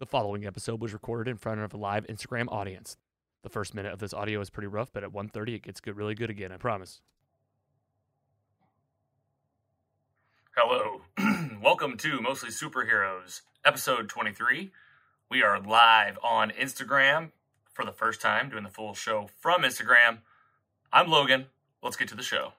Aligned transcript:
The 0.00 0.06
following 0.06 0.46
episode 0.46 0.80
was 0.80 0.92
recorded 0.92 1.28
in 1.28 1.38
front 1.38 1.60
of 1.60 1.74
a 1.74 1.76
live 1.76 2.06
Instagram 2.06 2.46
audience. 2.52 2.96
The 3.42 3.48
first 3.48 3.74
minute 3.74 3.92
of 3.92 3.98
this 3.98 4.14
audio 4.14 4.40
is 4.40 4.48
pretty 4.48 4.68
rough, 4.68 4.92
but 4.92 5.02
at 5.02 5.10
1:30 5.10 5.56
it 5.56 5.62
gets 5.64 5.80
good 5.80 5.96
really 5.96 6.14
good 6.14 6.30
again, 6.30 6.52
I 6.52 6.56
promise. 6.56 7.00
Hello. 10.54 11.00
Welcome 11.60 11.96
to 11.96 12.20
Mostly 12.20 12.50
Superheroes, 12.50 13.40
episode 13.64 14.08
23. 14.08 14.70
We 15.28 15.42
are 15.42 15.60
live 15.60 16.16
on 16.22 16.50
Instagram 16.50 17.32
for 17.72 17.84
the 17.84 17.90
first 17.90 18.20
time, 18.20 18.50
doing 18.50 18.62
the 18.62 18.70
full 18.70 18.94
show 18.94 19.28
from 19.40 19.62
Instagram. 19.62 20.18
I'm 20.92 21.08
Logan. 21.08 21.46
Let's 21.82 21.96
get 21.96 22.06
to 22.10 22.14
the 22.14 22.22
show. 22.22 22.52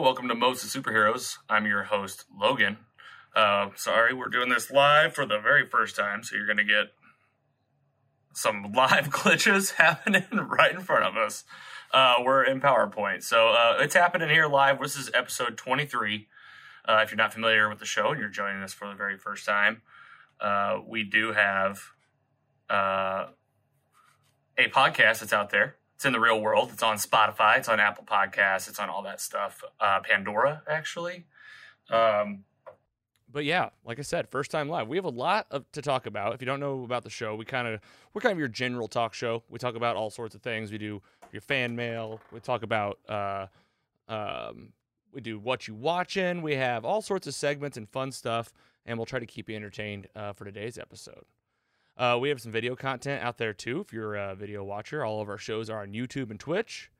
Welcome 0.00 0.28
to 0.28 0.34
Mostly 0.34 0.80
Superheroes. 0.80 1.36
I'm 1.46 1.66
your 1.66 1.82
host, 1.82 2.24
Logan. 2.34 2.78
Uh, 3.36 3.68
sorry, 3.76 4.14
we're 4.14 4.30
doing 4.30 4.48
this 4.48 4.70
live 4.70 5.14
for 5.14 5.26
the 5.26 5.38
very 5.38 5.66
first 5.66 5.94
time, 5.94 6.22
so 6.22 6.36
you're 6.36 6.46
going 6.46 6.56
to 6.56 6.64
get 6.64 6.86
some 8.32 8.72
live 8.74 9.10
glitches 9.10 9.72
happening 9.74 10.24
right 10.32 10.74
in 10.74 10.80
front 10.80 11.04
of 11.04 11.18
us. 11.18 11.44
Uh, 11.92 12.14
we're 12.24 12.42
in 12.42 12.62
PowerPoint. 12.62 13.22
So 13.22 13.50
uh, 13.50 13.76
it's 13.80 13.92
happening 13.92 14.30
here 14.30 14.46
live. 14.46 14.80
This 14.80 14.96
is 14.96 15.10
episode 15.12 15.58
23. 15.58 16.26
Uh, 16.88 17.00
if 17.02 17.10
you're 17.10 17.18
not 17.18 17.34
familiar 17.34 17.68
with 17.68 17.78
the 17.78 17.84
show 17.84 18.10
and 18.10 18.18
you're 18.18 18.30
joining 18.30 18.62
us 18.62 18.72
for 18.72 18.88
the 18.88 18.94
very 18.94 19.18
first 19.18 19.44
time, 19.44 19.82
uh, 20.40 20.78
we 20.88 21.04
do 21.04 21.32
have 21.32 21.78
uh, 22.70 23.26
a 24.56 24.68
podcast 24.68 25.20
that's 25.20 25.34
out 25.34 25.50
there 25.50 25.76
it's 26.00 26.06
in 26.06 26.14
the 26.14 26.20
real 26.20 26.40
world. 26.40 26.70
It's 26.72 26.82
on 26.82 26.96
Spotify. 26.96 27.58
It's 27.58 27.68
on 27.68 27.78
Apple 27.78 28.04
Podcasts. 28.04 28.70
It's 28.70 28.78
on 28.78 28.88
all 28.88 29.02
that 29.02 29.20
stuff. 29.20 29.62
Uh, 29.78 30.00
Pandora, 30.00 30.62
actually. 30.66 31.26
Um, 31.90 32.44
but 33.30 33.44
yeah, 33.44 33.68
like 33.84 33.98
I 33.98 34.02
said, 34.02 34.26
first 34.30 34.50
time 34.50 34.70
live. 34.70 34.88
We 34.88 34.96
have 34.96 35.04
a 35.04 35.10
lot 35.10 35.46
of, 35.50 35.70
to 35.72 35.82
talk 35.82 36.06
about. 36.06 36.32
If 36.32 36.40
you 36.40 36.46
don't 36.46 36.58
know 36.58 36.84
about 36.84 37.04
the 37.04 37.10
show, 37.10 37.34
we 37.34 37.44
kind 37.44 37.68
of 37.68 37.82
we're 38.14 38.22
kind 38.22 38.32
of 38.32 38.38
your 38.38 38.48
general 38.48 38.88
talk 38.88 39.12
show. 39.12 39.42
We 39.50 39.58
talk 39.58 39.74
about 39.74 39.94
all 39.94 40.08
sorts 40.08 40.34
of 40.34 40.40
things. 40.40 40.72
We 40.72 40.78
do 40.78 41.02
your 41.32 41.42
fan 41.42 41.76
mail. 41.76 42.18
We 42.32 42.40
talk 42.40 42.62
about 42.62 42.98
uh, 43.06 43.48
um, 44.08 44.72
we 45.12 45.20
do 45.20 45.38
what 45.38 45.68
you 45.68 45.74
watching. 45.74 46.40
We 46.40 46.54
have 46.54 46.86
all 46.86 47.02
sorts 47.02 47.26
of 47.26 47.34
segments 47.34 47.76
and 47.76 47.86
fun 47.86 48.10
stuff, 48.10 48.54
and 48.86 48.98
we'll 48.98 49.04
try 49.04 49.18
to 49.18 49.26
keep 49.26 49.50
you 49.50 49.56
entertained 49.56 50.06
uh, 50.16 50.32
for 50.32 50.46
today's 50.46 50.78
episode. 50.78 51.26
Uh, 52.00 52.16
we 52.18 52.30
have 52.30 52.40
some 52.40 52.50
video 52.50 52.74
content 52.74 53.22
out 53.22 53.36
there 53.36 53.52
too. 53.52 53.78
If 53.78 53.92
you're 53.92 54.14
a 54.14 54.34
video 54.34 54.64
watcher, 54.64 55.04
all 55.04 55.20
of 55.20 55.28
our 55.28 55.36
shows 55.36 55.68
are 55.68 55.82
on 55.82 55.92
YouTube 55.92 56.30
and 56.30 56.40
Twitch. 56.40 56.90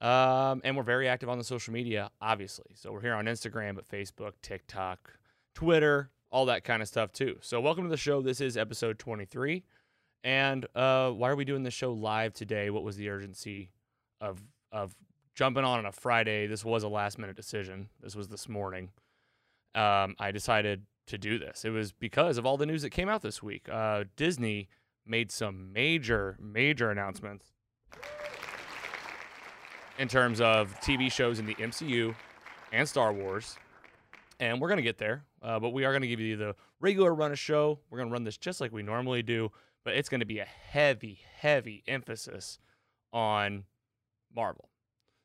Um, 0.00 0.60
and 0.62 0.76
we're 0.76 0.84
very 0.84 1.08
active 1.08 1.28
on 1.28 1.38
the 1.38 1.44
social 1.44 1.74
media, 1.74 2.12
obviously. 2.20 2.66
So 2.76 2.92
we're 2.92 3.00
here 3.00 3.14
on 3.14 3.24
Instagram, 3.24 3.74
but 3.74 3.88
Facebook, 3.88 4.34
TikTok, 4.42 5.18
Twitter, 5.56 6.10
all 6.30 6.46
that 6.46 6.62
kind 6.62 6.82
of 6.82 6.88
stuff 6.88 7.12
too. 7.12 7.38
So 7.40 7.60
welcome 7.60 7.82
to 7.82 7.90
the 7.90 7.96
show. 7.96 8.22
This 8.22 8.40
is 8.40 8.56
episode 8.56 9.00
23. 9.00 9.64
And 10.22 10.66
uh, 10.76 11.10
why 11.10 11.28
are 11.28 11.36
we 11.36 11.44
doing 11.44 11.64
the 11.64 11.72
show 11.72 11.92
live 11.92 12.32
today? 12.32 12.70
What 12.70 12.84
was 12.84 12.96
the 12.96 13.08
urgency 13.08 13.72
of 14.20 14.40
of 14.70 14.94
jumping 15.34 15.64
on 15.64 15.80
on 15.80 15.86
a 15.86 15.90
Friday? 15.90 16.46
This 16.46 16.64
was 16.64 16.84
a 16.84 16.88
last 16.88 17.18
minute 17.18 17.34
decision. 17.34 17.88
This 18.00 18.14
was 18.14 18.28
this 18.28 18.48
morning. 18.48 18.90
Um, 19.74 20.14
I 20.20 20.30
decided 20.30 20.82
to 21.06 21.18
do 21.18 21.38
this. 21.38 21.64
It 21.64 21.70
was 21.70 21.92
because 21.92 22.38
of 22.38 22.46
all 22.46 22.56
the 22.56 22.66
news 22.66 22.82
that 22.82 22.90
came 22.90 23.08
out 23.08 23.22
this 23.22 23.42
week. 23.42 23.68
Uh, 23.70 24.04
Disney 24.16 24.68
made 25.06 25.30
some 25.30 25.72
major, 25.72 26.36
major 26.40 26.90
announcements 26.90 27.52
in 29.98 30.08
terms 30.08 30.40
of 30.40 30.74
TV 30.80 31.10
shows 31.10 31.38
in 31.38 31.46
the 31.46 31.54
MCU 31.54 32.14
and 32.72 32.88
Star 32.88 33.12
Wars. 33.12 33.56
And 34.38 34.60
we're 34.60 34.68
going 34.68 34.76
to 34.76 34.82
get 34.82 34.98
there, 34.98 35.24
uh, 35.40 35.58
but 35.58 35.70
we 35.70 35.84
are 35.84 35.92
going 35.92 36.02
to 36.02 36.08
give 36.08 36.20
you 36.20 36.36
the 36.36 36.54
regular 36.80 37.14
run 37.14 37.32
of 37.32 37.38
show. 37.38 37.78
We're 37.88 37.98
going 37.98 38.10
to 38.10 38.12
run 38.12 38.24
this 38.24 38.36
just 38.36 38.60
like 38.60 38.72
we 38.72 38.82
normally 38.82 39.22
do, 39.22 39.50
but 39.84 39.94
it's 39.94 40.10
going 40.10 40.20
to 40.20 40.26
be 40.26 40.40
a 40.40 40.44
heavy, 40.44 41.20
heavy 41.38 41.82
emphasis 41.86 42.58
on 43.12 43.64
Marvel. 44.34 44.68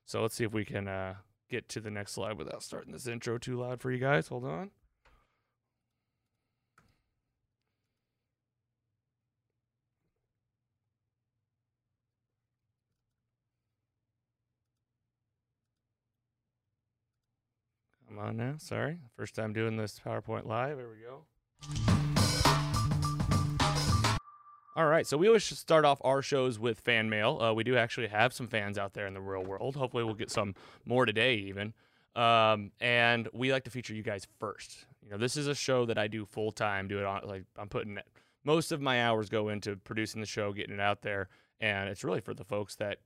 So 0.06 0.22
let's 0.22 0.36
see 0.36 0.46
if 0.46 0.54
we 0.54 0.64
can 0.64 0.88
uh, 0.88 1.16
get 1.50 1.68
to 1.70 1.82
the 1.82 1.92
next 1.92 2.14
slide 2.14 2.38
without 2.38 2.64
starting 2.64 2.94
this 2.94 3.08
intro 3.08 3.38
too 3.38 3.60
loud 3.60 3.82
for 3.82 3.92
you 3.92 4.00
guys. 4.00 4.30
Hold 4.30 4.46
on. 4.46 4.72
On 18.22 18.38
now. 18.38 18.54
Sorry. 18.58 19.00
First 19.18 19.36
time 19.36 19.52
doing 19.52 19.78
this 19.78 20.00
PowerPoint 20.06 20.46
live. 20.46 20.78
Here 20.78 20.88
we 20.90 21.02
go. 21.04 21.26
All 24.76 24.86
right. 24.86 25.06
So 25.06 25.18
we 25.18 25.28
always 25.28 25.44
start 25.44 25.84
off 25.84 26.00
our 26.04 26.22
shows 26.22 26.60
with 26.60 26.80
fan 26.80 27.10
mail. 27.10 27.42
Uh, 27.42 27.54
we 27.54 27.64
do 27.64 27.76
actually 27.76 28.08
have 28.08 28.32
some 28.32 28.48
fans 28.48 28.78
out 28.78 28.94
there 28.94 29.08
in 29.08 29.14
the 29.14 29.22
real 29.22 29.44
world. 29.44 29.76
Hopefully, 29.76 30.04
we'll 30.04 30.14
get 30.14 30.32
some 30.32 30.56
more 30.86 31.06
today, 31.06 31.36
even. 31.36 31.74
Um, 32.16 32.72
and 32.80 33.28
we 33.34 33.52
like 33.52 33.64
to 33.66 33.70
feature 33.72 33.94
you 33.94 34.04
guys 34.04 34.28
first. 34.40 34.86
You 35.04 35.12
know, 35.12 35.18
this 35.18 35.36
is 35.36 35.48
a 35.48 35.56
show 35.56 35.86
that 35.86 35.98
I 35.98 36.08
do 36.08 36.26
full 36.26 36.52
time. 36.52 36.88
Do 36.88 37.00
it 37.00 37.06
on 37.06 37.22
like 37.26 37.44
I'm 37.58 37.70
putting 37.70 37.98
most 38.44 38.72
of 38.72 38.82
my 38.82 39.04
hours 39.04 39.30
go 39.30 39.50
into 39.50 39.76
producing 39.78 40.22
the 40.22 40.28
show, 40.28 40.54
getting 40.54 40.76
it 40.76 40.82
out 40.82 41.02
there, 41.02 41.30
and 41.60 41.90
it's 41.90 42.04
really 42.04 42.22
for 42.22 42.34
the 42.34 42.44
folks 42.44 42.76
that 42.78 43.00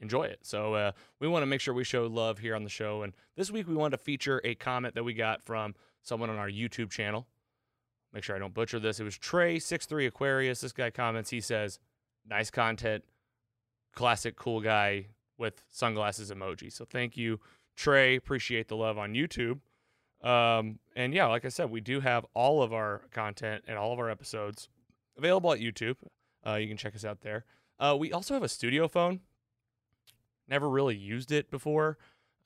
enjoy 0.00 0.24
it. 0.24 0.40
So 0.42 0.74
uh, 0.74 0.92
we 1.20 1.28
want 1.28 1.42
to 1.42 1.46
make 1.46 1.60
sure 1.60 1.72
we 1.72 1.84
show 1.84 2.06
love 2.06 2.38
here 2.38 2.56
on 2.56 2.64
the 2.64 2.70
show. 2.70 3.02
And 3.02 3.12
this 3.36 3.50
week 3.50 3.68
we 3.68 3.74
wanted 3.74 3.96
to 3.96 4.02
feature 4.02 4.40
a 4.44 4.54
comment 4.54 4.94
that 4.94 5.04
we 5.04 5.14
got 5.14 5.42
from 5.42 5.74
someone 6.02 6.30
on 6.30 6.36
our 6.36 6.50
YouTube 6.50 6.90
channel. 6.90 7.26
Make 8.12 8.24
sure 8.24 8.34
I 8.34 8.38
don't 8.38 8.54
butcher 8.54 8.80
this. 8.80 8.98
It 8.98 9.04
was 9.04 9.16
Trey63 9.18 10.08
Aquarius. 10.08 10.60
This 10.62 10.72
guy 10.72 10.90
comments. 10.90 11.30
He 11.30 11.40
says, 11.40 11.78
"Nice 12.28 12.50
content, 12.50 13.04
classic 13.94 14.34
cool 14.34 14.60
guy 14.60 15.06
with 15.38 15.62
sunglasses 15.68 16.32
emoji." 16.32 16.72
So 16.72 16.84
thank 16.84 17.16
you, 17.16 17.38
Trey. 17.76 18.16
Appreciate 18.16 18.66
the 18.66 18.76
love 18.76 18.98
on 18.98 19.14
YouTube. 19.14 19.60
Um, 20.22 20.80
and 20.96 21.14
yeah, 21.14 21.26
like 21.26 21.44
I 21.44 21.48
said, 21.48 21.70
we 21.70 21.80
do 21.80 22.00
have 22.00 22.26
all 22.34 22.62
of 22.62 22.72
our 22.72 23.02
content 23.12 23.64
and 23.68 23.78
all 23.78 23.92
of 23.92 24.00
our 24.00 24.10
episodes 24.10 24.68
available 25.16 25.52
at 25.52 25.60
YouTube. 25.60 25.96
Uh, 26.44 26.54
you 26.54 26.66
can 26.66 26.76
check 26.76 26.94
us 26.96 27.04
out 27.04 27.20
there. 27.20 27.44
Uh, 27.78 27.96
we 27.98 28.12
also 28.12 28.34
have 28.34 28.42
a 28.42 28.48
studio 28.48 28.88
phone. 28.88 29.20
Never 30.50 30.68
really 30.68 30.96
used 30.96 31.30
it 31.30 31.50
before, 31.50 31.96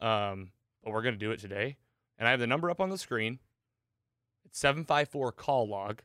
um, 0.00 0.50
but 0.84 0.92
we're 0.92 1.02
going 1.02 1.14
to 1.14 1.18
do 1.18 1.30
it 1.30 1.40
today. 1.40 1.78
And 2.18 2.28
I 2.28 2.30
have 2.30 2.40
the 2.40 2.46
number 2.46 2.70
up 2.70 2.80
on 2.80 2.90
the 2.90 2.98
screen. 2.98 3.38
It's 4.44 4.58
754 4.58 5.32
call 5.32 5.66
log. 5.66 6.02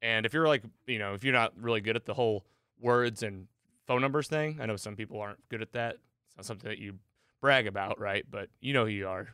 And 0.00 0.24
if 0.24 0.32
you're 0.32 0.48
like, 0.48 0.62
you 0.86 0.98
know, 0.98 1.14
if 1.14 1.24
you're 1.24 1.32
not 1.32 1.52
really 1.60 1.80
good 1.80 1.96
at 1.96 2.06
the 2.06 2.14
whole 2.14 2.44
words 2.80 3.22
and 3.22 3.48
phone 3.86 4.00
numbers 4.00 4.28
thing, 4.28 4.58
I 4.60 4.66
know 4.66 4.76
some 4.76 4.96
people 4.96 5.20
aren't 5.20 5.48
good 5.48 5.62
at 5.62 5.72
that. 5.72 5.98
It's 6.28 6.36
not 6.36 6.46
something 6.46 6.68
that 6.70 6.78
you 6.78 6.94
brag 7.40 7.66
about, 7.66 8.00
right? 8.00 8.24
But 8.28 8.48
you 8.60 8.72
know 8.72 8.84
who 8.84 8.90
you 8.90 9.08
are. 9.08 9.28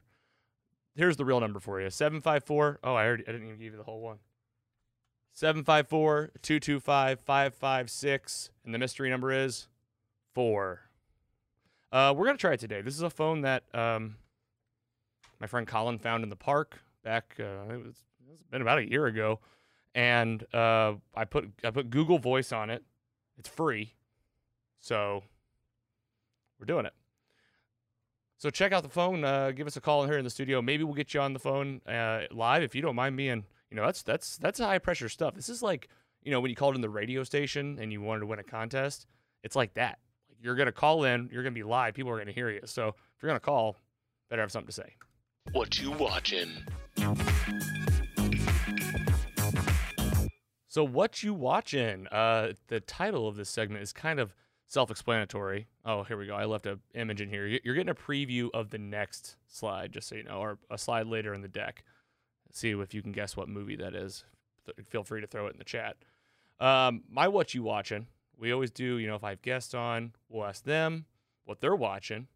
Here's 0.95 1.17
the 1.17 1.25
real 1.25 1.41
number 1.41 1.61
for 1.61 1.81
you 1.81 1.91
754. 1.91 2.81
Oh, 2.83 2.95
I 2.95 3.07
already, 3.07 3.25
I 3.29 3.33
didn't 3.33 3.47
even 3.47 3.59
give 3.59 3.73
you 3.73 3.79
the 3.79 3.85
whole 3.85 4.01
one. 4.01 4.19
754 5.35 6.33
225 6.43 7.21
556. 7.21 8.51
And 8.65 8.75
the 8.75 8.79
mystery 8.79 9.09
number 9.09 9.31
is 9.31 9.69
four. 10.39 10.79
Uh, 11.91 12.15
we're 12.17 12.25
gonna 12.25 12.39
try 12.39 12.53
it 12.53 12.61
today. 12.61 12.81
This 12.81 12.95
is 12.95 13.03
a 13.03 13.11
phone 13.11 13.41
that 13.41 13.65
um, 13.75 14.15
my 15.41 15.49
friend 15.49 15.67
Colin 15.67 15.99
found 15.99 16.23
in 16.23 16.31
the 16.31 16.37
park 16.37 16.79
back. 17.03 17.35
Uh, 17.41 17.75
it 17.75 17.85
was 17.85 17.97
it's 18.33 18.45
been 18.45 18.63
about 18.63 18.79
a 18.79 18.89
year 18.89 19.07
ago, 19.07 19.41
and 19.97 20.45
uh, 20.55 20.95
I 21.13 21.25
put 21.25 21.51
I 21.65 21.73
put 21.73 21.91
Google 21.91 22.21
Voice 22.21 22.53
on 22.53 22.71
it. 22.71 22.85
It's 23.37 23.49
free, 23.49 23.97
so 24.79 25.25
we're 26.61 26.67
doing 26.67 26.87
it. 26.87 26.95
So 28.37 28.49
check 28.49 28.71
out 28.71 28.85
the 28.85 28.89
phone. 28.89 29.25
Uh, 29.25 29.51
give 29.51 29.67
us 29.67 29.77
a 29.77 29.81
call 29.81 30.07
here 30.07 30.19
in 30.19 30.25
the 30.25 30.31
studio. 30.31 30.63
Maybe 30.63 30.85
we'll 30.85 30.95
get 30.95 31.15
you 31.15 31.21
on 31.21 31.33
the 31.33 31.41
phone 31.41 31.81
uh, 31.85 32.27
live 32.31 32.63
if 32.63 32.77
you 32.77 32.83
don't 32.83 32.95
mind 32.95 33.17
being. 33.17 33.43
You 33.73 33.77
know, 33.77 33.85
that's 33.85 34.05
that's 34.05 34.39
that's 34.39 34.61
high 34.61 34.79
pressure 34.79 35.09
stuff. 35.09 35.35
This 35.35 35.49
is 35.49 35.65
like 35.65 35.89
you 36.23 36.31
know 36.31 36.39
when 36.39 36.51
you 36.51 36.55
called 36.55 36.77
in 36.77 36.81
the 36.81 36.89
radio 36.89 37.25
station 37.25 37.77
and 37.81 37.93
you 37.93 38.01
wanted 38.01 38.21
to 38.21 38.27
win 38.27 38.39
a 38.39 38.45
contest. 38.45 39.09
It's 39.43 39.57
like 39.57 39.75
that 39.75 39.99
you're 40.41 40.55
going 40.55 40.67
to 40.67 40.73
call 40.73 41.05
in, 41.05 41.29
you're 41.33 41.43
going 41.43 41.55
to 41.55 41.59
be 41.59 41.65
live, 41.65 41.95
people 41.95 42.11
are 42.13 42.17
going 42.17 42.27
to 42.27 42.33
hear 42.33 42.51
you. 42.51 42.61
So 42.65 42.89
if 42.89 43.23
you're 43.23 43.29
going 43.29 43.41
to 43.41 43.45
call, 43.45 43.77
better 44.31 44.43
have 44.43 44.53
something 44.53 44.69
to 44.69 44.73
say. 44.73 44.95
What 45.53 45.81
you 45.81 45.93
watching? 45.93 46.51
So, 50.71 50.85
what 50.85 51.23
you 51.23 51.33
watching? 51.33 52.07
Uh, 52.09 52.53
the 52.69 52.81
title 52.81 53.27
of 53.27 53.37
this 53.37 53.49
segment 53.49 53.83
is 53.83 53.93
kind 53.93 54.21
of 54.21 54.35
self-explanatory. 54.67 55.67
Oh, 55.85 56.03
here 56.03 56.19
we 56.19 56.27
go. 56.27 56.35
I 56.35 56.45
left 56.45 56.67
an 56.67 56.81
image 56.95 57.23
in 57.23 57.31
here. 57.31 57.47
You're 57.47 57.75
getting 57.75 57.89
a 57.89 57.95
preview 57.95 58.51
of 58.53 58.69
the 58.69 58.79
next 58.79 59.37
slide, 59.49 59.93
just 59.93 60.09
so 60.09 60.17
you 60.17 60.25
know, 60.25 60.39
or 60.39 60.59
a 60.71 60.77
slide 60.77 61.07
later 61.07 61.33
in 61.33 61.41
the 61.41 61.49
deck. 61.49 61.85
See 62.53 62.71
if 62.71 62.93
you 62.93 63.03
can 63.03 63.13
guess 63.13 63.37
what 63.37 63.49
movie 63.49 63.77
that 63.77 63.95
is. 63.95 64.25
Feel 64.89 65.05
free 65.05 65.23
to 65.23 65.27
throw 65.27 65.47
it 65.47 65.53
in 65.53 65.59
the 65.59 65.65
chat. 65.65 65.97
Um, 66.61 67.03
my 67.11 67.29
what 67.29 67.55
you 67.55 67.63
watching? 67.63 68.07
We 68.39 68.53
always 68.53 68.71
do. 68.71 68.99
You 68.99 69.09
know, 69.09 69.17
if 69.17 69.25
I 69.25 69.31
have 69.31 69.43
guests 69.43 69.75
on, 69.75 70.13
we'll 70.29 70.47
ask 70.47 70.65
them 70.65 71.07
what 71.45 71.61
they're 71.61 71.77
watching. 71.77 72.29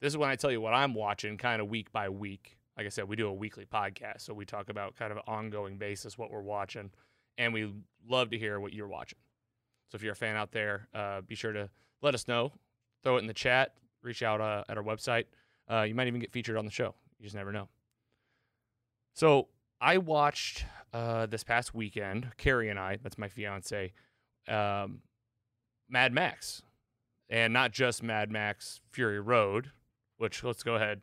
This 0.00 0.12
is 0.12 0.18
when 0.18 0.28
I 0.28 0.36
tell 0.36 0.50
you 0.50 0.60
what 0.60 0.74
I'm 0.74 0.94
watching, 0.94 1.38
kind 1.38 1.62
of 1.62 1.68
week 1.68 1.92
by 1.92 2.08
week. 2.08 2.58
Like 2.76 2.86
I 2.86 2.88
said, 2.88 3.08
we 3.08 3.16
do 3.16 3.28
a 3.28 3.32
weekly 3.32 3.64
podcast, 3.64 4.22
so 4.22 4.34
we 4.34 4.44
talk 4.44 4.68
about 4.68 4.96
kind 4.96 5.12
of 5.12 5.18
an 5.18 5.22
ongoing 5.26 5.78
basis 5.78 6.18
what 6.18 6.30
we're 6.30 6.42
watching, 6.42 6.90
and 7.38 7.54
we 7.54 7.72
love 8.08 8.30
to 8.30 8.38
hear 8.38 8.58
what 8.58 8.72
you're 8.72 8.88
watching. 8.88 9.18
So 9.90 9.96
if 9.96 10.02
you're 10.02 10.12
a 10.12 10.16
fan 10.16 10.34
out 10.34 10.50
there, 10.50 10.88
uh, 10.92 11.20
be 11.20 11.36
sure 11.36 11.52
to 11.52 11.70
let 12.02 12.14
us 12.14 12.26
know. 12.26 12.52
Throw 13.04 13.16
it 13.16 13.20
in 13.20 13.26
the 13.28 13.34
chat. 13.34 13.74
Reach 14.02 14.22
out 14.22 14.40
uh, 14.40 14.64
at 14.68 14.76
our 14.76 14.82
website. 14.82 15.26
Uh, 15.70 15.82
you 15.82 15.94
might 15.94 16.08
even 16.08 16.20
get 16.20 16.32
featured 16.32 16.56
on 16.56 16.64
the 16.64 16.70
show. 16.70 16.94
You 17.18 17.24
just 17.24 17.36
never 17.36 17.52
know. 17.52 17.68
So 19.14 19.48
I 19.80 19.98
watched 19.98 20.64
uh, 20.92 21.26
this 21.26 21.44
past 21.44 21.74
weekend. 21.74 22.32
Carrie 22.36 22.70
and 22.70 22.78
I, 22.78 22.98
that's 23.02 23.18
my 23.18 23.28
fiance, 23.28 23.92
um, 24.48 25.00
Mad 25.88 26.12
Max, 26.12 26.62
and 27.28 27.52
not 27.52 27.72
just 27.72 28.02
Mad 28.02 28.30
Max 28.30 28.80
Fury 28.92 29.20
Road, 29.20 29.70
which 30.18 30.44
let's 30.44 30.62
go 30.62 30.74
ahead 30.74 31.00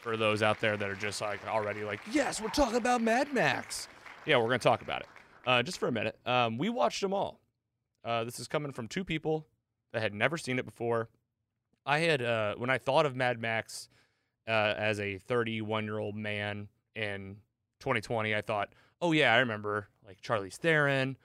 for 0.00 0.16
those 0.16 0.42
out 0.42 0.60
there 0.60 0.76
that 0.76 0.88
are 0.88 0.94
just 0.94 1.20
like 1.20 1.46
already 1.46 1.84
like, 1.84 2.00
yes, 2.10 2.40
we're 2.40 2.48
talking 2.48 2.76
about 2.76 3.02
Mad 3.02 3.32
Max. 3.32 3.88
Yeah, 4.26 4.36
we're 4.38 4.44
gonna 4.44 4.58
talk 4.58 4.82
about 4.82 5.02
it 5.02 5.08
uh, 5.46 5.62
just 5.62 5.78
for 5.78 5.88
a 5.88 5.92
minute. 5.92 6.18
Um, 6.26 6.58
we 6.58 6.68
watched 6.68 7.00
them 7.00 7.12
all. 7.12 7.40
Uh, 8.04 8.24
this 8.24 8.40
is 8.40 8.48
coming 8.48 8.72
from 8.72 8.88
two 8.88 9.04
people 9.04 9.46
that 9.92 10.02
had 10.02 10.14
never 10.14 10.38
seen 10.38 10.58
it 10.58 10.64
before. 10.64 11.08
I 11.84 11.98
had 12.00 12.22
uh, 12.22 12.54
when 12.56 12.70
I 12.70 12.78
thought 12.78 13.06
of 13.06 13.16
Mad 13.16 13.40
Max 13.40 13.88
uh, 14.48 14.74
as 14.76 15.00
a 15.00 15.18
31 15.18 15.84
year 15.84 15.98
old 15.98 16.16
man 16.16 16.68
in 16.94 17.36
2020, 17.80 18.34
I 18.34 18.40
thought, 18.40 18.70
oh 19.00 19.12
yeah, 19.12 19.34
I 19.34 19.38
remember 19.38 19.88
like 20.06 20.20
Charlize 20.20 20.56
Theron. 20.56 21.16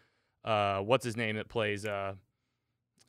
Uh, 0.46 0.80
what's 0.80 1.04
his 1.04 1.18
name 1.18 1.36
that 1.38 1.50
plays 1.50 1.86
uh, 1.86 2.14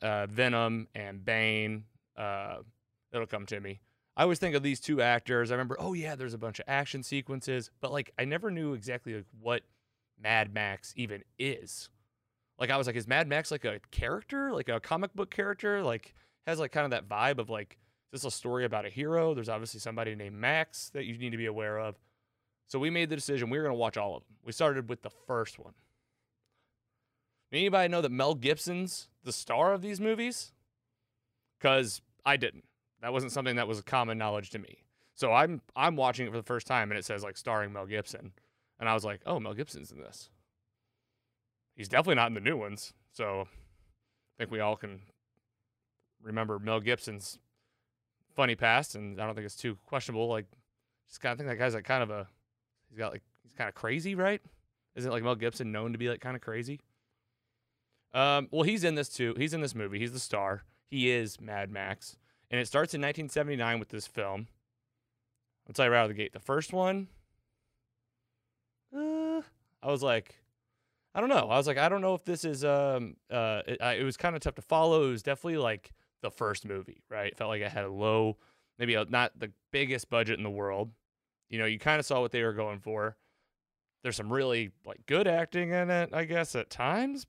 uh, 0.00 0.26
Venom 0.26 0.88
and 0.94 1.22
Bane? 1.24 1.84
Uh, 2.16 2.56
it'll 3.12 3.26
come 3.26 3.44
to 3.46 3.60
me. 3.60 3.80
I 4.16 4.22
always 4.22 4.38
think 4.38 4.54
of 4.54 4.62
these 4.62 4.80
two 4.80 5.02
actors. 5.02 5.50
I 5.50 5.54
remember, 5.54 5.76
oh 5.78 5.92
yeah, 5.92 6.14
there's 6.14 6.32
a 6.32 6.38
bunch 6.38 6.58
of 6.58 6.64
action 6.66 7.02
sequences, 7.02 7.70
but 7.82 7.92
like 7.92 8.10
I 8.18 8.24
never 8.24 8.50
knew 8.50 8.72
exactly 8.72 9.14
like 9.14 9.26
what 9.40 9.62
Mad 10.18 10.54
Max 10.54 10.94
even 10.96 11.22
is. 11.38 11.90
Like 12.58 12.70
I 12.70 12.78
was 12.78 12.86
like, 12.86 12.96
is 12.96 13.06
Mad 13.06 13.28
Max 13.28 13.50
like 13.50 13.66
a 13.66 13.80
character, 13.90 14.52
like 14.52 14.70
a 14.70 14.80
comic 14.80 15.14
book 15.14 15.30
character? 15.30 15.82
Like 15.82 16.14
has 16.46 16.58
like 16.58 16.72
kind 16.72 16.86
of 16.86 16.90
that 16.92 17.06
vibe 17.06 17.38
of 17.38 17.50
like, 17.50 17.76
this 18.10 18.22
is 18.22 18.26
a 18.26 18.30
story 18.30 18.64
about 18.64 18.86
a 18.86 18.88
hero? 18.88 19.34
There's 19.34 19.50
obviously 19.50 19.80
somebody 19.80 20.14
named 20.14 20.36
Max 20.36 20.88
that 20.94 21.04
you 21.04 21.18
need 21.18 21.30
to 21.30 21.36
be 21.36 21.46
aware 21.46 21.78
of. 21.78 21.96
So 22.68 22.78
we 22.78 22.88
made 22.88 23.10
the 23.10 23.16
decision 23.16 23.50
we 23.50 23.58
were 23.58 23.64
going 23.64 23.74
to 23.74 23.78
watch 23.78 23.98
all 23.98 24.16
of 24.16 24.22
them. 24.22 24.36
We 24.44 24.52
started 24.52 24.88
with 24.88 25.02
the 25.02 25.10
first 25.10 25.58
one. 25.58 25.74
Anybody 27.52 27.88
know 27.88 28.00
that 28.00 28.12
Mel 28.12 28.34
Gibson's 28.34 29.08
the 29.24 29.32
star 29.32 29.72
of 29.72 29.82
these 29.82 30.00
movies? 30.00 30.52
Because 31.58 32.00
I 32.24 32.36
didn't. 32.36 32.64
That 33.02 33.12
wasn't 33.12 33.32
something 33.32 33.56
that 33.56 33.68
was 33.68 33.80
common 33.82 34.18
knowledge 34.18 34.50
to 34.50 34.58
me. 34.58 34.84
So 35.14 35.32
I'm 35.32 35.62
I'm 35.74 35.96
watching 35.96 36.26
it 36.26 36.30
for 36.30 36.36
the 36.36 36.42
first 36.42 36.66
time 36.66 36.90
and 36.90 36.98
it 36.98 37.04
says 37.04 37.22
like 37.22 37.36
starring 37.36 37.72
Mel 37.72 37.86
Gibson, 37.86 38.32
and 38.78 38.88
I 38.88 38.94
was 38.94 39.04
like, 39.04 39.20
oh, 39.26 39.40
Mel 39.40 39.54
Gibson's 39.54 39.90
in 39.90 39.98
this. 39.98 40.30
He's 41.74 41.88
definitely 41.88 42.16
not 42.16 42.28
in 42.28 42.34
the 42.34 42.40
new 42.40 42.56
ones. 42.56 42.92
So 43.12 43.42
I 43.42 44.36
think 44.38 44.50
we 44.50 44.60
all 44.60 44.76
can 44.76 45.00
remember 46.22 46.58
Mel 46.58 46.80
Gibson's 46.80 47.38
funny 48.34 48.54
past, 48.54 48.94
and 48.94 49.20
I 49.20 49.26
don't 49.26 49.34
think 49.34 49.46
it's 49.46 49.56
too 49.56 49.78
questionable. 49.86 50.28
Like, 50.28 50.46
just 51.08 51.20
kind 51.20 51.32
of 51.32 51.38
think 51.38 51.48
that 51.48 51.58
guy's 51.58 51.74
like 51.74 51.84
kind 51.84 52.02
of 52.02 52.10
a 52.10 52.26
he's 52.88 52.98
got 52.98 53.12
like 53.12 53.22
he's 53.42 53.54
kind 53.54 53.68
of 53.68 53.74
crazy, 53.74 54.14
right? 54.14 54.42
Isn't 54.94 55.10
like 55.10 55.22
Mel 55.22 55.34
Gibson 55.34 55.72
known 55.72 55.92
to 55.92 55.98
be 55.98 56.08
like 56.08 56.20
kind 56.20 56.36
of 56.36 56.42
crazy? 56.42 56.80
Um, 58.14 58.48
well, 58.50 58.62
he's 58.62 58.84
in 58.84 58.94
this 58.94 59.08
too. 59.08 59.34
He's 59.36 59.54
in 59.54 59.60
this 59.60 59.74
movie. 59.74 59.98
He's 59.98 60.12
the 60.12 60.18
star. 60.18 60.62
He 60.88 61.10
is 61.10 61.40
Mad 61.40 61.70
Max, 61.70 62.16
and 62.50 62.60
it 62.60 62.66
starts 62.66 62.94
in 62.94 63.00
1979 63.00 63.78
with 63.78 63.88
this 63.88 64.06
film. 64.06 64.48
I'll 65.68 65.74
tell 65.74 65.86
you 65.86 65.92
right 65.92 65.98
out 65.98 66.04
of 66.04 66.08
the 66.10 66.14
gate. 66.14 66.32
The 66.32 66.40
first 66.40 66.72
one, 66.72 67.08
uh, 68.96 69.42
I 69.82 69.90
was 69.90 70.02
like, 70.02 70.36
I 71.14 71.20
don't 71.20 71.28
know. 71.28 71.48
I 71.50 71.56
was 71.56 71.66
like, 71.66 71.78
I 71.78 71.88
don't 71.88 72.02
know 72.02 72.14
if 72.14 72.24
this 72.24 72.44
is 72.44 72.64
um 72.64 73.16
uh 73.30 73.62
it, 73.66 73.80
it 73.80 74.04
was 74.04 74.16
kind 74.16 74.36
of 74.36 74.42
tough 74.42 74.54
to 74.56 74.62
follow. 74.62 75.08
It 75.08 75.12
was 75.12 75.22
definitely 75.22 75.58
like 75.58 75.92
the 76.22 76.30
first 76.30 76.66
movie, 76.66 77.02
right? 77.10 77.32
It 77.32 77.36
felt 77.36 77.48
like 77.48 77.62
it 77.62 77.72
had 77.72 77.84
a 77.84 77.90
low, 77.90 78.36
maybe 78.78 78.94
a, 78.94 79.04
not 79.06 79.32
the 79.38 79.50
biggest 79.72 80.10
budget 80.10 80.38
in 80.38 80.44
the 80.44 80.50
world. 80.50 80.90
You 81.48 81.58
know, 81.58 81.66
you 81.66 81.78
kind 81.78 81.98
of 81.98 82.06
saw 82.06 82.20
what 82.20 82.32
they 82.32 82.42
were 82.42 82.52
going 82.52 82.80
for. 82.80 83.16
There's 84.02 84.16
some 84.16 84.32
really 84.32 84.70
like 84.84 85.06
good 85.06 85.26
acting 85.26 85.70
in 85.70 85.90
it, 85.90 86.10
I 86.12 86.24
guess 86.24 86.54
at 86.54 86.70
times, 86.70 87.26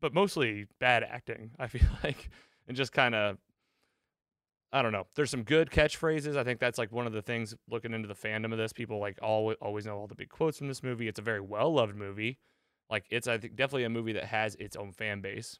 but 0.00 0.14
mostly 0.14 0.66
bad 0.78 1.02
acting. 1.02 1.50
I 1.58 1.66
feel 1.66 1.88
like, 2.04 2.30
and 2.66 2.76
just 2.76 2.92
kind 2.92 3.14
of, 3.14 3.38
I 4.72 4.82
don't 4.82 4.92
know. 4.92 5.06
There's 5.16 5.30
some 5.30 5.42
good 5.42 5.70
catchphrases. 5.70 6.36
I 6.36 6.44
think 6.44 6.60
that's 6.60 6.78
like 6.78 6.92
one 6.92 7.06
of 7.06 7.12
the 7.12 7.22
things 7.22 7.54
looking 7.68 7.92
into 7.92 8.06
the 8.06 8.14
fandom 8.14 8.52
of 8.52 8.58
this. 8.58 8.72
People 8.72 9.00
like 9.00 9.18
always 9.20 9.56
always 9.60 9.84
know 9.84 9.96
all 9.96 10.06
the 10.06 10.14
big 10.14 10.28
quotes 10.28 10.58
from 10.58 10.68
this 10.68 10.82
movie. 10.82 11.08
It's 11.08 11.18
a 11.18 11.22
very 11.22 11.40
well 11.40 11.72
loved 11.72 11.96
movie. 11.96 12.38
Like 12.88 13.04
it's 13.10 13.26
I 13.26 13.38
think 13.38 13.56
definitely 13.56 13.84
a 13.84 13.90
movie 13.90 14.12
that 14.12 14.26
has 14.26 14.54
its 14.56 14.76
own 14.76 14.92
fan 14.92 15.20
base. 15.20 15.58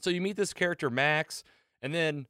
So 0.00 0.10
you 0.10 0.20
meet 0.20 0.36
this 0.36 0.52
character 0.52 0.90
Max, 0.90 1.42
and 1.82 1.92
then 1.92 2.26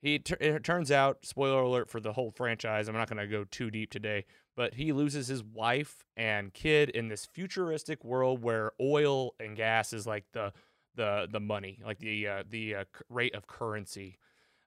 he 0.00 0.22
it 0.40 0.64
turns 0.64 0.90
out 0.90 1.26
spoiler 1.26 1.60
alert 1.60 1.90
for 1.90 2.00
the 2.00 2.12
whole 2.12 2.30
franchise. 2.30 2.88
I'm 2.88 2.94
not 2.94 3.10
going 3.10 3.18
to 3.18 3.26
go 3.26 3.44
too 3.44 3.70
deep 3.70 3.90
today, 3.90 4.24
but 4.56 4.74
he 4.74 4.92
loses 4.92 5.26
his 5.26 5.42
wife 5.42 6.04
and 6.16 6.54
kid 6.54 6.90
in 6.90 7.08
this 7.08 7.26
futuristic 7.26 8.04
world 8.04 8.42
where 8.42 8.72
oil 8.80 9.34
and 9.40 9.56
gas 9.56 9.92
is 9.92 10.06
like 10.06 10.24
the 10.32 10.52
the 10.98 11.26
the 11.30 11.40
money, 11.40 11.78
like 11.82 11.98
the 12.00 12.28
uh, 12.28 12.42
the 12.46 12.74
uh, 12.74 12.84
rate 13.08 13.34
of 13.34 13.46
currency. 13.46 14.18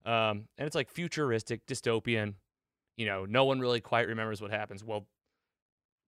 Um, 0.04 0.48
and 0.58 0.66
it's 0.66 0.76
like 0.76 0.90
futuristic, 0.90 1.68
dystopian. 1.68 2.36
You 2.98 3.06
know, 3.06 3.26
no 3.26 3.46
one 3.46 3.60
really 3.60 3.82
quite 3.82 4.08
remembers 4.08 4.42
what 4.42 4.50
happens. 4.50 4.84
Well, 4.84 5.06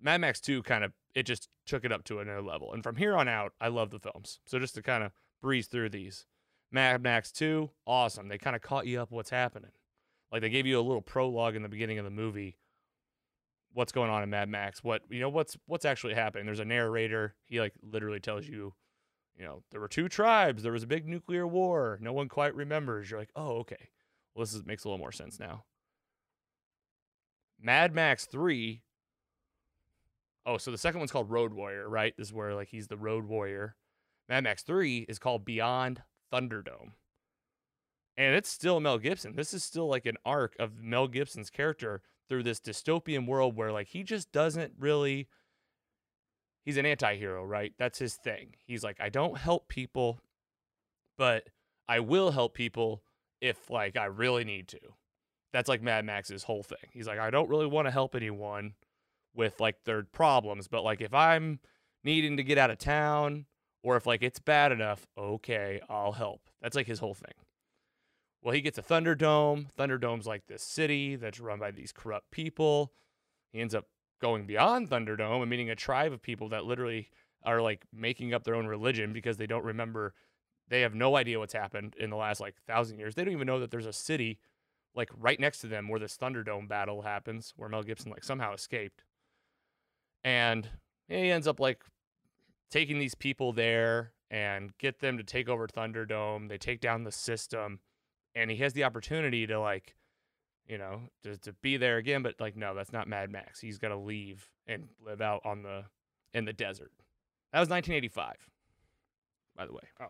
Mad 0.01 0.21
Max 0.21 0.39
2 0.39 0.63
kind 0.63 0.83
of 0.83 0.93
it 1.13 1.23
just 1.23 1.47
took 1.67 1.85
it 1.85 1.91
up 1.91 2.03
to 2.05 2.19
another 2.19 2.41
level. 2.41 2.73
And 2.73 2.81
from 2.81 2.95
here 2.95 3.15
on 3.15 3.27
out, 3.27 3.53
I 3.61 3.67
love 3.67 3.91
the 3.91 3.99
films. 3.99 4.39
So 4.47 4.57
just 4.57 4.73
to 4.75 4.81
kind 4.81 5.03
of 5.03 5.11
breeze 5.41 5.67
through 5.67 5.89
these. 5.89 6.25
Mad 6.71 7.03
Max 7.03 7.31
2, 7.31 7.69
awesome. 7.85 8.29
They 8.29 8.39
kind 8.39 8.55
of 8.55 8.63
caught 8.63 8.87
you 8.87 8.99
up 8.99 9.11
what's 9.11 9.29
happening. 9.29 9.71
Like 10.31 10.41
they 10.41 10.49
gave 10.49 10.65
you 10.65 10.79
a 10.79 10.81
little 10.81 11.01
prologue 11.01 11.55
in 11.55 11.61
the 11.61 11.69
beginning 11.69 11.99
of 11.99 12.05
the 12.05 12.11
movie. 12.11 12.57
What's 13.73 13.91
going 13.91 14.09
on 14.09 14.23
in 14.23 14.29
Mad 14.29 14.49
Max? 14.49 14.83
What 14.83 15.01
you 15.09 15.19
know? 15.19 15.29
What's 15.29 15.57
what's 15.65 15.85
actually 15.85 16.13
happening? 16.13 16.45
There's 16.45 16.59
a 16.59 16.65
narrator. 16.65 17.35
He 17.45 17.59
like 17.59 17.73
literally 17.81 18.19
tells 18.19 18.47
you 18.47 18.73
you 19.37 19.45
know, 19.45 19.63
there 19.71 19.81
were 19.81 19.87
two 19.87 20.07
tribes. 20.09 20.63
There 20.63 20.71
was 20.71 20.83
a 20.83 20.87
big 20.87 21.07
nuclear 21.07 21.47
war. 21.47 21.97
No 22.01 22.13
one 22.13 22.29
quite 22.29 22.55
remembers. 22.55 23.09
You're 23.09 23.19
like, 23.19 23.31
oh, 23.35 23.57
okay. 23.59 23.89
Well, 24.33 24.43
this 24.43 24.53
is, 24.53 24.65
makes 24.65 24.83
a 24.83 24.87
little 24.87 24.99
more 24.99 25.11
sense 25.11 25.39
now. 25.39 25.65
Mad 27.61 27.93
Max 27.93 28.25
3. 28.25 28.81
Oh, 30.45 30.57
so 30.57 30.71
the 30.71 30.77
second 30.77 30.99
one's 30.99 31.11
called 31.11 31.29
Road 31.29 31.53
Warrior, 31.53 31.87
right? 31.87 32.13
This 32.17 32.27
is 32.27 32.33
where 32.33 32.53
like 32.53 32.67
he's 32.67 32.87
the 32.87 32.97
Road 32.97 33.25
Warrior. 33.25 33.75
Mad 34.27 34.43
Max 34.43 34.63
3 34.63 35.05
is 35.07 35.19
called 35.19 35.45
Beyond 35.45 36.03
Thunderdome. 36.31 36.91
And 38.17 38.35
it's 38.35 38.49
still 38.49 38.79
Mel 38.79 38.99
Gibson. 38.99 39.35
This 39.35 39.53
is 39.53 39.63
still 39.63 39.87
like 39.87 40.05
an 40.05 40.17
arc 40.25 40.55
of 40.59 40.77
Mel 40.79 41.07
Gibson's 41.07 41.49
character 41.49 42.01
through 42.29 42.43
this 42.43 42.59
dystopian 42.59 43.27
world 43.27 43.55
where 43.55 43.71
like 43.71 43.87
he 43.87 44.03
just 44.03 44.31
doesn't 44.31 44.73
really 44.77 45.27
he's 46.63 46.77
an 46.77 46.85
anti-hero, 46.85 47.45
right? 47.45 47.73
That's 47.77 47.99
his 47.99 48.15
thing. 48.15 48.55
He's 48.65 48.83
like, 48.83 48.97
I 48.99 49.09
don't 49.09 49.37
help 49.37 49.67
people, 49.67 50.19
but 51.17 51.49
I 51.87 51.99
will 51.99 52.31
help 52.31 52.53
people 52.53 53.03
if 53.41 53.69
like 53.69 53.97
I 53.97 54.05
really 54.05 54.43
need 54.43 54.67
to. 54.69 54.79
That's 55.51 55.69
like 55.69 55.81
Mad 55.81 56.05
Max's 56.05 56.43
whole 56.43 56.63
thing. 56.63 56.89
He's 56.91 57.07
like, 57.07 57.19
I 57.19 57.29
don't 57.29 57.49
really 57.49 57.67
want 57.67 57.87
to 57.87 57.91
help 57.91 58.15
anyone 58.15 58.73
with 59.35 59.59
like 59.59 59.83
their 59.83 60.03
problems, 60.03 60.67
but 60.67 60.83
like 60.83 61.01
if 61.01 61.13
I'm 61.13 61.59
needing 62.03 62.37
to 62.37 62.43
get 62.43 62.57
out 62.57 62.71
of 62.71 62.77
town 62.77 63.45
or 63.83 63.95
if 63.97 64.07
like 64.07 64.23
it's 64.23 64.39
bad 64.39 64.71
enough, 64.71 65.05
okay, 65.17 65.81
I'll 65.89 66.13
help. 66.13 66.41
That's 66.61 66.75
like 66.75 66.87
his 66.87 66.99
whole 66.99 67.13
thing. 67.13 67.33
Well, 68.41 68.53
he 68.53 68.61
gets 68.61 68.77
a 68.77 68.81
Thunderdome. 68.81 69.67
Thunderdome's 69.77 70.27
like 70.27 70.47
this 70.47 70.63
city 70.63 71.15
that's 71.15 71.39
run 71.39 71.59
by 71.59 71.71
these 71.71 71.91
corrupt 71.91 72.31
people. 72.31 72.91
He 73.51 73.61
ends 73.61 73.75
up 73.75 73.85
going 74.23 74.45
beyond 74.45 74.89
Thunderdome 74.89 75.41
and 75.41 75.49
meeting 75.49 75.69
a 75.69 75.75
tribe 75.75 76.13
of 76.13 76.21
people 76.21 76.47
that 76.47 76.63
literally 76.63 77.09
are 77.43 77.61
like 77.61 77.83
making 77.93 78.33
up 78.33 78.45
their 78.45 78.55
own 78.55 78.65
religion 78.65 79.11
because 79.11 79.35
they 79.35 79.45
don't 79.45 79.65
remember 79.65 80.13
they 80.69 80.79
have 80.79 80.95
no 80.95 81.17
idea 81.17 81.39
what's 81.39 81.53
happened 81.53 81.93
in 81.99 82.09
the 82.09 82.15
last 82.15 82.39
like 82.39 82.55
thousand 82.65 82.99
years. 82.99 83.15
They 83.15 83.25
don't 83.25 83.33
even 83.33 83.45
know 83.47 83.59
that 83.59 83.69
there's 83.69 83.85
a 83.85 83.91
city 83.91 84.39
like 84.95 85.09
right 85.19 85.37
next 85.37 85.59
to 85.59 85.67
them 85.67 85.89
where 85.89 85.99
this 85.99 86.15
Thunderdome 86.15 86.69
battle 86.69 87.01
happens, 87.01 87.53
where 87.57 87.67
Mel 87.67 87.83
Gibson 87.83 88.11
like 88.11 88.23
somehow 88.23 88.53
escaped. 88.53 89.03
And 90.23 90.69
he 91.09 91.29
ends 91.31 91.47
up 91.47 91.59
like 91.59 91.83
taking 92.71 92.97
these 92.97 93.13
people 93.13 93.51
there 93.51 94.13
and 94.31 94.71
get 94.77 95.01
them 95.01 95.17
to 95.17 95.23
take 95.23 95.49
over 95.49 95.67
Thunderdome. 95.67 96.47
They 96.47 96.57
take 96.57 96.79
down 96.79 97.03
the 97.03 97.11
system, 97.11 97.79
and 98.33 98.49
he 98.49 98.57
has 98.57 98.71
the 98.71 98.85
opportunity 98.85 99.45
to 99.47 99.59
like, 99.59 99.95
you 100.67 100.77
know, 100.77 101.01
to, 101.23 101.37
to 101.37 101.53
be 101.53 101.77
there 101.77 101.97
again. 101.97 102.23
But 102.23 102.39
like, 102.39 102.55
no, 102.55 102.73
that's 102.73 102.93
not 102.93 103.07
Mad 103.07 103.29
Max. 103.29 103.59
He's 103.59 103.77
got 103.77 103.89
to 103.89 103.97
leave 103.97 104.49
and 104.67 104.87
live 105.05 105.21
out 105.21 105.41
on 105.45 105.63
the 105.63 105.85
in 106.33 106.45
the 106.45 106.53
desert. 106.53 106.91
That 107.51 107.59
was 107.59 107.69
1985, 107.69 108.35
by 109.55 109.65
the 109.65 109.73
way. 109.73 109.81
Oh, 110.01 110.07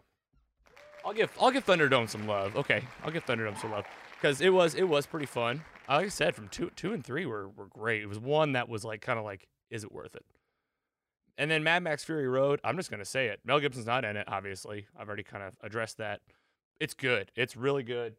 I'll 1.05 1.13
give 1.13 1.31
I'll 1.39 1.51
give 1.51 1.65
Thunderdome 1.65 2.09
some 2.09 2.27
love. 2.27 2.55
Okay, 2.55 2.83
I'll 3.03 3.11
give 3.11 3.25
Thunderdome 3.25 3.59
some 3.59 3.71
love 3.71 3.85
because 4.15 4.41
it 4.41 4.49
was 4.53 4.75
it 4.75 4.87
was 4.87 5.05
pretty 5.05 5.25
fun. 5.25 5.63
Like 5.89 6.05
I 6.05 6.09
said, 6.09 6.35
from 6.35 6.47
two 6.47 6.71
two 6.75 6.93
and 6.93 7.03
three 7.03 7.25
were 7.25 7.49
were 7.49 7.67
great. 7.67 8.01
It 8.01 8.07
was 8.07 8.19
one 8.19 8.53
that 8.53 8.69
was 8.69 8.85
like 8.85 9.01
kind 9.01 9.19
of 9.19 9.25
like, 9.25 9.47
is 9.69 9.83
it 9.83 9.91
worth 9.91 10.15
it? 10.15 10.23
And 11.37 11.49
then 11.49 11.63
Mad 11.63 11.83
Max 11.83 12.03
Fury 12.03 12.27
Road, 12.27 12.61
I'm 12.63 12.77
just 12.77 12.89
gonna 12.89 13.05
say 13.05 13.27
it. 13.27 13.41
Mel 13.43 13.59
Gibson's 13.59 13.85
not 13.85 14.05
in 14.05 14.15
it, 14.15 14.27
obviously. 14.29 14.87
I've 14.97 15.07
already 15.07 15.23
kind 15.23 15.43
of 15.43 15.57
addressed 15.61 15.97
that. 15.97 16.21
It's 16.79 16.93
good. 16.93 17.31
It's 17.35 17.57
really 17.57 17.83
good. 17.83 18.15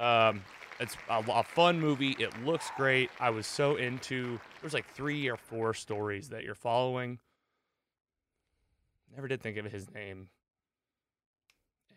Um, 0.00 0.44
it's 0.80 0.96
a, 1.10 1.24
a 1.28 1.42
fun 1.44 1.80
movie. 1.80 2.16
It 2.18 2.32
looks 2.44 2.70
great. 2.76 3.10
I 3.20 3.30
was 3.30 3.46
so 3.46 3.76
into. 3.76 4.40
There's 4.60 4.74
like 4.74 4.86
three 4.94 5.28
or 5.28 5.36
four 5.36 5.74
stories 5.74 6.30
that 6.30 6.44
you're 6.44 6.54
following. 6.54 7.18
Never 9.14 9.28
did 9.28 9.42
think 9.42 9.56
of 9.58 9.66
his 9.66 9.90
name. 9.92 10.28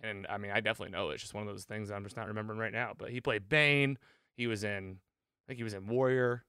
And 0.03 0.27
I 0.29 0.37
mean, 0.37 0.51
I 0.51 0.61
definitely 0.61 0.91
know 0.93 1.11
it. 1.11 1.15
it's 1.15 1.23
just 1.23 1.33
one 1.33 1.43
of 1.47 1.49
those 1.53 1.65
things 1.65 1.91
I'm 1.91 2.03
just 2.03 2.17
not 2.17 2.27
remembering 2.27 2.59
right 2.59 2.73
now. 2.73 2.93
But 2.97 3.11
he 3.11 3.21
played 3.21 3.49
Bane. 3.49 3.97
He 4.35 4.47
was 4.47 4.63
in, 4.63 4.97
I 4.99 5.43
think 5.47 5.57
he 5.57 5.63
was 5.63 5.73
in 5.75 5.87
Warrior 5.87 6.43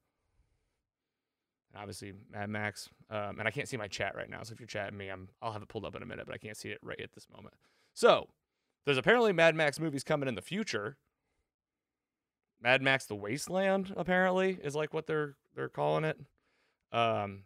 And 1.73 1.81
obviously 1.81 2.13
Mad 2.33 2.49
Max. 2.51 2.89
Um, 3.11 3.39
and 3.39 3.49
I 3.49 3.51
can't 3.51 3.69
see 3.69 3.77
my 3.77 3.89
chat 3.89 4.15
right 4.17 4.31
now, 4.31 4.43
so 4.43 4.53
if 4.53 4.61
you're 4.61 4.67
chatting 4.67 4.97
me, 4.99 5.09
I'm 5.09 5.29
I'll 5.43 5.53
have 5.53 5.63
it 5.63 5.69
pulled 5.69 5.85
up 5.85 5.95
in 5.97 6.03
a 6.03 6.07
minute, 6.07 6.27
but 6.27 6.35
I 6.35 6.39
can't 6.39 6.57
see 6.57 6.71
it 6.71 6.79
right 6.83 7.01
at 7.01 7.13
this 7.13 7.29
moment. 7.35 7.55
So 7.95 8.29
there's 8.87 8.99
apparently 8.99 9.33
Mad 9.33 9.55
Max 9.55 9.81
movies 9.81 10.05
coming 10.05 10.29
in 10.29 10.35
the 10.35 10.43
future. 10.43 10.97
Mad 12.63 12.83
Max: 12.83 13.07
The 13.07 13.15
Wasteland 13.15 13.93
apparently 13.97 14.59
is 14.63 14.75
like 14.75 14.95
what 14.95 15.07
they're 15.07 15.37
they're 15.55 15.69
calling 15.69 16.05
it. 16.05 16.19
Um, 16.93 17.45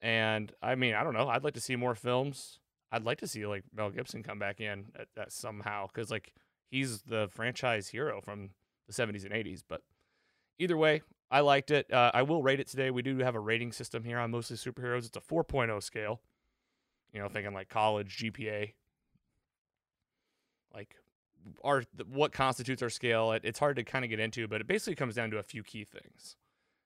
and 0.00 0.52
I 0.62 0.74
mean 0.74 0.94
I 0.94 1.04
don't 1.04 1.14
know. 1.14 1.28
I'd 1.28 1.44
like 1.44 1.54
to 1.54 1.60
see 1.60 1.76
more 1.76 1.94
films. 1.94 2.58
I'd 2.90 3.04
like 3.04 3.18
to 3.18 3.26
see 3.26 3.46
like 3.46 3.64
Mel 3.74 3.90
Gibson 3.90 4.22
come 4.22 4.38
back 4.38 4.60
in 4.60 4.86
at 5.16 5.32
somehow 5.32 5.86
because 5.86 6.10
like 6.10 6.32
he's 6.70 7.02
the 7.02 7.28
franchise 7.30 7.88
hero 7.88 8.20
from 8.20 8.50
the 8.86 8.92
70s 8.92 9.24
and 9.24 9.32
80s. 9.32 9.62
But 9.66 9.82
either 10.58 10.76
way, 10.76 11.02
I 11.30 11.40
liked 11.40 11.70
it. 11.70 11.92
Uh, 11.92 12.10
I 12.14 12.22
will 12.22 12.42
rate 12.42 12.60
it 12.60 12.68
today. 12.68 12.90
We 12.90 13.02
do 13.02 13.18
have 13.18 13.34
a 13.34 13.40
rating 13.40 13.72
system 13.72 14.04
here 14.04 14.18
on 14.18 14.30
mostly 14.30 14.56
superheroes. 14.56 15.06
It's 15.06 15.16
a 15.16 15.20
4.0 15.20 15.82
scale. 15.82 16.20
You 17.12 17.20
know, 17.20 17.28
thinking 17.28 17.54
like 17.54 17.68
college 17.68 18.18
GPA. 18.18 18.72
Like, 20.74 20.96
our 21.64 21.84
what 22.06 22.32
constitutes 22.32 22.82
our 22.82 22.90
scale? 22.90 23.32
It, 23.32 23.42
it's 23.44 23.58
hard 23.58 23.76
to 23.76 23.84
kind 23.84 24.04
of 24.04 24.10
get 24.10 24.20
into, 24.20 24.46
but 24.48 24.60
it 24.60 24.66
basically 24.66 24.94
comes 24.94 25.14
down 25.14 25.30
to 25.30 25.38
a 25.38 25.42
few 25.42 25.62
key 25.62 25.84
things. 25.84 26.36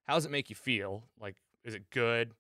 How 0.05 0.15
does 0.15 0.25
it 0.25 0.31
make 0.31 0.51
you 0.51 0.57
feel? 0.57 1.05
Like, 1.21 1.37
is 1.65 1.75
it 1.75 1.91
good? 1.91 2.33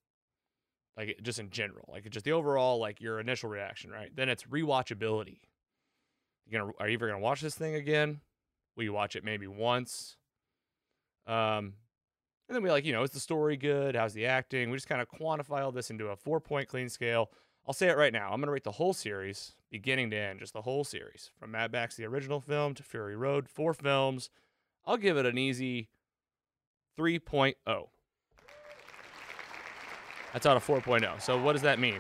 Like, 0.97 1.21
just 1.23 1.39
in 1.39 1.51
general, 1.51 1.89
like 1.91 2.09
just 2.11 2.25
the 2.25 2.33
overall, 2.33 2.79
like 2.79 3.01
your 3.01 3.19
initial 3.19 3.49
reaction, 3.49 3.91
right? 3.91 4.15
Then 4.15 4.29
it's 4.29 4.45
rewatchability. 4.45 5.39
You 6.47 6.59
gonna 6.59 6.73
are 6.79 6.89
you 6.89 6.95
ever 6.95 7.07
gonna 7.09 7.21
watch 7.21 7.41
this 7.41 7.55
thing 7.55 7.75
again? 7.75 8.21
Will 8.77 8.85
you 8.85 8.93
watch 8.93 9.17
it 9.17 9.25
maybe 9.25 9.47
once? 9.47 10.17
Um, 11.27 11.75
and 12.49 12.57
then 12.57 12.63
we 12.63 12.71
like, 12.71 12.85
you 12.85 12.93
know, 12.93 13.03
is 13.03 13.11
the 13.11 13.21
story 13.21 13.57
good? 13.57 13.97
How's 13.97 14.13
the 14.13 14.27
acting? 14.27 14.71
We 14.71 14.77
just 14.77 14.89
kind 14.89 15.01
of 15.01 15.09
quantify 15.09 15.63
all 15.63 15.73
this 15.73 15.91
into 15.91 16.09
a 16.09 16.17
four 16.17 16.41
point 16.41 16.69
clean 16.69 16.89
scale. 16.89 17.31
I'll 17.67 17.73
say 17.73 17.89
it 17.89 17.97
right 17.97 18.13
now. 18.13 18.25
I'm 18.27 18.41
going 18.41 18.49
to 18.49 18.53
rate 18.53 18.65
the 18.65 18.73
whole 18.73 18.93
series, 18.93 19.53
beginning 19.73 20.11
to 20.11 20.17
end, 20.17 20.39
just 20.39 20.53
the 20.53 20.63
whole 20.63 20.85
series, 20.85 21.31
from 21.41 21.51
Mad 21.51 21.73
Max, 21.73 21.97
the 21.97 22.05
original 22.05 22.41
film, 22.41 22.75
to 22.75 22.83
Fury 22.83 23.17
Road, 23.17 23.49
four 23.49 23.73
films. 23.73 24.29
I'll 24.87 24.99
give 24.99 25.17
it 25.17 25.25
an 25.25 25.39
easy 25.39 25.89
3.0. 26.99 27.55
That's 30.33 30.47
out 30.47 30.57
of 30.57 30.67
4.0. 30.67 31.21
So 31.23 31.43
what 31.43 31.55
does 31.55 31.63
that 31.63 31.79
mean? 31.79 31.95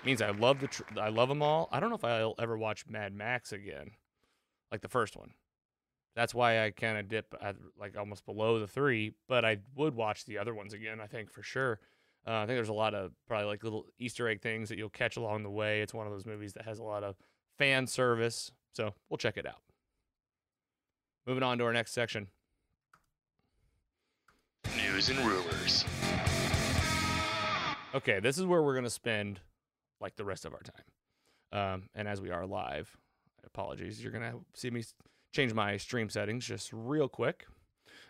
It 0.00 0.04
means 0.04 0.20
I 0.20 0.30
love 0.30 0.60
the 0.60 0.66
tr- 0.66 0.82
I 1.00 1.08
love 1.08 1.28
them 1.28 1.42
all. 1.42 1.68
I 1.70 1.78
don't 1.78 1.90
know 1.90 1.96
if 1.96 2.04
I'll 2.04 2.34
ever 2.38 2.58
watch 2.58 2.86
Mad 2.88 3.14
Max 3.14 3.52
again, 3.52 3.92
like 4.72 4.80
the 4.80 4.88
first 4.88 5.16
one. 5.16 5.30
That's 6.16 6.34
why 6.34 6.64
I 6.64 6.70
kind 6.70 6.98
of 6.98 7.08
dip 7.08 7.34
at 7.40 7.54
like 7.78 7.96
almost 7.96 8.26
below 8.26 8.58
the 8.58 8.66
three, 8.66 9.12
but 9.28 9.44
I 9.44 9.58
would 9.76 9.94
watch 9.94 10.24
the 10.24 10.38
other 10.38 10.54
ones 10.54 10.72
again. 10.72 11.00
I 11.00 11.06
think 11.06 11.30
for 11.30 11.42
sure. 11.42 11.78
Uh, 12.28 12.42
I 12.42 12.46
think 12.46 12.58
there's 12.58 12.68
a 12.68 12.74
lot 12.74 12.94
of 12.94 13.12
probably 13.26 13.46
like 13.46 13.64
little 13.64 13.86
Easter 13.98 14.28
egg 14.28 14.42
things 14.42 14.68
that 14.68 14.76
you'll 14.76 14.90
catch 14.90 15.16
along 15.16 15.44
the 15.44 15.50
way. 15.50 15.80
It's 15.80 15.94
one 15.94 16.06
of 16.06 16.12
those 16.12 16.26
movies 16.26 16.52
that 16.54 16.64
has 16.66 16.78
a 16.78 16.82
lot 16.82 17.02
of 17.02 17.16
fan 17.56 17.86
service, 17.86 18.52
so 18.74 18.92
we'll 19.08 19.16
check 19.16 19.38
it 19.38 19.46
out. 19.46 19.62
Moving 21.26 21.42
on 21.42 21.56
to 21.56 21.64
our 21.64 21.72
next 21.72 21.92
section. 21.92 22.28
News 24.76 25.08
and 25.08 25.18
rumors. 25.20 25.86
Okay, 27.94 28.20
this 28.20 28.36
is 28.36 28.44
where 28.44 28.62
we're 28.62 28.74
gonna 28.74 28.90
spend 28.90 29.40
like 29.98 30.16
the 30.16 30.24
rest 30.24 30.44
of 30.44 30.52
our 30.52 30.60
time. 30.60 30.84
Um, 31.50 31.88
and 31.94 32.06
as 32.06 32.20
we 32.20 32.30
are 32.30 32.46
live, 32.46 32.94
apologies, 33.46 34.02
you're 34.02 34.12
gonna 34.12 34.34
see 34.52 34.70
me 34.70 34.84
change 35.32 35.54
my 35.54 35.78
stream 35.78 36.10
settings 36.10 36.44
just 36.44 36.70
real 36.74 37.08
quick. 37.08 37.46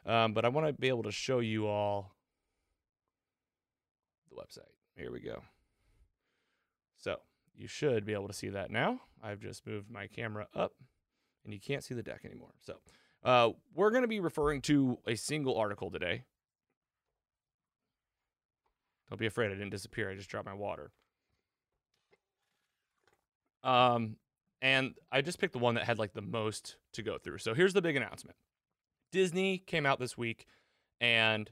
Um, 0.04 0.32
but 0.32 0.44
I 0.44 0.48
want 0.48 0.66
to 0.66 0.72
be 0.72 0.88
able 0.88 1.04
to 1.04 1.12
show 1.12 1.38
you 1.38 1.68
all 1.68 2.17
website. 4.38 4.72
Here 4.96 5.12
we 5.12 5.20
go. 5.20 5.42
So 6.96 7.18
you 7.54 7.68
should 7.68 8.04
be 8.04 8.12
able 8.12 8.28
to 8.28 8.34
see 8.34 8.48
that 8.50 8.70
now. 8.70 9.00
I've 9.22 9.40
just 9.40 9.66
moved 9.66 9.90
my 9.90 10.06
camera 10.06 10.46
up 10.54 10.72
and 11.44 11.52
you 11.52 11.60
can't 11.60 11.82
see 11.82 11.94
the 11.94 12.02
deck 12.02 12.20
anymore. 12.24 12.52
So 12.60 12.76
uh, 13.24 13.50
we're 13.74 13.90
going 13.90 14.02
to 14.02 14.08
be 14.08 14.20
referring 14.20 14.62
to 14.62 14.98
a 15.06 15.16
single 15.16 15.56
article 15.56 15.90
today. 15.90 16.24
Don't 19.08 19.18
be 19.18 19.26
afraid. 19.26 19.46
I 19.46 19.54
didn't 19.54 19.70
disappear. 19.70 20.10
I 20.10 20.14
just 20.14 20.28
dropped 20.28 20.46
my 20.46 20.54
water. 20.54 20.92
Um, 23.64 24.16
and 24.60 24.94
I 25.10 25.22
just 25.22 25.38
picked 25.38 25.52
the 25.52 25.58
one 25.58 25.74
that 25.74 25.84
had 25.84 25.98
like 25.98 26.12
the 26.12 26.22
most 26.22 26.76
to 26.92 27.02
go 27.02 27.18
through. 27.18 27.38
So 27.38 27.54
here's 27.54 27.74
the 27.74 27.82
big 27.82 27.96
announcement 27.96 28.36
Disney 29.12 29.58
came 29.58 29.86
out 29.86 29.98
this 29.98 30.18
week 30.18 30.46
and 31.00 31.50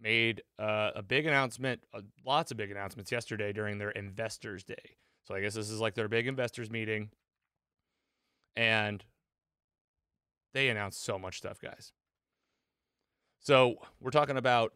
made 0.00 0.42
uh, 0.58 0.90
a 0.94 1.02
big 1.02 1.26
announcement, 1.26 1.82
uh, 1.92 2.00
lots 2.24 2.50
of 2.50 2.56
big 2.56 2.70
announcements 2.70 3.10
yesterday 3.10 3.52
during 3.52 3.78
their 3.78 3.90
Investors 3.90 4.64
Day. 4.64 4.96
So 5.24 5.34
I 5.34 5.40
guess 5.40 5.54
this 5.54 5.70
is 5.70 5.80
like 5.80 5.94
their 5.94 6.08
big 6.08 6.26
investors 6.26 6.70
meeting. 6.70 7.10
And 8.56 9.04
they 10.54 10.68
announced 10.68 11.04
so 11.04 11.18
much 11.18 11.38
stuff, 11.38 11.60
guys. 11.60 11.92
So 13.40 13.76
we're 14.00 14.10
talking 14.10 14.36
about 14.36 14.72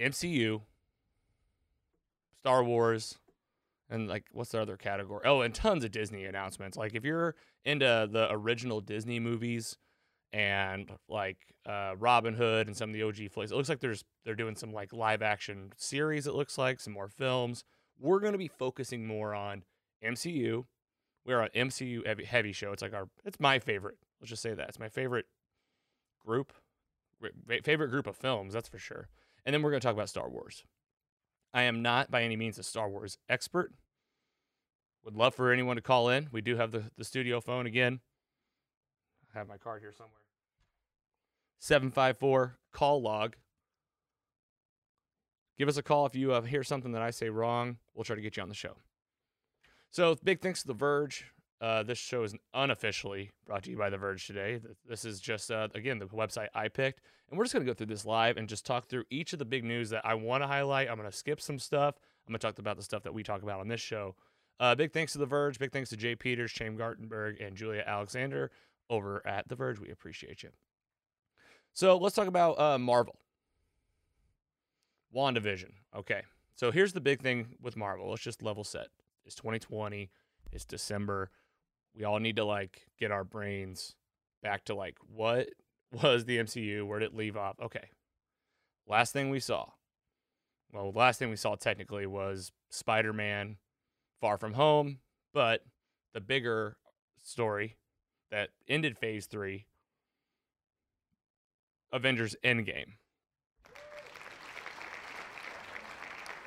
MCU, 0.00 0.62
Star 2.38 2.64
Wars, 2.64 3.18
and 3.90 4.08
like 4.08 4.24
what's 4.32 4.50
the 4.50 4.60
other 4.60 4.76
category? 4.76 5.22
Oh, 5.24 5.42
and 5.42 5.54
tons 5.54 5.84
of 5.84 5.90
Disney 5.90 6.24
announcements. 6.24 6.76
Like 6.76 6.94
if 6.94 7.04
you're 7.04 7.34
into 7.64 8.08
the 8.10 8.28
original 8.30 8.80
Disney 8.80 9.20
movies 9.20 9.76
and 10.36 10.92
like 11.08 11.38
uh, 11.64 11.94
Robin 11.98 12.34
Hood 12.34 12.66
and 12.66 12.76
some 12.76 12.90
of 12.90 12.94
the 12.94 13.02
OG 13.02 13.30
flicks, 13.32 13.50
it 13.50 13.54
looks 13.54 13.70
like 13.70 13.80
there's 13.80 14.04
they're 14.22 14.34
doing 14.34 14.54
some 14.54 14.70
like 14.70 14.92
live 14.92 15.22
action 15.22 15.72
series. 15.78 16.26
It 16.26 16.34
looks 16.34 16.58
like 16.58 16.78
some 16.78 16.92
more 16.92 17.08
films. 17.08 17.64
We're 17.98 18.20
going 18.20 18.32
to 18.32 18.38
be 18.38 18.48
focusing 18.48 19.06
more 19.06 19.34
on 19.34 19.62
MCU. 20.04 20.66
We're 21.24 21.40
an 21.40 21.48
MCU 21.56 22.06
heavy, 22.06 22.24
heavy 22.24 22.52
show. 22.52 22.72
It's 22.72 22.82
like 22.82 22.92
our 22.92 23.08
it's 23.24 23.40
my 23.40 23.58
favorite. 23.58 23.96
Let's 24.20 24.28
just 24.28 24.42
say 24.42 24.52
that 24.52 24.68
it's 24.68 24.78
my 24.78 24.90
favorite 24.90 25.24
group, 26.22 26.52
favorite 27.64 27.88
group 27.88 28.06
of 28.06 28.14
films. 28.14 28.52
That's 28.52 28.68
for 28.68 28.78
sure. 28.78 29.08
And 29.46 29.54
then 29.54 29.62
we're 29.62 29.70
going 29.70 29.80
to 29.80 29.86
talk 29.86 29.94
about 29.94 30.10
Star 30.10 30.28
Wars. 30.28 30.64
I 31.54 31.62
am 31.62 31.80
not 31.80 32.10
by 32.10 32.22
any 32.24 32.36
means 32.36 32.58
a 32.58 32.62
Star 32.62 32.90
Wars 32.90 33.16
expert. 33.30 33.72
Would 35.02 35.16
love 35.16 35.34
for 35.34 35.50
anyone 35.50 35.76
to 35.76 35.82
call 35.82 36.10
in. 36.10 36.28
We 36.30 36.42
do 36.42 36.56
have 36.56 36.72
the, 36.72 36.90
the 36.98 37.04
studio 37.04 37.40
phone 37.40 37.64
again. 37.64 38.00
I 39.34 39.38
have 39.38 39.48
my 39.48 39.56
card 39.56 39.80
here 39.80 39.92
somewhere. 39.96 40.25
754 41.66 42.58
call 42.72 43.02
log. 43.02 43.34
Give 45.58 45.66
us 45.66 45.76
a 45.76 45.82
call 45.82 46.06
if 46.06 46.14
you 46.14 46.32
uh, 46.32 46.42
hear 46.42 46.62
something 46.62 46.92
that 46.92 47.02
I 47.02 47.10
say 47.10 47.28
wrong. 47.28 47.78
We'll 47.92 48.04
try 48.04 48.14
to 48.14 48.22
get 48.22 48.36
you 48.36 48.42
on 48.44 48.48
the 48.48 48.54
show. 48.54 48.76
So, 49.90 50.14
big 50.22 50.40
thanks 50.40 50.60
to 50.60 50.68
The 50.68 50.74
Verge. 50.74 51.24
Uh, 51.60 51.82
this 51.82 51.98
show 51.98 52.22
is 52.22 52.36
unofficially 52.54 53.32
brought 53.46 53.64
to 53.64 53.70
you 53.70 53.76
by 53.76 53.90
The 53.90 53.96
Verge 53.96 54.28
today. 54.28 54.60
This 54.88 55.04
is 55.04 55.18
just, 55.18 55.50
uh, 55.50 55.66
again, 55.74 55.98
the 55.98 56.06
website 56.06 56.48
I 56.54 56.68
picked. 56.68 57.00
And 57.30 57.36
we're 57.36 57.46
just 57.46 57.54
going 57.54 57.66
to 57.66 57.70
go 57.70 57.74
through 57.74 57.86
this 57.86 58.04
live 58.04 58.36
and 58.36 58.48
just 58.48 58.64
talk 58.64 58.86
through 58.86 59.02
each 59.10 59.32
of 59.32 59.40
the 59.40 59.44
big 59.44 59.64
news 59.64 59.90
that 59.90 60.06
I 60.06 60.14
want 60.14 60.44
to 60.44 60.46
highlight. 60.46 60.88
I'm 60.88 60.96
going 60.96 61.10
to 61.10 61.16
skip 61.16 61.40
some 61.40 61.58
stuff. 61.58 61.96
I'm 62.28 62.32
going 62.32 62.38
to 62.38 62.46
talk 62.46 62.60
about 62.60 62.76
the 62.76 62.84
stuff 62.84 63.02
that 63.02 63.14
we 63.14 63.24
talk 63.24 63.42
about 63.42 63.58
on 63.58 63.66
this 63.66 63.80
show. 63.80 64.14
Uh, 64.60 64.76
big 64.76 64.92
thanks 64.92 65.14
to 65.14 65.18
The 65.18 65.26
Verge. 65.26 65.58
Big 65.58 65.72
thanks 65.72 65.90
to 65.90 65.96
Jay 65.96 66.14
Peters, 66.14 66.52
Shane 66.52 66.78
Gartenberg, 66.78 67.44
and 67.44 67.56
Julia 67.56 67.82
Alexander 67.84 68.52
over 68.88 69.26
at 69.26 69.48
The 69.48 69.56
Verge. 69.56 69.80
We 69.80 69.90
appreciate 69.90 70.44
you. 70.44 70.50
So 71.76 71.98
let's 71.98 72.16
talk 72.16 72.26
about 72.26 72.58
uh, 72.58 72.78
Marvel. 72.78 73.16
WandaVision. 75.14 75.72
Okay. 75.94 76.22
So 76.54 76.70
here's 76.70 76.94
the 76.94 77.02
big 77.02 77.20
thing 77.20 77.48
with 77.60 77.76
Marvel. 77.76 78.08
Let's 78.08 78.22
just 78.22 78.42
level 78.42 78.64
set. 78.64 78.86
It's 79.26 79.34
2020. 79.34 80.10
It's 80.52 80.64
December. 80.64 81.30
We 81.94 82.04
all 82.04 82.18
need 82.18 82.36
to 82.36 82.46
like 82.46 82.86
get 82.98 83.10
our 83.10 83.24
brains 83.24 83.94
back 84.42 84.64
to 84.64 84.74
like 84.74 84.96
what 85.06 85.50
was 86.02 86.24
the 86.24 86.38
MCU? 86.38 86.86
Where 86.86 86.98
did 86.98 87.10
it 87.10 87.14
leave 87.14 87.36
off? 87.36 87.56
Okay. 87.60 87.90
Last 88.88 89.12
thing 89.12 89.28
we 89.28 89.38
saw. 89.40 89.66
Well, 90.72 90.92
last 90.92 91.18
thing 91.18 91.28
we 91.28 91.36
saw 91.36 91.56
technically 91.56 92.06
was 92.06 92.52
Spider-Man 92.70 93.58
Far 94.22 94.38
From 94.38 94.54
Home, 94.54 95.00
but 95.34 95.62
the 96.14 96.22
bigger 96.22 96.78
story 97.22 97.76
that 98.30 98.48
ended 98.66 98.96
phase 98.96 99.26
3 99.26 99.66
Avengers 101.92 102.36
Endgame. 102.44 102.94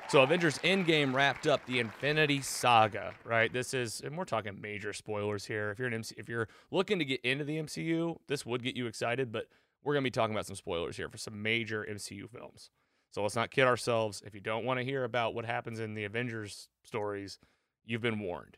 So 0.08 0.22
Avengers 0.22 0.58
Endgame 0.58 1.14
wrapped 1.14 1.46
up 1.46 1.64
the 1.66 1.78
Infinity 1.78 2.40
Saga, 2.40 3.14
right? 3.24 3.52
This 3.52 3.72
is, 3.74 4.00
and 4.00 4.18
we're 4.18 4.24
talking 4.24 4.60
major 4.60 4.92
spoilers 4.92 5.44
here. 5.44 5.70
If 5.70 5.78
you're 5.78 5.86
an 5.86 5.94
MC, 5.94 6.16
if 6.18 6.28
you're 6.28 6.48
looking 6.72 6.98
to 6.98 7.04
get 7.04 7.20
into 7.20 7.44
the 7.44 7.58
MCU, 7.58 8.16
this 8.26 8.44
would 8.44 8.64
get 8.64 8.76
you 8.76 8.86
excited, 8.86 9.30
but 9.30 9.46
we're 9.84 9.94
gonna 9.94 10.02
be 10.02 10.10
talking 10.10 10.34
about 10.34 10.46
some 10.46 10.56
spoilers 10.56 10.96
here 10.96 11.08
for 11.08 11.16
some 11.16 11.40
major 11.40 11.86
MCU 11.88 12.28
films. 12.28 12.70
So 13.10 13.22
let's 13.22 13.36
not 13.36 13.50
kid 13.50 13.66
ourselves. 13.66 14.22
If 14.24 14.34
you 14.34 14.40
don't 14.40 14.64
want 14.64 14.78
to 14.78 14.84
hear 14.84 15.04
about 15.04 15.34
what 15.34 15.44
happens 15.44 15.80
in 15.80 15.94
the 15.94 16.04
Avengers 16.04 16.68
stories, 16.84 17.38
you've 17.84 18.02
been 18.02 18.20
warned. 18.20 18.56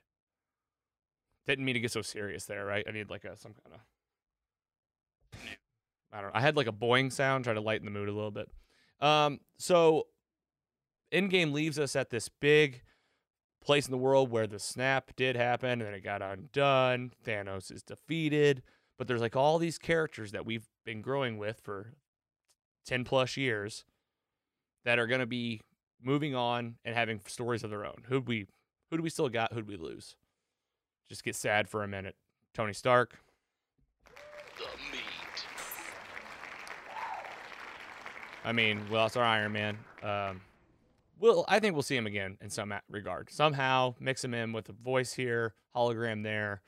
Didn't 1.47 1.65
mean 1.65 1.75
to 1.75 1.81
get 1.81 1.91
so 1.91 2.03
serious 2.03 2.45
there, 2.45 2.65
right? 2.65 2.85
I 2.87 2.93
need 2.93 3.11
like 3.11 3.25
a 3.25 3.37
some 3.37 3.55
kind 3.55 3.75
of 3.75 3.81
I 6.12 6.21
don't 6.21 6.26
know. 6.33 6.38
I 6.38 6.40
had 6.40 6.57
like 6.57 6.66
a 6.66 6.73
boing 6.73 7.11
sound, 7.11 7.45
try 7.45 7.54
to 7.54 7.61
lighten 7.61 7.85
the 7.85 7.90
mood 7.90 8.09
a 8.09 8.12
little 8.12 8.31
bit. 8.31 8.49
Um, 9.00 9.40
so 9.59 10.07
Endgame 11.12 11.52
leaves 11.52 11.78
us 11.78 11.97
at 11.97 12.11
this 12.11 12.28
big 12.28 12.83
place 13.62 13.87
in 13.87 13.92
the 13.92 13.99
world 13.99 14.31
where 14.31 14.47
the 14.47 14.59
snap 14.59 15.12
did 15.16 15.37
happen 15.37 15.71
and 15.71 15.83
then 15.83 15.95
it 15.95 16.04
got 16.04 16.23
undone. 16.23 17.12
Thanos 17.25 17.71
is 17.73 17.83
defeated, 17.83 18.62
but 18.99 19.07
there's 19.07 19.21
like 19.21 19.37
all 19.37 19.59
these 19.59 19.78
characters 19.78 20.33
that 20.33 20.45
we've 20.45 20.69
been 20.85 21.00
growing 21.00 21.38
with 21.38 21.61
for 21.62 21.95
10 22.87 23.04
plus 23.04 23.37
years 23.37 23.85
that 24.85 24.99
are 24.99 25.07
going 25.07 25.21
to 25.21 25.26
be 25.26 25.61
moving 26.02 26.35
on 26.35 26.75
and 26.85 26.95
having 26.95 27.21
stories 27.26 27.62
of 27.62 27.71
their 27.71 27.85
own. 27.85 28.02
Who'd 28.09 28.26
we 28.26 28.47
who 28.90 28.97
do 28.99 29.02
we 29.02 29.11
still 29.11 29.28
got? 29.28 29.52
Who'd 29.54 29.69
we 29.69 29.76
lose? 29.76 30.16
Just 31.09 31.25
get 31.25 31.35
sad 31.37 31.69
for 31.69 31.83
a 31.83 31.88
minute. 31.88 32.16
Tony 32.52 32.75
Stark, 32.75 33.19
The 34.59 34.64
meat. 34.90 35.00
I 38.44 38.52
mean, 38.52 38.80
we 38.90 38.96
lost 38.96 39.16
our 39.16 39.25
Iron 39.25 39.52
Man. 39.52 39.78
Um, 40.02 40.40
well, 41.18 41.44
I 41.46 41.61
think 41.61 41.75
we'll 41.75 41.82
see 41.82 41.96
him 41.96 42.06
again 42.06 42.37
in 42.40 42.50
some 42.50 42.75
regard. 42.90 43.30
Somehow 43.30 43.94
mix 44.00 44.25
him 44.25 44.34
in 44.34 44.52
with 44.52 44.68
a 44.68 44.72
voice 44.72 45.12
here, 45.12 45.54
hologram 45.75 46.25
there. 46.25 46.62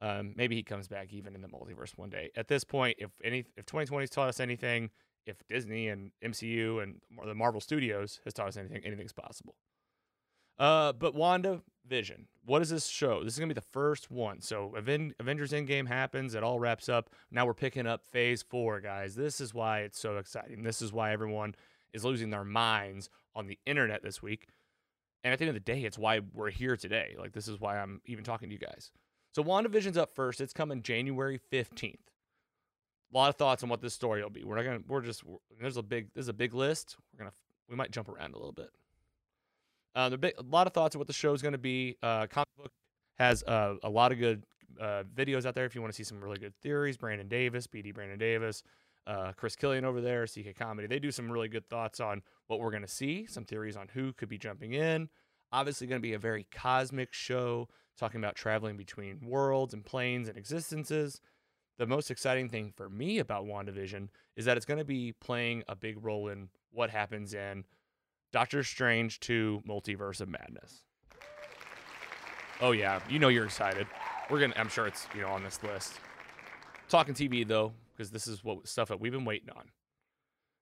Um, 0.00 0.32
maybe 0.36 0.56
he 0.56 0.62
comes 0.62 0.88
back 0.88 1.12
even 1.12 1.34
in 1.34 1.42
the 1.42 1.48
multiverse 1.48 1.96
one 1.96 2.08
day. 2.08 2.30
At 2.36 2.48
this 2.48 2.64
point, 2.64 2.96
if 2.98 3.10
any, 3.22 3.44
if 3.56 3.66
2020's 3.66 4.10
taught 4.10 4.28
us 4.28 4.40
anything, 4.40 4.90
if 5.26 5.36
Disney 5.48 5.88
and 5.88 6.10
MCU 6.24 6.82
and 6.82 7.00
the 7.26 7.34
Marvel 7.34 7.60
Studios 7.60 8.20
has 8.24 8.32
taught 8.32 8.48
us 8.48 8.56
anything, 8.56 8.80
anything's 8.84 9.12
possible. 9.12 9.54
Uh, 10.58 10.92
but 10.92 11.14
Wanda 11.14 11.62
Vision, 11.86 12.26
what 12.44 12.62
is 12.62 12.70
this 12.70 12.86
show? 12.86 13.22
This 13.22 13.34
is 13.34 13.38
gonna 13.38 13.48
be 13.48 13.54
the 13.54 13.60
first 13.60 14.10
one. 14.10 14.40
So 14.40 14.74
Aven- 14.76 15.14
Avengers 15.20 15.52
Endgame 15.52 15.86
happens, 15.86 16.34
it 16.34 16.42
all 16.42 16.58
wraps 16.58 16.88
up. 16.88 17.10
Now 17.30 17.46
we're 17.46 17.54
picking 17.54 17.86
up 17.86 18.04
Phase 18.06 18.42
Four, 18.42 18.80
guys. 18.80 19.14
This 19.14 19.40
is 19.40 19.54
why 19.54 19.80
it's 19.80 19.98
so 19.98 20.16
exciting. 20.16 20.62
This 20.62 20.82
is 20.82 20.92
why 20.92 21.12
everyone 21.12 21.54
is 21.92 22.04
losing 22.04 22.30
their 22.30 22.44
minds 22.44 23.08
on 23.34 23.46
the 23.46 23.58
internet 23.66 24.02
this 24.02 24.22
week. 24.22 24.48
And 25.24 25.32
at 25.32 25.38
the 25.38 25.44
end 25.46 25.56
of 25.56 25.62
the 25.64 25.72
day, 25.72 25.84
it's 25.84 25.98
why 25.98 26.20
we're 26.32 26.50
here 26.50 26.76
today. 26.76 27.14
Like 27.18 27.32
this 27.32 27.48
is 27.48 27.60
why 27.60 27.78
I'm 27.78 28.00
even 28.06 28.24
talking 28.24 28.48
to 28.48 28.52
you 28.54 28.58
guys. 28.58 28.90
So 29.34 29.42
WandaVision's 29.42 29.98
up 29.98 30.10
first. 30.10 30.40
It's 30.40 30.52
coming 30.52 30.82
January 30.82 31.40
15th. 31.52 31.94
A 33.12 33.16
lot 33.16 33.28
of 33.28 33.36
thoughts 33.36 33.62
on 33.62 33.68
what 33.68 33.80
this 33.80 33.94
story 33.94 34.22
will 34.22 34.30
be. 34.30 34.44
We're 34.44 34.56
not 34.56 34.64
gonna. 34.64 34.80
We're 34.86 35.00
just. 35.00 35.22
There's 35.60 35.76
a 35.76 35.82
big. 35.82 36.08
There's 36.14 36.28
a 36.28 36.32
big 36.34 36.54
list. 36.54 36.96
We're 37.12 37.18
gonna. 37.24 37.34
We 37.68 37.76
might 37.76 37.90
jump 37.90 38.08
around 38.08 38.34
a 38.34 38.38
little 38.38 38.52
bit. 38.52 38.70
Uh, 39.94 40.08
there 40.08 40.18
big, 40.18 40.34
a 40.38 40.42
lot 40.42 40.66
of 40.66 40.72
thoughts 40.72 40.94
on 40.94 40.98
what 40.98 41.06
the 41.06 41.12
show 41.12 41.32
is 41.32 41.42
going 41.42 41.52
to 41.52 41.58
be. 41.58 41.96
Uh, 42.02 42.26
comic 42.26 42.48
book 42.56 42.72
has 43.18 43.42
uh, 43.44 43.74
a 43.82 43.88
lot 43.88 44.12
of 44.12 44.18
good 44.18 44.44
uh, 44.80 45.02
videos 45.14 45.44
out 45.44 45.54
there 45.54 45.64
if 45.64 45.74
you 45.74 45.80
want 45.80 45.92
to 45.92 45.96
see 45.96 46.04
some 46.04 46.22
really 46.22 46.38
good 46.38 46.54
theories. 46.62 46.96
Brandon 46.96 47.28
Davis, 47.28 47.66
BD 47.66 47.92
Brandon 47.92 48.18
Davis, 48.18 48.62
uh, 49.06 49.32
Chris 49.36 49.56
Killian 49.56 49.84
over 49.84 50.00
there, 50.00 50.26
CK 50.26 50.56
Comedy. 50.56 50.86
They 50.86 50.98
do 50.98 51.10
some 51.10 51.30
really 51.30 51.48
good 51.48 51.68
thoughts 51.68 52.00
on 52.00 52.22
what 52.46 52.60
we're 52.60 52.70
going 52.70 52.82
to 52.82 52.88
see, 52.88 53.26
some 53.26 53.44
theories 53.44 53.76
on 53.76 53.88
who 53.88 54.12
could 54.12 54.28
be 54.28 54.38
jumping 54.38 54.74
in. 54.74 55.08
Obviously, 55.50 55.86
going 55.86 56.00
to 56.00 56.06
be 56.06 56.14
a 56.14 56.18
very 56.18 56.46
cosmic 56.52 57.12
show, 57.12 57.68
talking 57.98 58.20
about 58.20 58.36
traveling 58.36 58.76
between 58.76 59.18
worlds 59.24 59.72
and 59.72 59.84
planes 59.84 60.28
and 60.28 60.36
existences. 60.36 61.20
The 61.78 61.86
most 61.86 62.10
exciting 62.10 62.48
thing 62.48 62.72
for 62.76 62.90
me 62.90 63.18
about 63.18 63.46
WandaVision 63.46 64.08
is 64.36 64.44
that 64.44 64.56
it's 64.56 64.66
going 64.66 64.78
to 64.78 64.84
be 64.84 65.12
playing 65.12 65.62
a 65.68 65.76
big 65.76 66.04
role 66.04 66.28
in 66.28 66.48
what 66.70 66.90
happens 66.90 67.34
in 67.34 67.64
Doctor 68.32 68.62
Strange 68.62 69.20
2 69.20 69.62
Multiverse 69.66 70.20
of 70.20 70.28
Madness. 70.28 70.84
Oh 72.60 72.72
yeah, 72.72 73.00
you 73.08 73.18
know 73.18 73.28
you're 73.28 73.44
excited. 73.44 73.86
We're 74.30 74.40
gonna 74.40 74.54
I'm 74.56 74.68
sure 74.68 74.86
it's, 74.86 75.06
you 75.14 75.22
know, 75.22 75.28
on 75.28 75.42
this 75.42 75.62
list. 75.62 75.94
Talking 76.88 77.14
TV 77.14 77.46
though, 77.46 77.72
because 77.96 78.10
this 78.10 78.26
is 78.26 78.42
what 78.42 78.66
stuff 78.66 78.88
that 78.88 79.00
we've 79.00 79.12
been 79.12 79.24
waiting 79.24 79.50
on. 79.50 79.70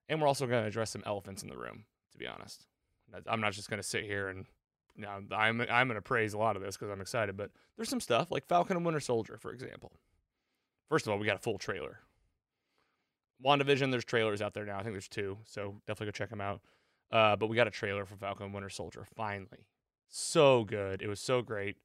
And 0.09 0.21
we're 0.21 0.27
also 0.27 0.45
gonna 0.45 0.67
address 0.67 0.91
some 0.91 1.03
elephants 1.05 1.43
in 1.43 1.49
the 1.49 1.57
room, 1.57 1.85
to 2.11 2.17
be 2.17 2.27
honest. 2.27 2.65
I'm 3.25 3.41
not 3.41 3.53
just 3.53 3.69
gonna 3.69 3.83
sit 3.83 4.03
here 4.03 4.27
and 4.29 4.45
know, 4.97 5.21
I'm 5.31 5.61
I'm 5.61 5.87
gonna 5.87 6.01
praise 6.01 6.33
a 6.33 6.37
lot 6.37 6.55
of 6.55 6.61
this 6.61 6.75
because 6.75 6.91
I'm 6.91 7.01
excited, 7.01 7.37
but 7.37 7.51
there's 7.75 7.89
some 7.89 8.01
stuff 8.01 8.31
like 8.31 8.47
Falcon 8.47 8.77
and 8.77 8.85
Winter 8.85 8.99
Soldier, 8.99 9.37
for 9.37 9.51
example. 9.51 9.91
First 10.89 11.05
of 11.05 11.13
all, 11.13 11.19
we 11.19 11.25
got 11.25 11.35
a 11.35 11.41
full 11.41 11.57
trailer. 11.57 11.99
WandaVision, 13.45 13.91
there's 13.91 14.05
trailers 14.05 14.41
out 14.41 14.53
there 14.53 14.65
now. 14.65 14.79
I 14.79 14.83
think 14.83 14.93
there's 14.93 15.07
two, 15.07 15.37
so 15.45 15.75
definitely 15.85 16.07
go 16.07 16.11
check 16.11 16.29
them 16.29 16.41
out. 16.41 16.61
Uh, 17.11 17.35
but 17.35 17.47
we 17.47 17.55
got 17.55 17.67
a 17.67 17.71
trailer 17.71 18.05
for 18.05 18.15
Falcon 18.15 18.51
Winter 18.51 18.69
Soldier 18.69 19.05
finally. 19.15 19.65
So 20.09 20.63
good. 20.63 21.01
It 21.01 21.07
was 21.07 21.19
so 21.19 21.41
great. 21.41 21.77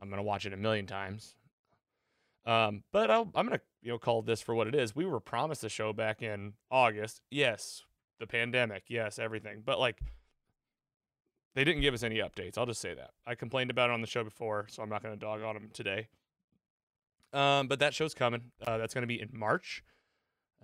I'm 0.00 0.08
gonna 0.08 0.22
watch 0.22 0.46
it 0.46 0.52
a 0.52 0.56
million 0.56 0.86
times. 0.86 1.34
Um, 2.46 2.82
but 2.92 3.10
I'll, 3.10 3.30
I'm 3.34 3.46
gonna 3.46 3.60
you 3.82 3.90
know 3.90 3.98
call 3.98 4.22
this 4.22 4.40
for 4.40 4.54
what 4.54 4.66
it 4.66 4.74
is. 4.74 4.96
We 4.96 5.04
were 5.04 5.20
promised 5.20 5.64
a 5.64 5.68
show 5.68 5.92
back 5.92 6.22
in 6.22 6.54
August. 6.70 7.20
Yes, 7.30 7.84
the 8.18 8.26
pandemic. 8.26 8.84
Yes, 8.88 9.18
everything. 9.18 9.62
But 9.64 9.78
like, 9.78 10.00
they 11.54 11.64
didn't 11.64 11.82
give 11.82 11.92
us 11.92 12.02
any 12.02 12.16
updates. 12.16 12.56
I'll 12.56 12.66
just 12.66 12.80
say 12.80 12.94
that. 12.94 13.10
I 13.26 13.34
complained 13.34 13.70
about 13.70 13.90
it 13.90 13.92
on 13.92 14.00
the 14.00 14.06
show 14.06 14.24
before, 14.24 14.66
so 14.70 14.82
I'm 14.82 14.88
not 14.88 15.02
gonna 15.02 15.16
dog 15.16 15.42
on 15.42 15.54
them 15.54 15.70
today. 15.74 16.08
Um, 17.32 17.68
but 17.68 17.78
that 17.80 17.94
show's 17.94 18.14
coming. 18.14 18.52
Uh, 18.66 18.78
that's 18.78 18.94
gonna 18.94 19.06
be 19.06 19.20
in 19.20 19.28
March. 19.32 19.84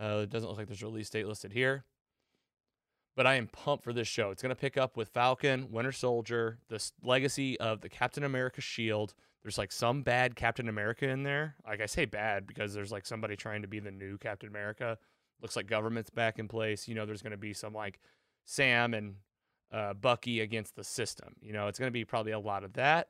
Uh, 0.01 0.21
it 0.23 0.31
doesn't 0.31 0.49
look 0.49 0.59
like 0.59 0.69
there's 0.69 0.83
a 0.83 0.87
release 0.87 1.11
date 1.11 1.27
listed 1.27 1.53
here 1.53 1.85
but 3.17 3.27
I 3.27 3.37
am 3.37 3.49
pumped 3.49 3.83
for 3.83 3.95
this 3.95 4.07
show. 4.07 4.31
It's 4.31 4.43
going 4.43 4.55
to 4.55 4.61
pick 4.61 4.77
up 4.77 4.97
with 4.97 5.09
Falcon, 5.09 5.69
Winter 5.71 5.93
Soldier, 5.93 6.59
the 6.69 6.85
legacy 7.03 7.59
of 7.59 7.81
the 7.81 7.89
Captain 7.89 8.23
America 8.23 8.61
shield. 8.61 9.15
There's 9.43 9.57
like 9.57 9.73
some 9.73 10.03
bad 10.03 10.37
Captain 10.37 10.69
America 10.69 11.09
in 11.09 11.23
there. 11.23 11.57
Like 11.67 11.81
I 11.81 11.87
say 11.87 12.05
bad 12.05 12.47
because 12.47 12.75
there's 12.75 12.93
like 12.93 13.07
somebody 13.07 13.35
trying 13.35 13.63
to 13.63 13.69
be 13.69 13.81
the 13.81 13.91
new 13.91 14.19
Captain 14.19 14.49
America. 14.49 14.99
Looks 15.41 15.57
like 15.57 15.67
government's 15.67 16.11
back 16.11 16.39
in 16.39 16.47
place. 16.47 16.87
You 16.87 16.95
know, 16.95 17.07
there's 17.07 17.23
going 17.23 17.31
to 17.31 17.39
be 17.39 17.55
some 17.55 17.73
like 17.73 18.01
Sam 18.45 18.93
and 18.93 19.15
uh, 19.73 19.95
Bucky 19.95 20.41
against 20.41 20.77
the 20.77 20.85
system. 20.85 21.37
You 21.41 21.55
know, 21.55 21.69
it's 21.69 21.79
going 21.79 21.89
to 21.89 21.93
be 21.93 22.05
probably 22.05 22.33
a 22.33 22.39
lot 22.39 22.65
of 22.65 22.75
that. 22.75 23.09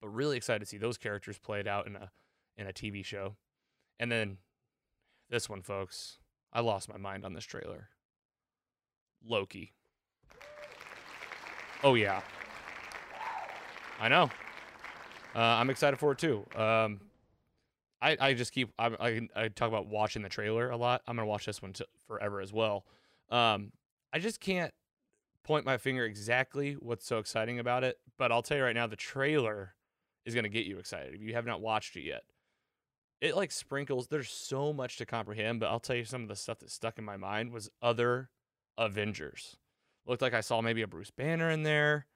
But 0.00 0.08
really 0.08 0.36
excited 0.36 0.60
to 0.60 0.66
see 0.66 0.78
those 0.78 0.96
characters 0.96 1.38
played 1.38 1.68
out 1.68 1.86
in 1.86 1.94
a 1.94 2.10
in 2.56 2.66
a 2.66 2.72
TV 2.72 3.04
show. 3.04 3.36
And 4.00 4.10
then 4.10 4.38
this 5.28 5.48
one, 5.48 5.62
folks. 5.62 6.18
I 6.54 6.60
lost 6.60 6.88
my 6.88 6.98
mind 6.98 7.24
on 7.24 7.32
this 7.32 7.44
trailer. 7.44 7.88
Loki. 9.26 9.72
Oh 11.84 11.94
yeah. 11.94 12.22
I 14.00 14.08
know. 14.08 14.30
Uh, 15.34 15.38
I'm 15.38 15.70
excited 15.70 15.98
for 15.98 16.12
it 16.12 16.18
too. 16.18 16.44
Um, 16.54 17.00
I 18.00 18.16
I 18.20 18.34
just 18.34 18.52
keep 18.52 18.70
I, 18.78 18.86
I 18.86 19.28
I 19.44 19.48
talk 19.48 19.68
about 19.68 19.86
watching 19.86 20.22
the 20.22 20.28
trailer 20.28 20.70
a 20.70 20.76
lot. 20.76 21.02
I'm 21.06 21.16
gonna 21.16 21.26
watch 21.26 21.46
this 21.46 21.62
one 21.62 21.72
t- 21.72 21.84
forever 22.06 22.40
as 22.40 22.52
well. 22.52 22.84
Um, 23.30 23.72
I 24.12 24.18
just 24.18 24.40
can't 24.40 24.72
point 25.44 25.64
my 25.64 25.78
finger 25.78 26.04
exactly 26.04 26.74
what's 26.74 27.06
so 27.06 27.18
exciting 27.18 27.58
about 27.58 27.84
it, 27.84 27.98
but 28.18 28.30
I'll 28.30 28.42
tell 28.42 28.56
you 28.58 28.64
right 28.64 28.74
now, 28.74 28.86
the 28.86 28.96
trailer 28.96 29.74
is 30.24 30.34
gonna 30.34 30.48
get 30.48 30.66
you 30.66 30.78
excited 30.78 31.14
if 31.14 31.22
you 31.22 31.34
have 31.34 31.46
not 31.46 31.60
watched 31.60 31.96
it 31.96 32.02
yet. 32.02 32.22
It 33.20 33.36
like 33.36 33.52
sprinkles. 33.52 34.08
There's 34.08 34.30
so 34.30 34.72
much 34.72 34.96
to 34.98 35.06
comprehend, 35.06 35.60
but 35.60 35.66
I'll 35.66 35.80
tell 35.80 35.96
you 35.96 36.04
some 36.04 36.22
of 36.22 36.28
the 36.28 36.36
stuff 36.36 36.58
that 36.58 36.70
stuck 36.70 36.98
in 36.98 37.04
my 37.04 37.16
mind 37.16 37.52
was 37.52 37.70
other 37.80 38.30
Avengers. 38.78 39.56
Looked 40.06 40.22
like 40.22 40.34
I 40.34 40.40
saw 40.40 40.60
maybe 40.60 40.82
a 40.82 40.88
Bruce 40.88 41.10
Banner 41.10 41.50
in 41.50 41.62
there. 41.62 42.06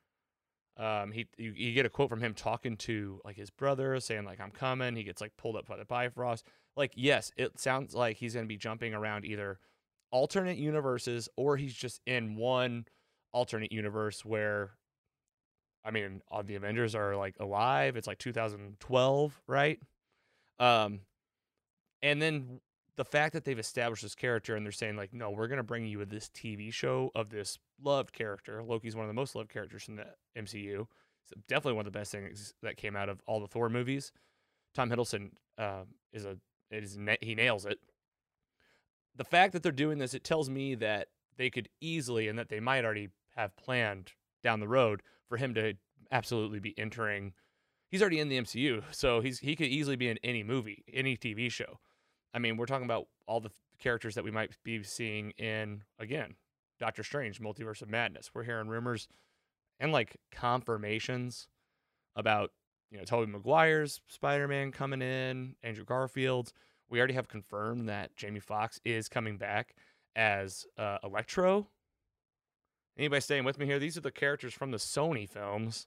Um, 0.77 1.11
he 1.13 1.27
you, 1.39 1.53
you 1.57 1.73
get 1.73 1.87
a 1.87 1.91
quote 1.91 2.11
from 2.11 2.21
him 2.21 2.35
talking 2.35 2.77
to 2.79 3.21
like 3.25 3.37
his 3.37 3.51
brother, 3.51 3.99
saying 4.01 4.25
like 4.25 4.41
I'm 4.41 4.51
coming. 4.51 4.97
He 4.97 5.05
gets 5.05 5.21
like 5.21 5.37
pulled 5.37 5.57
up 5.57 5.67
by 5.67 5.77
the 5.77 5.85
Bifrost. 5.85 6.47
like 6.77 6.93
yes, 6.95 7.33
it 7.37 7.59
sounds 7.59 7.95
like 7.95 8.19
he's 8.19 8.35
to 8.35 8.45
be 8.45 8.59
jumping 8.59 8.93
around 8.93 9.25
either 9.25 9.59
alternate 10.11 10.59
universes 10.59 11.29
or 11.37 11.57
he's 11.57 11.75
just 11.75 12.01
in 12.07 12.37
one 12.37 12.85
alternate 13.33 13.73
universe 13.73 14.25
where 14.25 14.73
I 15.85 15.93
mean, 15.93 16.21
the 16.45 16.57
Avengers 16.57 16.95
are 16.97 17.17
like 17.17 17.37
alive. 17.39 17.97
It's 17.97 18.09
like 18.09 18.19
2012, 18.19 19.41
right? 19.47 19.81
Um 20.59 21.01
and 22.03 22.21
then 22.21 22.61
the 22.97 23.05
fact 23.05 23.35
that 23.35 23.45
they've 23.45 23.59
established 23.59 24.03
this 24.03 24.15
character 24.15 24.57
and 24.57 24.65
they're 24.65 24.73
saying 24.73 24.97
like, 24.97 25.13
no, 25.13 25.31
we're 25.31 25.49
gonna 25.49 25.63
bring 25.63 25.87
you 25.87 26.05
this 26.05 26.29
TV 26.31 26.73
show 26.73 27.11
of 27.15 27.31
this 27.31 27.59
loved 27.83 28.13
character. 28.13 28.63
Loki's 28.63 28.97
one 28.97 29.05
of 29.05 29.09
the 29.09 29.15
most 29.15 29.35
loved 29.35 29.51
characters 29.51 29.85
from 29.85 29.97
the 29.97 30.07
MCU. 30.37 30.87
It's 31.23 31.33
definitely 31.49 31.75
one 31.75 31.87
of 31.87 31.93
the 31.93 31.99
best 31.99 32.13
things 32.13 32.55
that 32.63 32.77
came 32.77 32.97
out 32.97 33.09
of 33.09 33.21
all 33.27 33.41
the 33.41 33.47
Thor 33.47 33.69
movies. 33.69 34.13
Tom 34.75 34.91
Hiddleston 34.91 35.31
uh, 35.59 35.83
is 36.13 36.25
a 36.25 36.39
is 36.71 36.99
he 37.21 37.35
nails 37.35 37.65
it. 37.65 37.79
The 39.15 39.25
fact 39.25 39.53
that 39.53 39.63
they're 39.63 39.73
doing 39.73 39.99
this, 39.99 40.15
it 40.15 40.25
tells 40.25 40.51
me 40.51 40.75
that 40.77 41.09
they 41.37 41.51
could 41.51 41.69
easily 41.81 42.29
and 42.29 42.39
that 42.39 42.49
they 42.49 42.61
might 42.61 42.85
already 42.85 43.09
have 43.37 43.57
planned 43.57 44.13
down 44.43 44.61
the 44.61 44.69
road 44.69 45.03
for 45.29 45.37
him 45.37 45.55
to 45.55 45.75
absolutely 46.11 46.61
be 46.61 46.79
entering. 46.79 47.33
He's 47.91 48.01
already 48.01 48.21
in 48.21 48.29
the 48.29 48.39
MCU, 48.39 48.83
so 48.91 49.21
he's 49.21 49.41
he 49.41 49.55
could 49.57 49.69
easily 49.69 49.97
be 49.97 50.09
in 50.09 50.19
any 50.25 50.43
movie, 50.43 50.85
any 50.93 51.17
TV 51.17 51.51
show. 51.51 51.79
I 52.35 52.39
mean, 52.39 52.57
we're 52.57 52.67
talking 52.67 52.85
about 52.85 53.07
all 53.27 53.41
the 53.41 53.51
characters 53.79 54.15
that 54.15 54.25
we 54.25 54.31
might 54.31 54.51
be 54.65 54.83
seeing 54.83 55.31
in 55.33 55.83
again 55.99 56.37
Doctor 56.79 57.03
Strange, 57.03 57.41
Multiverse 57.41 57.83
of 57.83 57.89
Madness. 57.89 58.31
We're 58.35 58.45
hearing 58.45 58.69
rumors 58.69 59.09
and 59.81 59.93
like 59.93 60.17
confirmations 60.31 61.49
about 62.15 62.53
you 62.91 62.99
know 62.99 63.05
Tobey 63.05 63.31
Maguire's 63.31 64.01
Spider-Man 64.09 64.73
coming 64.73 65.03
in, 65.03 65.57
Andrew 65.63 65.85
Garfield's. 65.85 66.53
We 66.89 66.99
already 66.99 67.15
have 67.15 67.29
confirmed 67.29 67.89
that 67.89 68.17
Jamie 68.17 68.41
Foxx 68.41 68.81
is 68.85 69.09
coming 69.09 69.39
back 69.39 69.75
as 70.15 70.67
uh, 70.79 70.99
Electro. 71.03 71.67
Anybody 72.97 73.21
staying 73.21 73.45
with 73.45 73.59
me 73.59 73.67
here? 73.67 73.79
These 73.79 73.97
are 73.97 74.03
the 74.03 74.11
characters 74.11 74.55
from 74.55 74.71
the 74.71 74.79
Sony 74.79 75.29
films 75.29 75.87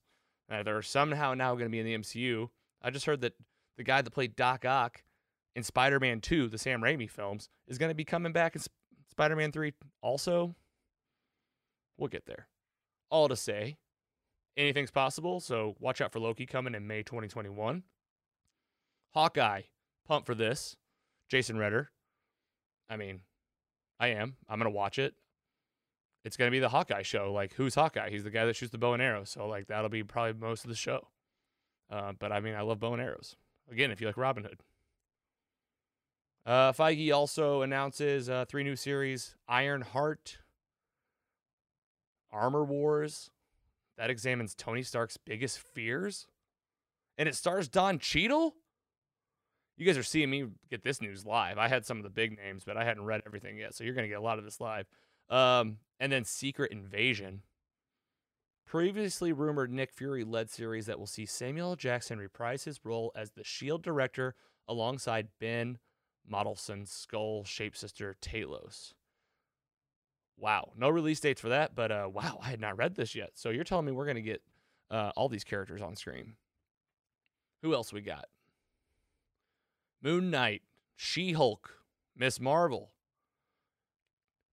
that 0.49 0.67
are 0.67 0.81
somehow 0.81 1.33
now 1.33 1.53
going 1.53 1.65
to 1.65 1.69
be 1.69 1.79
in 1.79 1.85
the 1.85 1.97
MCU. 1.97 2.49
I 2.81 2.89
just 2.91 3.05
heard 3.05 3.21
that 3.21 3.33
the 3.77 3.83
guy 3.83 4.01
that 4.01 4.11
played 4.11 4.35
Doc 4.35 4.65
Ock 4.65 5.03
in 5.59 5.63
Spider-Man 5.63 6.21
2, 6.21 6.47
the 6.47 6.57
Sam 6.57 6.81
Raimi 6.81 7.09
films, 7.09 7.49
is 7.67 7.77
going 7.77 7.89
to 7.89 7.95
be 7.95 8.05
coming 8.05 8.31
back 8.31 8.55
in 8.55 8.61
Sp- 8.63 8.71
Spider-Man 9.11 9.51
3 9.51 9.73
also. 10.01 10.55
We'll 11.97 12.07
get 12.07 12.25
there. 12.25 12.47
All 13.11 13.27
to 13.27 13.35
say, 13.35 13.77
anything's 14.55 14.89
possible, 14.89 15.41
so 15.41 15.75
watch 15.79 15.99
out 15.99 16.13
for 16.13 16.19
Loki 16.19 16.45
coming 16.45 16.75
in 16.75 16.87
May 16.87 17.03
2021. 17.03 17.83
Hawkeye, 19.13 19.63
pump 20.07 20.25
for 20.25 20.33
this. 20.33 20.77
Jason 21.27 21.57
Redder. 21.57 21.91
I 22.89 22.95
mean, 22.95 23.19
I 23.99 24.07
am. 24.07 24.37
I'm 24.47 24.59
going 24.59 24.71
to 24.71 24.75
watch 24.75 24.97
it. 24.97 25.13
It's 26.23 26.37
going 26.37 26.47
to 26.47 26.55
be 26.55 26.59
the 26.59 26.69
Hawkeye 26.69 27.01
show. 27.01 27.33
Like, 27.33 27.53
who's 27.53 27.75
Hawkeye? 27.75 28.09
He's 28.09 28.23
the 28.23 28.31
guy 28.31 28.45
that 28.45 28.55
shoots 28.55 28.71
the 28.71 28.77
bow 28.77 28.93
and 28.93 29.01
arrow. 29.01 29.25
So, 29.25 29.45
like, 29.45 29.67
that'll 29.67 29.89
be 29.89 30.03
probably 30.03 30.39
most 30.39 30.63
of 30.63 30.69
the 30.69 30.75
show. 30.75 31.09
Uh, 31.91 32.13
but 32.17 32.31
I 32.31 32.39
mean, 32.39 32.55
I 32.55 32.61
love 32.61 32.79
bow 32.79 32.93
and 32.93 33.01
arrows. 33.01 33.35
Again, 33.69 33.91
if 33.91 33.99
you 33.99 34.07
like 34.07 34.17
Robin 34.17 34.43
Hood. 34.43 34.61
Uh, 36.45 36.71
Feige 36.71 37.13
also 37.13 37.61
announces 37.61 38.29
uh, 38.29 38.45
three 38.47 38.63
new 38.63 38.75
series 38.75 39.35
Iron 39.47 39.81
Heart, 39.81 40.39
Armor 42.31 42.63
Wars. 42.63 43.31
That 43.97 44.09
examines 44.09 44.55
Tony 44.55 44.81
Stark's 44.81 45.17
biggest 45.17 45.59
fears. 45.59 46.27
And 47.17 47.27
it 47.27 47.35
stars 47.35 47.67
Don 47.67 47.99
Cheadle? 47.99 48.55
You 49.75 49.85
guys 49.85 49.97
are 49.97 50.03
seeing 50.03 50.29
me 50.29 50.45
get 50.69 50.83
this 50.83 51.01
news 51.01 51.25
live. 51.25 51.57
I 51.57 51.67
had 51.67 51.85
some 51.85 51.97
of 51.97 52.03
the 52.03 52.09
big 52.09 52.37
names, 52.37 52.63
but 52.65 52.77
I 52.77 52.85
hadn't 52.85 53.03
read 53.03 53.21
everything 53.25 53.57
yet. 53.57 53.75
So 53.75 53.83
you're 53.83 53.93
going 53.93 54.05
to 54.05 54.09
get 54.09 54.19
a 54.19 54.21
lot 54.21 54.39
of 54.39 54.45
this 54.45 54.61
live. 54.61 54.87
Um, 55.29 55.77
and 55.99 56.11
then 56.11 56.23
Secret 56.23 56.71
Invasion. 56.71 57.41
Previously 58.65 59.33
rumored 59.33 59.71
Nick 59.71 59.91
Fury 59.91 60.23
led 60.23 60.49
series 60.49 60.85
that 60.85 60.99
will 60.99 61.07
see 61.07 61.25
Samuel 61.25 61.75
Jackson 61.75 62.19
reprise 62.19 62.63
his 62.63 62.79
role 62.83 63.11
as 63.15 63.31
the 63.31 63.41
S.H.I.E.L.D. 63.41 63.81
director 63.83 64.35
alongside 64.67 65.27
Ben 65.39 65.79
Mendelsohn 66.29 66.85
Skrull 66.85 67.43
shapeshifter 67.43 68.13
Talos. 68.21 68.93
Wow. 70.37 70.71
No 70.77 70.89
release 70.89 71.19
dates 71.19 71.41
for 71.41 71.49
that, 71.49 71.75
but 71.75 71.91
uh, 71.91 72.09
wow, 72.11 72.39
I 72.41 72.49
had 72.49 72.61
not 72.61 72.77
read 72.77 72.95
this 72.95 73.15
yet. 73.15 73.31
So 73.33 73.49
you're 73.49 73.63
telling 73.63 73.85
me 73.85 73.91
we're 73.91 74.05
going 74.05 74.15
to 74.15 74.21
get 74.21 74.41
uh, 74.89 75.11
all 75.15 75.29
these 75.29 75.43
characters 75.43 75.81
on 75.81 75.95
screen. 75.95 76.35
Who 77.61 77.73
else 77.73 77.91
we 77.91 78.01
got? 78.01 78.25
Moon 80.01 80.31
Knight, 80.31 80.61
She 80.95 81.33
Hulk, 81.33 81.81
Miss 82.15 82.39
Marvel. 82.39 82.91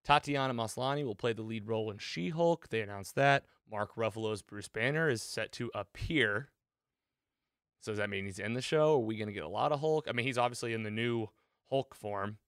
Tatiana 0.05 0.55
Maslany 0.55 1.05
will 1.05 1.15
play 1.15 1.33
the 1.33 1.43
lead 1.43 1.67
role 1.67 1.91
in 1.91 1.99
She 1.99 2.31
Hulk. 2.31 2.69
They 2.69 2.81
announced 2.81 3.15
that. 3.15 3.45
Mark 3.71 3.95
Ruffalo's 3.97 4.43
Bruce 4.43 4.69
Banner 4.69 5.09
is 5.09 5.23
set 5.23 5.53
to 5.53 5.71
appear. 5.75 6.51
So 7.81 7.93
does 7.93 7.99
that 7.99 8.11
mean 8.11 8.25
he's 8.25 8.39
in 8.39 8.55
the 8.55 8.63
show? 8.63 8.95
Are 8.95 8.99
we 8.99 9.17
going 9.17 9.29
to 9.29 9.33
get 9.33 9.45
a 9.45 9.49
lot 9.49 9.73
of 9.73 9.81
Hulk? 9.81 10.07
I 10.09 10.13
mean, 10.13 10.27
he's 10.27 10.39
obviously 10.39 10.73
in 10.73 10.83
the 10.83 10.91
new 10.91 11.29
Hulk 11.71 11.95
form. 11.95 12.39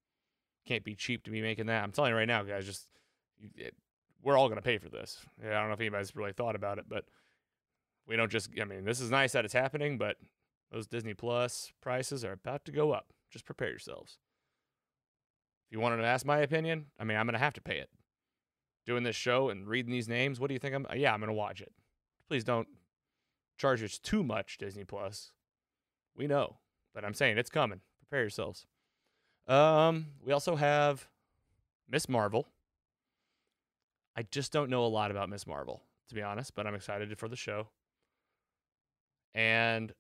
Can't 0.67 0.85
be 0.85 0.95
cheap 0.95 1.25
to 1.25 1.31
be 1.31 1.41
making 1.41 1.67
that. 1.67 1.83
I'm 1.83 1.93
telling 1.93 2.11
you 2.11 2.17
right 2.17 2.29
now, 2.29 2.43
guys. 2.43 2.67
Just 2.67 2.89
it, 3.57 3.75
we're 4.23 4.37
all 4.37 4.49
going 4.49 4.59
to 4.59 4.63
pay 4.63 4.79
for 4.79 4.89
this. 4.89 5.25
Yeah, 5.43 5.57
I 5.57 5.61
don't 5.61 5.69
know 5.69 5.75
if 5.75 5.81
anybody's 5.81 6.15
really 6.15 6.33
thought 6.33 6.57
about 6.57 6.79
it, 6.79 6.85
but 6.89 7.05
we 8.07 8.17
don't 8.17 8.31
just. 8.31 8.51
I 8.61 8.65
mean, 8.65 8.85
this 8.85 9.01
is 9.01 9.11
nice 9.11 9.33
that 9.33 9.45
it's 9.45 9.55
happening, 9.55 9.99
but 9.99 10.17
those 10.71 10.87
Disney 10.87 11.15
Plus 11.15 11.73
prices 11.81 12.25
are 12.25 12.33
about 12.33 12.65
to 12.67 12.73
go 12.73 12.93
up. 12.93 13.13
Just 13.31 13.45
prepare 13.45 13.71
yourselves. 13.71 14.19
If 15.69 15.73
you 15.73 15.81
wanted 15.81 15.99
to 15.99 16.07
ask 16.07 16.25
my 16.25 16.39
opinion, 16.39 16.87
I 16.99 17.05
mean, 17.05 17.17
I'm 17.17 17.27
going 17.27 17.35
to 17.35 17.39
have 17.39 17.55
to 17.55 17.61
pay 17.61 17.79
it. 17.79 17.91
Doing 18.87 19.03
this 19.03 19.17
show 19.17 19.51
and 19.51 19.69
reading 19.69 19.93
these 19.93 20.09
names, 20.09 20.41
what 20.41 20.49
do 20.49 20.55
you 20.55 20.59
think? 20.59 20.75
I'm 20.75 20.87
uh, 20.87 20.95
yeah, 20.95 21.13
I'm 21.13 21.21
going 21.21 21.29
to 21.29 21.35
watch 21.35 21.61
it. 21.61 21.73
Please 22.27 22.45
don't 22.45 22.69
charge 23.59 23.83
us 23.83 23.99
too 23.99 24.23
much, 24.23 24.59
Disney 24.59 24.85
Plus. 24.85 25.33
We 26.17 26.27
know, 26.27 26.57
but 26.95 27.05
I'm 27.05 27.15
saying 27.15 27.39
it's 27.39 27.51
coming. 27.51 27.81
Prepare 28.01 28.23
yourselves. 28.23 28.67
Um, 29.49 30.07
we 30.25 30.33
also 30.33 30.57
have 30.57 31.09
Miss 31.89 32.09
Marvel. 32.09 32.47
I 34.15 34.23
just 34.31 34.53
don't 34.53 34.69
know 34.69 34.85
a 34.85 34.89
lot 34.89 35.11
about 35.11 35.31
Miss 35.31 35.47
Marvel, 35.47 35.83
to 36.09 36.15
be 36.15 36.23
honest, 36.23 36.55
but 36.55 36.67
I'm 36.67 36.75
excited 36.75 37.17
for 37.19 37.29
the 37.29 37.37
show. 37.37 37.69
And 39.35 39.91
it 39.91 39.97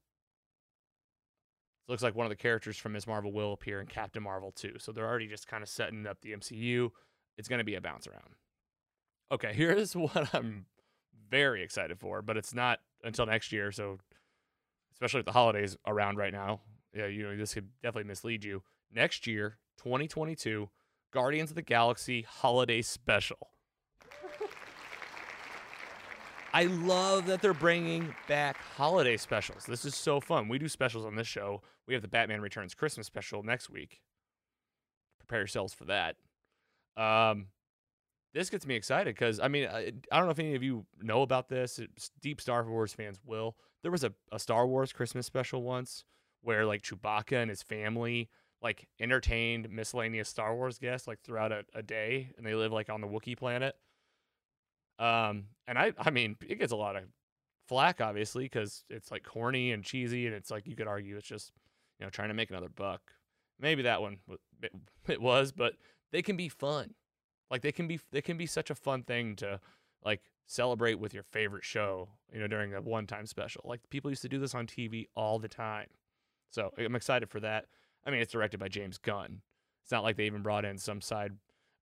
looks 1.88 2.02
like 2.02 2.14
one 2.14 2.26
of 2.26 2.30
the 2.30 2.36
characters 2.36 2.76
from 2.76 2.92
Miss 2.92 3.06
Marvel 3.06 3.32
will 3.32 3.52
appear 3.52 3.80
in 3.80 3.86
Captain 3.86 4.22
Marvel 4.22 4.50
too. 4.50 4.74
So 4.78 4.92
they're 4.92 5.06
already 5.06 5.28
just 5.28 5.46
kind 5.46 5.62
of 5.62 5.68
setting 5.68 6.06
up 6.06 6.20
the 6.20 6.32
MCU. 6.32 6.90
It's 7.38 7.48
going 7.48 7.60
to 7.60 7.64
be 7.64 7.76
a 7.76 7.80
bounce 7.80 8.06
around. 8.06 8.34
Okay, 9.30 9.52
here's 9.54 9.96
what 9.96 10.34
I'm 10.34 10.66
very 11.30 11.62
excited 11.62 11.98
for, 11.98 12.20
but 12.20 12.36
it's 12.36 12.52
not 12.52 12.80
until 13.04 13.24
next 13.24 13.52
year. 13.52 13.72
So, 13.72 13.98
especially 14.92 15.18
with 15.18 15.26
the 15.26 15.32
holidays 15.32 15.76
around 15.86 16.16
right 16.16 16.32
now, 16.32 16.60
yeah, 16.92 17.06
you 17.06 17.22
know, 17.22 17.36
this 17.36 17.54
could 17.54 17.68
definitely 17.82 18.08
mislead 18.08 18.44
you. 18.44 18.62
Next 18.92 19.26
year, 19.26 19.58
2022, 19.78 20.70
Guardians 21.12 21.50
of 21.50 21.56
the 21.56 21.62
Galaxy 21.62 22.22
Holiday 22.22 22.82
Special. 22.82 23.50
I 26.54 26.64
love 26.64 27.26
that 27.26 27.42
they're 27.42 27.52
bringing 27.52 28.14
back 28.26 28.56
holiday 28.76 29.16
specials. 29.18 29.64
This 29.66 29.84
is 29.84 29.94
so 29.94 30.18
fun. 30.18 30.48
We 30.48 30.58
do 30.58 30.68
specials 30.68 31.04
on 31.04 31.14
this 31.14 31.26
show. 31.26 31.60
We 31.86 31.92
have 31.92 32.02
the 32.02 32.08
Batman 32.08 32.40
Returns 32.40 32.74
Christmas 32.74 33.06
special 33.06 33.42
next 33.42 33.68
week. 33.68 34.00
Prepare 35.18 35.40
yourselves 35.40 35.74
for 35.74 35.84
that. 35.84 36.16
Um, 36.96 37.48
this 38.32 38.50
gets 38.50 38.66
me 38.66 38.74
excited 38.74 39.14
because 39.14 39.40
I 39.40 39.48
mean 39.48 39.68
I, 39.68 39.92
I 40.10 40.16
don't 40.16 40.24
know 40.24 40.30
if 40.30 40.38
any 40.38 40.54
of 40.54 40.62
you 40.62 40.86
know 41.02 41.22
about 41.22 41.48
this. 41.48 41.78
It's, 41.78 42.10
deep 42.22 42.40
Star 42.40 42.68
Wars 42.68 42.92
fans 42.92 43.20
will. 43.24 43.56
There 43.82 43.92
was 43.92 44.04
a, 44.04 44.12
a 44.32 44.38
Star 44.38 44.66
Wars 44.66 44.92
Christmas 44.92 45.26
special 45.26 45.62
once 45.62 46.04
where 46.40 46.64
like 46.64 46.82
Chewbacca 46.82 47.36
and 47.36 47.50
his 47.50 47.62
family 47.62 48.30
like 48.62 48.88
entertained 49.00 49.70
miscellaneous 49.70 50.28
Star 50.28 50.54
Wars 50.54 50.78
guests 50.78 51.06
like 51.06 51.20
throughout 51.22 51.52
a, 51.52 51.64
a 51.74 51.82
day, 51.82 52.30
and 52.36 52.46
they 52.46 52.54
live 52.54 52.72
like 52.72 52.90
on 52.90 53.00
the 53.00 53.06
Wookiee 53.06 53.36
planet. 53.36 53.76
Um, 54.98 55.44
and 55.66 55.78
I 55.78 55.92
I 55.98 56.10
mean 56.10 56.36
it 56.46 56.58
gets 56.58 56.72
a 56.72 56.76
lot 56.76 56.96
of 56.96 57.04
flack 57.68 58.00
obviously 58.00 58.44
because 58.44 58.84
it's 58.88 59.10
like 59.10 59.22
corny 59.22 59.72
and 59.72 59.84
cheesy, 59.84 60.26
and 60.26 60.34
it's 60.34 60.50
like 60.50 60.66
you 60.66 60.74
could 60.74 60.88
argue 60.88 61.16
it's 61.16 61.28
just 61.28 61.52
you 61.98 62.06
know 62.06 62.10
trying 62.10 62.28
to 62.28 62.34
make 62.34 62.50
another 62.50 62.68
buck. 62.68 63.12
Maybe 63.60 63.82
that 63.82 64.00
one 64.00 64.18
it, 64.62 64.72
it 65.08 65.20
was, 65.20 65.52
but 65.52 65.74
they 66.12 66.22
can 66.22 66.36
be 66.36 66.48
fun. 66.48 66.94
Like 67.50 67.62
they 67.62 67.72
can 67.72 67.86
be 67.86 68.00
they 68.10 68.22
can 68.22 68.36
be 68.36 68.46
such 68.46 68.70
a 68.70 68.74
fun 68.74 69.04
thing 69.04 69.36
to 69.36 69.60
like 70.04 70.22
celebrate 70.46 70.98
with 70.98 71.14
your 71.14 71.22
favorite 71.22 71.64
show, 71.64 72.08
you 72.32 72.40
know, 72.40 72.46
during 72.46 72.74
a 72.74 72.80
one-time 72.80 73.26
special. 73.26 73.62
Like 73.64 73.80
people 73.90 74.10
used 74.10 74.22
to 74.22 74.28
do 74.28 74.38
this 74.38 74.54
on 74.54 74.66
TV 74.66 75.06
all 75.14 75.38
the 75.38 75.48
time. 75.48 75.88
So, 76.50 76.72
I'm 76.78 76.96
excited 76.96 77.28
for 77.28 77.40
that. 77.40 77.66
I 78.06 78.10
mean, 78.10 78.20
it's 78.20 78.32
directed 78.32 78.58
by 78.58 78.68
James 78.68 78.98
Gunn. 78.98 79.42
It's 79.82 79.92
not 79.92 80.02
like 80.02 80.16
they 80.16 80.26
even 80.26 80.42
brought 80.42 80.64
in 80.64 80.78
some 80.78 81.00
side 81.00 81.32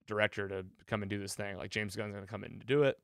director 0.06 0.48
to 0.48 0.64
come 0.86 1.02
and 1.02 1.10
do 1.10 1.18
this 1.18 1.34
thing. 1.34 1.56
Like 1.56 1.70
James 1.70 1.96
Gunn's 1.96 2.12
going 2.12 2.24
to 2.24 2.30
come 2.30 2.44
in 2.44 2.58
to 2.58 2.66
do 2.66 2.84
it. 2.84 2.98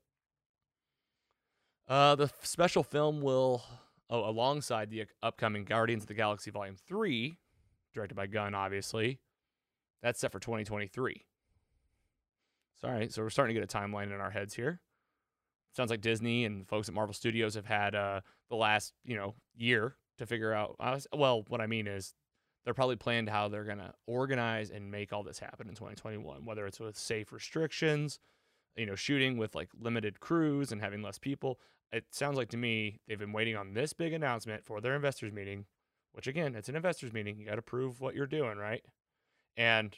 Uh, 1.88 2.14
the 2.14 2.30
special 2.42 2.82
film 2.82 3.20
will, 3.20 3.62
oh, 4.08 4.28
alongside 4.28 4.90
the 4.90 5.04
upcoming 5.22 5.64
Guardians 5.64 6.04
of 6.04 6.08
the 6.08 6.14
Galaxy 6.14 6.50
Volume 6.50 6.76
3, 6.86 7.36
directed 7.92 8.14
by 8.14 8.26
Gunn, 8.26 8.54
obviously. 8.54 9.18
That's 10.02 10.20
set 10.20 10.32
for 10.32 10.38
2023. 10.38 11.26
So, 12.80 12.88
all 12.88 12.94
right, 12.94 13.12
so 13.12 13.22
we're 13.22 13.30
starting 13.30 13.54
to 13.54 13.60
get 13.60 13.72
a 13.72 13.76
timeline 13.76 14.06
in 14.06 14.20
our 14.20 14.30
heads 14.30 14.54
here. 14.54 14.80
Sounds 15.76 15.90
like 15.90 16.00
Disney 16.00 16.44
and 16.44 16.68
folks 16.68 16.88
at 16.88 16.94
Marvel 16.94 17.14
Studios 17.14 17.54
have 17.54 17.66
had 17.66 17.94
uh, 17.94 18.20
the 18.50 18.56
last, 18.56 18.92
you 19.04 19.16
know, 19.16 19.34
year 19.56 19.96
to 20.18 20.26
figure 20.26 20.52
out. 20.52 20.76
Uh, 20.78 20.98
well, 21.14 21.44
what 21.48 21.60
I 21.60 21.66
mean 21.66 21.86
is 21.86 22.14
they're 22.64 22.74
probably 22.74 22.96
planned 22.96 23.28
how 23.28 23.48
they're 23.48 23.64
going 23.64 23.78
to 23.78 23.92
organize 24.06 24.70
and 24.70 24.90
make 24.90 25.12
all 25.12 25.22
this 25.22 25.38
happen 25.38 25.68
in 25.68 25.74
2021, 25.74 26.44
whether 26.44 26.66
it's 26.66 26.80
with 26.80 26.96
safe 26.96 27.32
restrictions, 27.32 28.18
you 28.76 28.86
know, 28.86 28.94
shooting 28.94 29.36
with 29.36 29.54
like 29.54 29.68
limited 29.80 30.20
crews 30.20 30.70
and 30.70 30.80
having 30.80 31.02
less 31.02 31.18
people. 31.18 31.58
It 31.92 32.04
sounds 32.10 32.36
like 32.36 32.48
to 32.50 32.56
me 32.56 33.00
they've 33.06 33.18
been 33.18 33.32
waiting 33.32 33.56
on 33.56 33.74
this 33.74 33.92
big 33.92 34.12
announcement 34.12 34.64
for 34.64 34.80
their 34.80 34.94
investors 34.94 35.32
meeting, 35.32 35.66
which 36.12 36.26
again, 36.26 36.54
it's 36.54 36.68
an 36.68 36.76
investors 36.76 37.12
meeting. 37.12 37.38
You 37.38 37.46
got 37.46 37.56
to 37.56 37.62
prove 37.62 38.00
what 38.00 38.14
you're 38.14 38.26
doing, 38.26 38.58
right? 38.58 38.84
And 39.56 39.96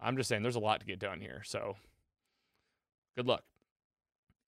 I'm 0.00 0.16
just 0.16 0.28
saying 0.28 0.42
there's 0.42 0.56
a 0.56 0.60
lot 0.60 0.80
to 0.80 0.86
get 0.86 0.98
done 0.98 1.20
here. 1.20 1.42
So 1.44 1.76
good 3.16 3.26
luck. 3.26 3.44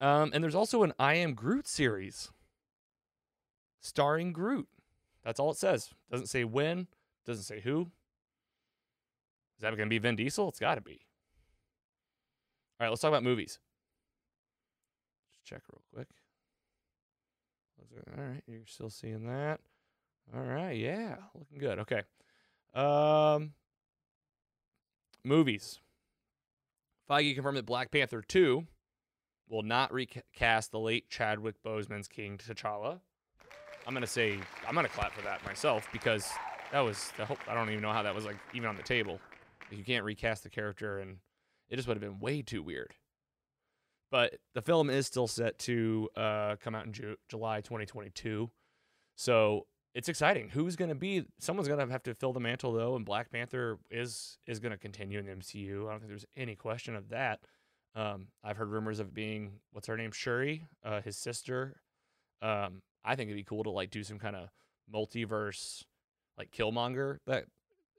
Um, 0.01 0.33
and 0.35 0.43
there's 0.43 0.55
also 0.55 0.83
an 0.83 0.93
I 0.99 1.15
Am 1.15 1.35
Groot 1.35 1.69
series 1.69 2.33
starring 3.81 4.33
Groot. 4.33 4.69
That's 5.25 5.39
all 5.41 5.51
it 5.51 5.57
says. 5.57 5.91
Doesn't 6.11 6.27
say 6.27 6.45
when, 6.45 6.89
doesn't 7.27 7.45
say 7.45 7.61
who. 7.61 7.91
Is 9.57 9.63
that 9.63 9.77
going 9.77 9.89
to 9.89 9.91
be 9.91 9.99
Vin 9.99 10.17
Diesel? 10.17 10.49
It's 10.49 10.59
got 10.59 10.75
to 10.75 10.81
be. 10.81 11.01
All 12.81 12.87
right, 12.87 12.89
let's 12.89 13.01
talk 13.01 13.11
about 13.11 13.23
movies. 13.23 13.61
Just 15.33 15.45
check 15.45 15.63
real 15.71 15.83
quick. 15.95 16.09
All 18.17 18.25
right, 18.25 18.43
you're 18.47 18.67
still 18.67 18.91
seeing 18.91 19.27
that. 19.27 19.61
All 20.35 20.43
right, 20.43 20.77
yeah, 20.77 21.17
looking 21.35 21.59
good. 21.59 21.79
Okay. 21.81 22.03
Um, 22.75 23.53
movies. 25.25 25.79
Feige 27.09 27.35
confirmed 27.35 27.59
that 27.59 27.67
Black 27.67 27.91
Panther 27.91 28.23
2 28.23 28.67
will 29.49 29.63
not 29.63 29.93
recast 29.93 30.73
the 30.73 30.79
late 30.79 31.11
Chadwick 31.11 31.63
Boseman's 31.63 32.09
King 32.09 32.39
T'Challa. 32.39 33.01
I'm 33.87 33.95
gonna 33.95 34.07
say 34.07 34.39
I'm 34.67 34.75
gonna 34.75 34.89
clap 34.89 35.13
for 35.13 35.23
that 35.23 35.45
myself 35.45 35.89
because 35.93 36.29
that 36.73 36.81
was 36.81 37.13
the 37.17 37.27
whole, 37.27 37.37
I 37.49 37.55
don't 37.55 37.69
even 37.71 37.83
know 37.83 37.93
how 37.93 38.03
that 38.03 38.15
was 38.15 38.25
like 38.25 38.37
even 38.55 38.69
on 38.69 38.77
the 38.77 38.83
table. 38.83 39.21
You 39.71 39.85
can't 39.85 40.05
recast 40.05 40.43
the 40.43 40.51
character, 40.51 40.99
and 40.99 41.17
it 41.69 41.77
just 41.77 41.89
would 41.89 41.97
have 41.97 42.03
been 42.03 42.21
way 42.21 42.43
too 42.43 42.63
weird. 42.63 42.95
But 44.11 44.37
the 44.55 44.63
film 44.63 44.91
is 44.91 45.07
still 45.07 45.27
set 45.27 45.59
to 45.61 46.09
uh, 46.17 46.57
come 46.63 46.75
out 46.75 46.85
in 46.85 46.93
Ju- 46.93 47.17
July 47.31 47.63
2022, 47.63 48.51
so 49.17 49.67
it's 49.95 50.09
exciting. 50.09 50.51
Who's 50.51 50.77
to 50.91 50.95
be? 50.95 51.25
Someone's 51.39 51.69
to 51.79 51.93
have 51.93 52.03
to 52.05 52.15
fill 52.15 52.33
the 52.33 52.41
mantle 52.41 52.73
though, 52.73 52.97
and 52.97 53.05
Black 53.05 53.31
Panther 53.31 53.79
is 53.91 54.39
is 54.47 54.61
to 54.73 54.79
continue 54.79 55.19
in 55.19 55.27
the 55.27 55.33
MCU. 55.33 55.87
I 55.87 55.91
don't 55.91 56.01
think 56.01 56.09
there's 56.09 56.27
any 56.37 56.55
question 56.55 56.95
of 56.95 57.09
that. 57.11 57.41
Um, 57.95 58.29
I've 58.43 58.57
heard 58.57 58.71
rumors 58.71 59.01
of 59.01 59.13
being 59.13 59.61
what's 59.73 59.87
her 59.87 59.97
name, 59.97 60.13
Shuri, 60.13 60.67
uh, 60.83 61.03
his 61.03 61.17
sister. 61.17 61.81
Um, 62.41 62.81
I 63.05 63.17
think 63.17 63.29
it'd 63.29 63.39
be 63.39 63.45
cool 63.45 63.65
to 63.65 63.71
like 63.71 63.91
do 63.91 64.03
some 64.03 64.19
kind 64.19 64.37
of 64.37 64.49
multiverse, 64.93 65.85
like 66.39 66.51
Killmonger 66.51 67.19
that 67.27 67.45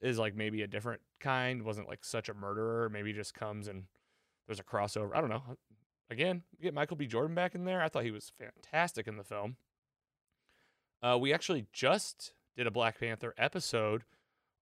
is 0.01 0.19
like 0.19 0.35
maybe 0.35 0.61
a 0.61 0.67
different 0.67 1.01
kind. 1.19 1.63
Wasn't 1.63 1.87
like 1.87 2.03
such 2.03 2.29
a 2.29 2.33
murderer. 2.33 2.89
Maybe 2.89 3.13
just 3.13 3.33
comes 3.33 3.67
and 3.67 3.83
there's 4.47 4.59
a 4.59 4.63
crossover. 4.63 5.15
I 5.15 5.21
don't 5.21 5.29
know. 5.29 5.43
Again, 6.09 6.43
get 6.61 6.73
Michael 6.73 6.97
B. 6.97 7.07
Jordan 7.07 7.35
back 7.35 7.55
in 7.55 7.65
there. 7.65 7.81
I 7.81 7.89
thought 7.89 8.03
he 8.03 8.11
was 8.11 8.31
fantastic 8.37 9.07
in 9.07 9.17
the 9.17 9.23
film. 9.23 9.55
Uh, 11.01 11.17
we 11.19 11.33
actually 11.33 11.65
just 11.73 12.33
did 12.55 12.67
a 12.67 12.71
Black 12.71 12.99
Panther 12.99 13.33
episode 13.37 14.03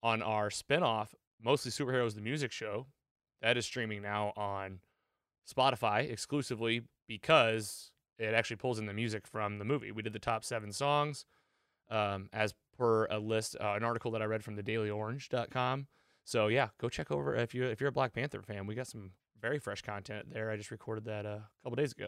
on 0.02 0.22
our 0.22 0.50
spinoff, 0.50 1.10
mostly 1.44 1.72
superheroes, 1.72 2.16
the 2.16 2.22
music 2.22 2.52
show. 2.52 2.88
That 3.42 3.58
is 3.58 3.66
streaming 3.66 4.02
now 4.02 4.34
on 4.38 4.80
Spotify 5.52 6.10
exclusively 6.10 6.84
because 7.08 7.92
it 8.22 8.34
actually 8.34 8.58
pulls 8.58 8.80
in 8.80 8.86
the 8.86 8.94
music 8.94 9.26
from 9.28 9.58
the 9.58 9.66
movie. 9.66 9.92
We 9.92 10.02
did 10.02 10.14
the 10.14 10.20
top 10.20 10.44
seven 10.44 10.72
songs 10.72 11.26
um, 11.90 12.30
as 12.32 12.54
per 12.78 13.06
a 13.08 13.20
list, 13.20 13.56
uh, 13.60 13.74
an 13.76 13.84
article 13.84 14.12
that 14.12 14.22
I 14.22 14.26
read 14.26 14.44
from 14.44 14.56
the 14.56 14.64
dailyorange.com. 14.64 15.88
So 16.24 16.48
yeah, 16.48 16.70
go 16.80 16.88
check 16.88 17.12
over 17.12 17.36
if 17.36 17.54
you 17.56 17.66
if 17.66 17.82
you're 17.82 17.90
a 17.90 17.94
Black 17.94 18.14
Panther 18.14 18.42
fan. 18.42 18.68
We 18.68 18.76
got 18.76 18.88
some 18.88 19.12
very 19.42 19.60
fresh 19.60 19.82
content 19.82 20.32
there. 20.32 20.52
I 20.52 20.58
just 20.58 20.72
recorded 20.72 21.06
that 21.06 21.26
uh, 21.26 21.40
a 21.40 21.64
couple 21.64 21.76
days 21.76 21.92
ago. 21.92 22.08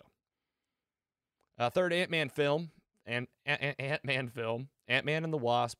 Uh, 1.58 1.69
third 1.69 1.93
Ant 1.93 2.12
Man 2.12 2.30
film 2.30 2.69
and 3.06 3.28
Ant 3.45 4.06
Man 4.06 4.30
film, 4.30 4.69
Ant 4.88 5.06
Man 5.06 5.23
and 5.23 5.34
the 5.34 5.38
Wasp, 5.38 5.80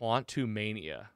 Quantumania. 0.00 1.06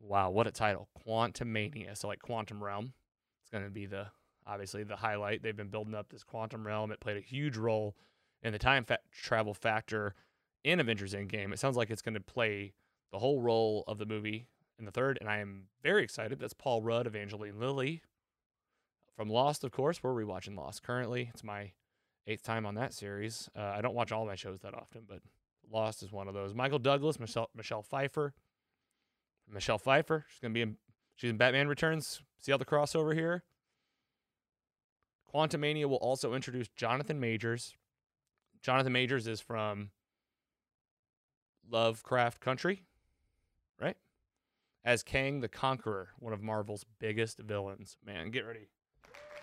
Wow, 0.00 0.30
what 0.30 0.46
a 0.46 0.52
title! 0.52 0.88
Quantumania. 1.06 1.96
So 1.96 2.06
like 2.06 2.20
Quantum 2.20 2.62
Realm. 2.62 2.92
It's 3.42 3.50
going 3.50 3.64
to 3.64 3.70
be 3.70 3.86
the 3.86 4.08
obviously 4.48 4.82
the 4.82 4.96
highlight. 4.96 5.42
They've 5.42 5.56
been 5.56 5.68
building 5.68 5.94
up 5.94 6.08
this 6.08 6.24
quantum 6.24 6.66
realm. 6.66 6.90
It 6.90 7.00
played 7.00 7.18
a 7.18 7.20
huge 7.20 7.56
role 7.56 7.94
in 8.42 8.52
the 8.52 8.58
time 8.58 8.84
fa- 8.84 8.98
travel 9.12 9.54
factor 9.54 10.14
in 10.64 10.80
Avengers 10.80 11.14
Endgame. 11.14 11.52
It 11.52 11.58
sounds 11.58 11.76
like 11.76 11.90
it's 11.90 12.02
going 12.02 12.14
to 12.14 12.20
play 12.20 12.72
the 13.12 13.18
whole 13.18 13.40
role 13.40 13.84
of 13.86 13.98
the 13.98 14.06
movie 14.06 14.48
in 14.78 14.84
the 14.84 14.90
third, 14.90 15.18
and 15.20 15.28
I 15.28 15.38
am 15.38 15.64
very 15.82 16.02
excited. 16.02 16.38
That's 16.38 16.54
Paul 16.54 16.82
Rudd, 16.82 17.06
Evangeline 17.06 17.58
Lilly 17.58 18.02
from 19.16 19.28
Lost, 19.28 19.64
of 19.64 19.72
course. 19.72 20.02
We're 20.02 20.12
rewatching 20.12 20.56
Lost 20.56 20.82
currently. 20.82 21.30
It's 21.32 21.42
my 21.42 21.72
eighth 22.26 22.42
time 22.42 22.64
on 22.66 22.74
that 22.76 22.92
series. 22.92 23.48
Uh, 23.56 23.74
I 23.76 23.80
don't 23.80 23.94
watch 23.94 24.12
all 24.12 24.26
my 24.26 24.36
shows 24.36 24.60
that 24.60 24.74
often, 24.74 25.02
but 25.08 25.20
Lost 25.70 26.02
is 26.02 26.12
one 26.12 26.28
of 26.28 26.34
those. 26.34 26.54
Michael 26.54 26.78
Douglas, 26.78 27.18
Michelle, 27.18 27.50
Michelle 27.54 27.82
Pfeiffer. 27.82 28.34
Michelle 29.50 29.78
Pfeiffer, 29.78 30.26
she's 30.28 30.40
going 30.40 30.52
to 30.52 30.54
be 30.54 30.62
in, 30.62 30.76
she's 31.16 31.30
in 31.30 31.38
Batman 31.38 31.68
Returns. 31.68 32.22
See 32.38 32.52
all 32.52 32.58
the 32.58 32.64
crossover 32.64 33.14
here? 33.14 33.42
Quantumania 35.32 35.86
will 35.86 35.96
also 35.96 36.34
introduce 36.34 36.68
Jonathan 36.68 37.20
Majors. 37.20 37.74
Jonathan 38.62 38.92
Majors 38.92 39.26
is 39.26 39.40
from 39.40 39.90
Lovecraft 41.70 42.40
Country, 42.40 42.82
right? 43.80 43.96
As 44.84 45.02
Kang 45.02 45.40
the 45.40 45.48
Conqueror, 45.48 46.08
one 46.18 46.32
of 46.32 46.42
Marvel's 46.42 46.84
biggest 46.98 47.38
villains. 47.38 47.98
Man, 48.04 48.30
get 48.30 48.46
ready. 48.46 48.68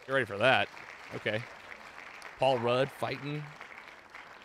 Get 0.05 0.13
ready 0.13 0.25
for 0.25 0.37
that. 0.37 0.67
Okay. 1.15 1.41
Paul 2.39 2.57
Rudd 2.59 2.89
fighting 2.91 3.43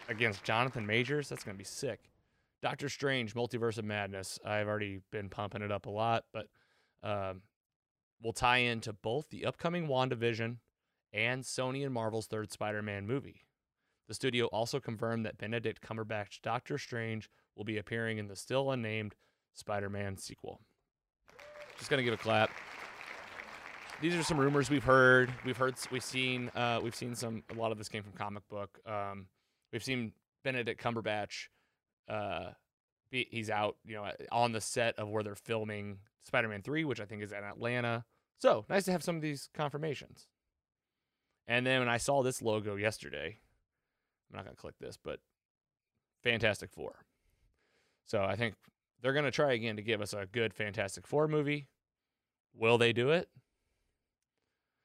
against 0.08 0.44
Jonathan 0.44 0.86
Majors. 0.86 1.28
That's 1.28 1.42
going 1.42 1.56
to 1.56 1.58
be 1.58 1.64
sick. 1.64 2.00
Doctor 2.62 2.88
Strange, 2.88 3.34
Multiverse 3.34 3.78
of 3.78 3.84
Madness. 3.84 4.38
I've 4.44 4.68
already 4.68 5.00
been 5.10 5.28
pumping 5.30 5.62
it 5.62 5.72
up 5.72 5.86
a 5.86 5.90
lot, 5.90 6.24
but 6.32 6.46
um, 7.02 7.40
will 8.22 8.34
tie 8.34 8.58
into 8.58 8.92
both 8.92 9.28
the 9.30 9.46
upcoming 9.46 9.88
WandaVision 9.88 10.56
and 11.12 11.42
Sony 11.42 11.84
and 11.84 11.92
Marvel's 11.92 12.26
third 12.26 12.52
Spider 12.52 12.82
Man 12.82 13.06
movie. 13.06 13.44
The 14.08 14.14
studio 14.14 14.46
also 14.46 14.80
confirmed 14.80 15.24
that 15.26 15.38
Benedict 15.38 15.80
Cumberbatch 15.80 16.40
Doctor 16.42 16.78
Strange 16.78 17.30
will 17.56 17.64
be 17.64 17.78
appearing 17.78 18.18
in 18.18 18.26
the 18.26 18.36
still 18.36 18.70
unnamed 18.70 19.14
Spider 19.54 19.88
Man 19.88 20.16
sequel. 20.16 20.60
Just 21.78 21.90
gonna 21.90 22.02
give 22.02 22.14
a 22.14 22.18
clap. 22.18 22.50
These 24.00 24.14
are 24.14 24.22
some 24.22 24.38
rumors 24.38 24.70
we've 24.70 24.84
heard. 24.84 25.32
We've 25.44 25.56
heard. 25.56 25.74
We've 25.92 26.02
seen. 26.02 26.50
Uh, 26.54 26.80
we've 26.82 26.94
seen 26.94 27.14
some. 27.14 27.42
A 27.50 27.54
lot 27.54 27.70
of 27.70 27.78
this 27.78 27.88
came 27.88 28.02
from 28.02 28.12
comic 28.12 28.48
book. 28.48 28.78
Um, 28.86 29.26
we've 29.72 29.84
seen 29.84 30.12
Benedict 30.42 30.82
Cumberbatch. 30.82 31.48
Uh, 32.08 32.52
be, 33.10 33.28
he's 33.30 33.50
out. 33.50 33.76
You 33.84 33.96
know, 33.96 34.10
on 34.32 34.52
the 34.52 34.60
set 34.60 34.98
of 34.98 35.08
where 35.10 35.22
they're 35.22 35.34
filming 35.34 35.98
Spider 36.24 36.48
Man 36.48 36.62
Three, 36.62 36.84
which 36.84 37.00
I 37.00 37.04
think 37.04 37.22
is 37.22 37.32
in 37.32 37.44
Atlanta. 37.44 38.04
So 38.38 38.64
nice 38.70 38.84
to 38.84 38.92
have 38.92 39.02
some 39.02 39.16
of 39.16 39.22
these 39.22 39.50
confirmations. 39.52 40.26
And 41.50 41.66
then 41.66 41.80
when 41.80 41.88
I 41.88 41.96
saw 41.96 42.22
this 42.22 42.40
logo 42.40 42.76
yesterday, 42.76 43.36
I'm 44.30 44.36
not 44.36 44.44
going 44.44 44.54
to 44.54 44.60
click 44.60 44.78
this, 44.78 44.96
but 44.96 45.18
Fantastic 46.22 46.70
Four. 46.70 47.04
So 48.06 48.22
I 48.22 48.36
think 48.36 48.54
they're 49.02 49.12
going 49.12 49.24
to 49.24 49.32
try 49.32 49.54
again 49.54 49.74
to 49.74 49.82
give 49.82 50.00
us 50.00 50.12
a 50.12 50.26
good 50.30 50.54
Fantastic 50.54 51.08
Four 51.08 51.26
movie. 51.26 51.66
Will 52.54 52.78
they 52.78 52.92
do 52.92 53.10
it? 53.10 53.28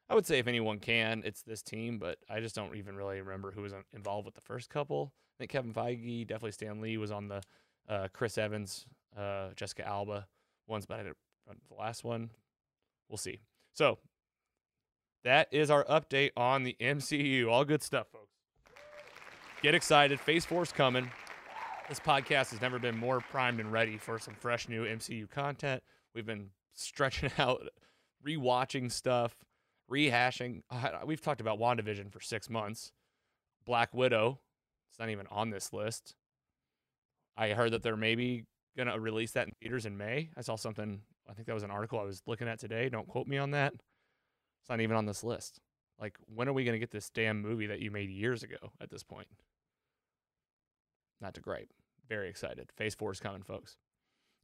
I 0.10 0.16
would 0.16 0.26
say 0.26 0.40
if 0.40 0.48
anyone 0.48 0.80
can, 0.80 1.22
it's 1.24 1.44
this 1.44 1.62
team, 1.62 2.00
but 2.00 2.18
I 2.28 2.40
just 2.40 2.56
don't 2.56 2.76
even 2.76 2.96
really 2.96 3.22
remember 3.22 3.52
who 3.52 3.62
was 3.62 3.74
involved 3.94 4.26
with 4.26 4.34
the 4.34 4.42
first 4.42 4.72
couple. 4.72 5.14
I 5.38 5.38
think 5.38 5.52
Kevin 5.52 5.72
Feige, 5.72 6.26
definitely 6.26 6.54
Stan 6.54 6.82
Lee 6.82 6.98
was 6.98 7.12
on 7.12 7.28
the 7.28 7.44
uh, 7.88 8.08
Chris 8.12 8.40
Evans, 8.40 8.88
uh, 9.16 9.50
Jessica 9.56 9.88
Alba 9.88 10.26
ones, 10.66 10.88
but 10.88 11.00
I 11.00 11.04
didn't 11.04 11.18
the 11.70 11.76
last 11.78 12.04
one. 12.04 12.32
We'll 13.08 13.18
see. 13.18 13.42
So 13.74 14.00
that 15.26 15.48
is 15.52 15.72
our 15.72 15.84
update 15.86 16.32
on 16.38 16.64
the 16.64 16.78
MCU. 16.80 17.50
All 17.50 17.66
good 17.66 17.82
stuff, 17.82 18.08
folks. 18.14 18.32
Get 19.62 19.74
excited. 19.74 20.20
Phase 20.20 20.46
4's 20.46 20.72
coming. 20.72 21.12
This 21.90 22.00
podcast 22.00 22.52
has 22.52 22.62
never 22.62 22.78
been 22.78 22.96
more 22.98 23.20
primed 23.20 23.60
and 23.60 23.72
ready 23.72 23.98
for 23.98 24.20
some 24.20 24.36
fresh 24.36 24.70
new 24.70 24.86
MCU 24.86 25.30
content. 25.30 25.82
We've 26.14 26.26
been 26.26 26.52
stretching 26.74 27.32
out, 27.40 27.68
rewatching 28.26 28.92
stuff, 28.92 29.36
rehashing. 29.92 30.62
We've 31.06 31.22
talked 31.22 31.42
about 31.42 31.60
WandaVision 31.60 32.12
for 32.12 32.22
six 32.22 32.48
months. 32.48 32.92
Black 33.66 33.94
Widow, 33.96 34.40
it's 34.92 35.00
not 35.00 35.10
even 35.10 35.26
on 35.32 35.50
this 35.50 35.74
list. 35.74 36.14
I 37.36 37.50
heard 37.50 37.72
that 37.72 37.82
they're 37.82 37.98
maybe 37.98 38.46
gonna 38.78 39.00
release 39.00 39.32
that 39.32 39.48
in 39.48 39.54
theaters 39.60 39.88
in 39.88 39.98
May. 39.98 40.30
I 40.38 40.42
saw 40.42 40.56
something. 40.56 41.02
I 41.28 41.34
think 41.34 41.48
that 41.48 41.56
was 41.56 41.64
an 41.64 41.72
article 41.72 42.00
I 42.00 42.04
was 42.04 42.22
looking 42.28 42.48
at 42.48 42.60
today. 42.60 42.90
Don't 42.90 43.08
quote 43.08 43.26
me 43.26 43.40
on 43.40 43.52
that. 43.52 43.74
It's 44.66 44.70
not 44.72 44.82
even 44.82 44.98
on 44.98 45.06
this 45.06 45.24
list. 45.24 45.60
Like, 46.02 46.18
when 46.26 46.50
are 46.50 46.54
we 46.54 46.66
gonna 46.66 46.80
get 46.80 46.90
this 46.90 47.12
damn 47.12 47.40
movie 47.40 47.68
that 47.68 47.82
you 47.82 47.92
made 47.92 48.10
years 48.10 48.42
ago? 48.42 48.58
At 48.82 48.90
this 48.90 49.04
point, 49.04 49.28
not 51.22 51.36
to 51.36 51.40
gripe. 51.40 51.72
Very 52.10 52.30
excited. 52.30 52.72
Phase 52.76 52.96
four 52.96 53.12
is 53.12 53.20
coming, 53.20 53.44
folks. 53.44 53.78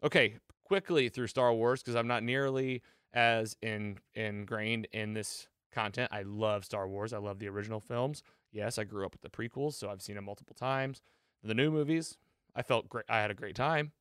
Okay, 0.04 0.36
quickly 0.64 1.10
through 1.10 1.26
Star 1.26 1.52
Wars 1.52 1.82
because 1.82 1.96
I'm 1.96 2.06
not 2.06 2.22
nearly 2.22 2.84
as 3.14 3.58
in, 3.64 3.98
ingrained 4.14 4.90
in 4.92 5.16
this 5.16 5.48
content. 5.74 6.12
I 6.14 6.22
love 6.22 6.66
Star 6.66 6.88
Wars. 6.88 7.14
I 7.14 7.18
love 7.18 7.40
the 7.40 7.50
original 7.50 7.80
films. 7.80 8.22
Yes, 8.52 8.78
I 8.78 8.84
grew 8.84 9.08
up 9.08 9.14
with 9.14 9.22
the 9.22 9.30
prequels, 9.30 9.74
so 9.74 9.90
I've 9.90 10.04
seen 10.04 10.18
them 10.18 10.26
multiple 10.26 10.56
times. 10.56 11.02
The 11.44 11.56
new 11.56 11.72
movies, 11.72 12.16
I 12.56 12.62
felt 12.62 12.90
great. 12.90 13.06
I 13.10 13.22
had 13.22 13.32
a 13.32 13.34
great 13.34 13.56
time. 13.56 13.92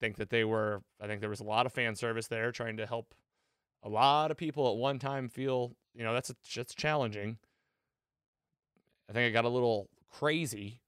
Think 0.00 0.16
that 0.16 0.30
they 0.30 0.44
were. 0.44 0.80
I 0.98 1.06
think 1.06 1.20
there 1.20 1.28
was 1.28 1.40
a 1.40 1.44
lot 1.44 1.66
of 1.66 1.74
fan 1.74 1.94
service 1.94 2.26
there, 2.26 2.52
trying 2.52 2.78
to 2.78 2.86
help 2.86 3.14
a 3.86 3.88
lot 3.88 4.30
of 4.30 4.36
people 4.36 4.70
at 4.70 4.76
one 4.76 4.98
time 4.98 5.28
feel. 5.28 5.76
You 5.94 6.04
know, 6.04 6.12
that's 6.12 6.28
a, 6.28 6.34
that's 6.54 6.74
challenging. 6.74 7.38
I 9.08 9.12
think 9.12 9.28
it 9.28 9.32
got 9.32 9.44
a 9.44 9.48
little 9.48 9.88
crazy. 10.12 10.80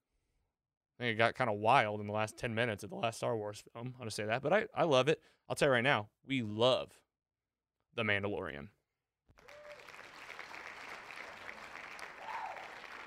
I 0.98 1.04
think 1.04 1.14
it 1.14 1.18
got 1.18 1.34
kind 1.34 1.48
of 1.48 1.58
wild 1.58 2.00
in 2.00 2.08
the 2.08 2.12
last 2.12 2.36
10 2.36 2.54
minutes 2.54 2.82
of 2.82 2.90
the 2.90 2.96
last 2.96 3.18
Star 3.18 3.36
Wars 3.36 3.62
film. 3.72 3.94
I'll 3.98 4.04
just 4.04 4.16
say 4.16 4.26
that. 4.26 4.42
But 4.42 4.52
I, 4.52 4.66
I 4.74 4.82
love 4.82 5.08
it. 5.08 5.22
I'll 5.48 5.54
tell 5.54 5.68
you 5.68 5.72
right 5.72 5.84
now, 5.84 6.08
we 6.26 6.42
love 6.42 6.90
The 7.94 8.02
Mandalorian. 8.02 8.68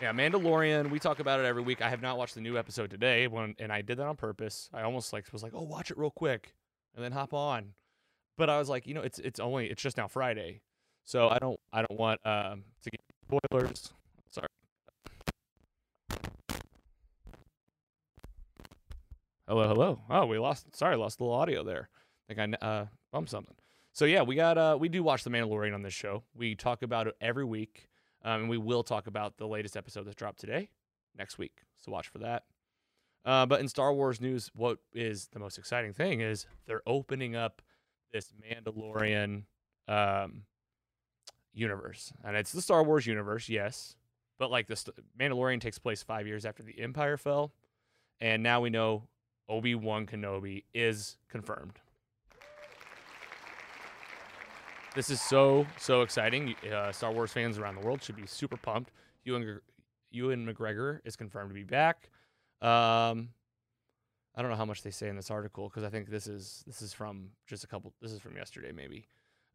Yeah, 0.02 0.14
Mandalorian. 0.14 0.90
We 0.90 0.98
talk 0.98 1.20
about 1.20 1.40
it 1.40 1.46
every 1.46 1.62
week. 1.62 1.82
I 1.82 1.90
have 1.90 2.02
not 2.02 2.18
watched 2.18 2.34
the 2.34 2.42
new 2.42 2.58
episode 2.58 2.90
today, 2.90 3.28
when, 3.28 3.54
and 3.60 3.72
I 3.72 3.84
did 3.84 3.98
that 4.00 4.08
on 4.08 4.16
purpose. 4.16 4.70
I 4.74 4.82
almost 4.82 5.14
like 5.14 5.32
was 5.32 5.44
like, 5.44 5.52
"Oh, 5.54 5.62
watch 5.62 5.92
it 5.92 5.98
real 6.00 6.10
quick, 6.10 6.56
and 6.96 7.04
then 7.04 7.12
hop 7.12 7.36
on." 7.36 7.74
But 8.38 8.50
I 8.50 8.58
was 8.58 8.70
like, 8.70 8.88
you 8.88 8.94
know, 8.94 9.02
it's 9.02 9.20
it's 9.20 9.40
only 9.40 9.68
it's 9.68 9.82
just 9.82 9.98
now 9.98 10.08
Friday, 10.08 10.62
so 11.04 11.30
I 11.30 11.38
don't 11.40 11.60
I 11.72 11.82
don't 11.82 12.00
want 12.00 12.20
um, 12.26 12.64
to 12.84 12.90
get 12.90 13.02
spoilers. 13.50 13.94
Sorry. 14.30 14.48
Hello, 19.48 19.68
hello. 19.68 20.02
Oh, 20.10 20.26
we 20.26 20.40
lost. 20.40 20.76
Sorry, 20.76 20.96
lost 20.96 21.20
a 21.20 21.24
little 21.24 21.38
audio 21.38 21.64
there. 21.64 21.90
I 22.30 22.34
think 22.34 22.58
I 22.62 22.66
uh, 22.66 22.86
bumped 23.12 23.30
something. 23.30 23.56
So 23.94 24.06
yeah, 24.06 24.22
we 24.22 24.36
got 24.36 24.58
uh, 24.58 24.78
we 24.80 24.90
do 24.90 25.04
watch 25.04 25.24
The 25.24 25.30
Mandalorian 25.30 25.74
on 25.74 25.82
this 25.82 25.94
show. 25.94 26.24
We 26.34 26.56
talk 26.56 26.82
about 26.84 27.08
it 27.08 27.16
every 27.22 27.46
week. 27.46 27.88
Um, 28.24 28.42
and 28.42 28.50
we 28.50 28.58
will 28.58 28.84
talk 28.84 29.08
about 29.08 29.38
the 29.38 29.48
latest 29.48 29.76
episode 29.76 30.06
that's 30.06 30.16
dropped 30.16 30.40
today, 30.40 30.70
next 31.18 31.38
week. 31.38 31.64
So 31.78 31.92
watch 31.92 32.08
for 32.08 32.20
that. 32.20 32.44
Uh, 33.26 33.46
but 33.46 33.60
in 33.60 33.68
Star 33.68 33.94
Wars 33.94 34.22
news, 34.22 34.50
what 34.54 34.80
is 34.94 35.28
the 35.32 35.40
most 35.40 35.58
exciting 35.58 35.94
thing 35.94 36.22
is 36.22 36.46
they're 36.66 36.82
opening 36.88 37.36
up 37.36 37.62
this 38.12 38.32
Mandalorian 38.42 39.44
um, 39.88 40.44
universe, 41.54 42.14
and 42.24 42.36
it's 42.36 42.52
the 42.52 42.62
Star 42.62 42.84
Wars 42.84 43.06
universe, 43.06 43.50
yes, 43.50 43.96
but 44.40 44.52
like 44.52 44.68
the 44.68 44.76
St- 44.76 44.96
Mandalorian 45.20 45.62
takes 45.62 45.80
place 45.80 46.04
five 46.04 46.28
years 46.28 46.46
after 46.46 46.64
the 46.64 46.80
Empire 46.80 47.18
fell, 47.18 47.52
and 48.20 48.44
now 48.44 48.62
we 48.62 48.70
know 48.70 49.04
Obi 49.50 49.76
Wan 49.76 50.06
Kenobi 50.06 50.64
is 50.74 51.18
confirmed. 51.30 51.80
This 54.94 55.10
is 55.10 55.22
so 55.22 55.66
so 55.78 56.02
exciting. 56.02 56.56
Uh, 56.70 56.92
Star 56.92 57.12
Wars 57.14 57.32
fans 57.32 57.58
around 57.58 57.76
the 57.76 57.82
world 57.82 58.04
should 58.04 58.18
be 58.18 58.28
super 58.28 58.58
pumped. 58.58 58.92
Ewan, 59.24 59.60
Ewan 60.12 60.46
McGregor 60.46 61.00
is 61.06 61.16
confirmed 61.16 61.50
to 61.50 61.54
be 61.54 61.64
back. 61.64 62.10
Um, 62.62 63.30
I 64.36 64.42
don't 64.42 64.50
know 64.50 64.58
how 64.58 64.66
much 64.66 64.82
they 64.82 64.92
say 64.92 65.10
in 65.10 65.16
this 65.16 65.30
article 65.30 65.68
because 65.68 65.84
I 65.84 65.90
think 65.90 66.10
this 66.10 66.28
is 66.28 66.64
this 66.66 66.82
is 66.82 66.94
from 66.94 67.30
just 67.48 67.64
a 67.64 67.68
couple. 67.68 67.94
This 68.02 68.12
is 68.12 68.20
from 68.20 68.36
yesterday, 68.36 68.72
maybe. 68.72 69.08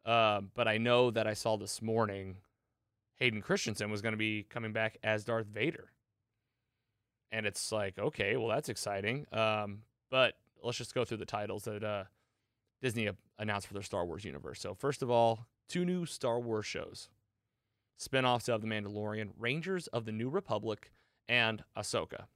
Um, 0.04 0.50
but 0.54 0.68
I 0.68 0.78
know 0.78 1.10
that 1.10 1.26
I 1.26 1.34
saw 1.34 1.56
this 1.56 1.82
morning 1.82 2.36
Hayden 3.16 3.40
Christensen 3.40 3.90
was 3.90 4.02
going 4.02 4.12
to 4.12 4.18
be 4.18 4.44
coming 4.48 4.72
back 4.72 4.98
as 5.02 5.24
Darth 5.24 5.46
Vader, 5.46 5.90
and 7.32 7.46
it's 7.46 7.72
like, 7.72 7.98
okay, 7.98 8.36
well 8.36 8.48
that's 8.48 8.68
exciting. 8.68 9.26
Um, 9.32 9.82
but 10.10 10.34
let's 10.62 10.78
just 10.78 10.94
go 10.94 11.04
through 11.04 11.18
the 11.18 11.26
titles 11.26 11.64
that 11.64 11.82
uh, 11.82 12.04
Disney 12.82 13.08
announced 13.38 13.66
for 13.66 13.74
their 13.74 13.82
Star 13.82 14.04
Wars 14.04 14.24
universe. 14.24 14.60
So, 14.60 14.74
first 14.74 15.02
of 15.02 15.10
all, 15.10 15.46
two 15.68 15.84
new 15.84 16.06
Star 16.06 16.38
Wars 16.38 16.66
shows 16.66 17.08
spin 17.96 18.24
offs 18.24 18.48
of 18.48 18.60
The 18.60 18.66
Mandalorian, 18.66 19.30
Rangers 19.38 19.86
of 19.88 20.04
the 20.04 20.12
New 20.12 20.28
Republic, 20.28 20.92
and 21.28 21.64
Ahsoka. 21.76 22.26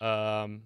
Um, 0.00 0.62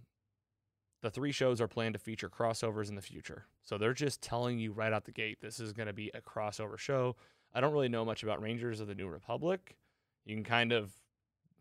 the 1.03 1.11
three 1.11 1.33
shows 1.33 1.61
are 1.61 1.69
planned 1.69 1.95
to 1.95 1.99
feature 1.99 2.29
crossovers 2.29 2.89
in 2.89 2.95
the 2.95 3.03
future. 3.03 3.47
So, 3.63 3.77
they're 3.77 3.93
just 3.93 4.23
telling 4.23 4.59
you 4.59 4.73
right 4.73 4.93
out 4.93 5.05
the 5.05 5.13
gate 5.13 5.41
this 5.41 5.61
is 5.61 5.73
going 5.73 5.89
to 5.89 5.93
be 5.93 6.11
a 6.15 6.21
crossover 6.21 6.79
show. 6.79 7.17
I 7.55 7.61
don't 7.61 7.73
really 7.73 7.89
know 7.89 8.05
much 8.05 8.23
about 8.23 8.41
Rangers 8.41 8.81
of 8.81 8.87
the 8.87 8.95
New 8.95 9.09
Republic. 9.09 9.77
You 10.25 10.35
can 10.35 10.45
kind 10.45 10.73
of, 10.73 10.93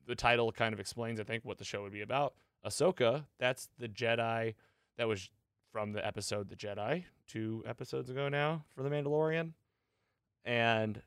the 0.08 0.16
title 0.16 0.52
kind 0.52 0.74
of 0.74 0.80
explains, 0.80 1.20
I 1.20 1.24
think, 1.24 1.44
what 1.44 1.58
the 1.58 1.66
show 1.66 1.82
would 1.82 1.92
be 1.92 2.02
about. 2.02 2.34
Ahsoka, 2.66 3.26
that's 3.40 3.70
the 3.78 3.90
Jedi 3.90 4.54
that 4.98 5.08
was 5.08 5.30
from 5.72 5.94
the 5.94 6.06
episode 6.06 6.50
The 6.50 6.56
Jedi, 6.56 7.06
two 7.28 7.64
episodes 7.66 8.10
ago 8.10 8.30
now 8.30 8.66
for 8.76 8.84
The 8.84 8.90
Mandalorian. 8.90 9.54
And 10.46 11.02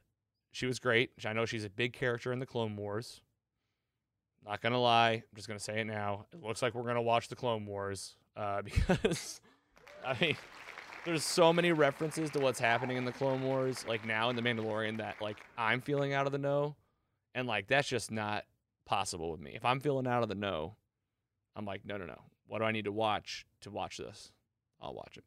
she 0.53 0.67
was 0.67 0.79
great. 0.79 1.11
I 1.25 1.33
know 1.33 1.47
she's 1.47 1.65
a 1.65 1.71
big 1.71 1.93
character 1.93 2.33
in 2.33 2.39
the 2.39 2.47
Clone 2.47 2.77
Wars. 2.77 3.21
Not 4.45 4.61
gonna 4.61 4.81
lie, 4.81 5.13
I'm 5.13 5.37
just 5.37 5.49
gonna 5.49 5.61
say 5.61 5.81
it 5.81 5.87
now. 5.87 6.27
It 6.33 6.43
looks 6.43 6.63
like 6.63 6.75
we're 6.75 6.87
gonna 6.87 7.03
watch 7.03 7.29
the 7.29 7.37
Clone 7.37 7.67
Wars 7.67 8.17
uh, 8.37 8.63
because, 8.65 9.41
I 10.05 10.17
mean, 10.21 10.37
there's 11.05 11.25
so 11.25 11.53
many 11.53 11.73
references 11.73 12.31
to 12.31 12.41
what's 12.41 12.59
happening 12.59 12.97
in 12.97 13.05
the 13.05 13.13
Clone 13.13 13.43
Wars, 13.43 13.85
like 13.89 14.07
now 14.07 14.31
in 14.31 14.37
the 14.37 14.43
Mandalorian, 14.43 14.99
that 14.99 15.21
like 15.21 15.39
I'm 15.57 15.81
feeling 15.81 16.13
out 16.13 16.27
of 16.27 16.33
the 16.33 16.39
know, 16.39 16.77
and 17.35 17.47
like 17.47 17.69
that's 17.69 17.89
just 17.89 18.11
not 18.11 18.45
possible 18.87 19.31
with 19.31 19.41
me. 19.41 19.53
If 19.55 19.65
I'm 19.65 19.81
feeling 19.81 20.07
out 20.07 20.23
of 20.23 20.29
the 20.29 20.35
know, 20.35 20.77
I'm 21.57 21.65
like, 21.65 21.85
no, 21.85 21.97
no, 21.97 22.07
no. 22.07 22.21
What 22.47 22.59
do 22.59 22.65
I 22.65 22.73
need 22.73 22.85
to 22.85 22.93
watch 22.93 23.47
to 23.63 23.71
watch 23.71 23.99
this? 23.99 24.33
I'll 24.81 24.95
watch 24.95 25.17
it. 25.17 25.25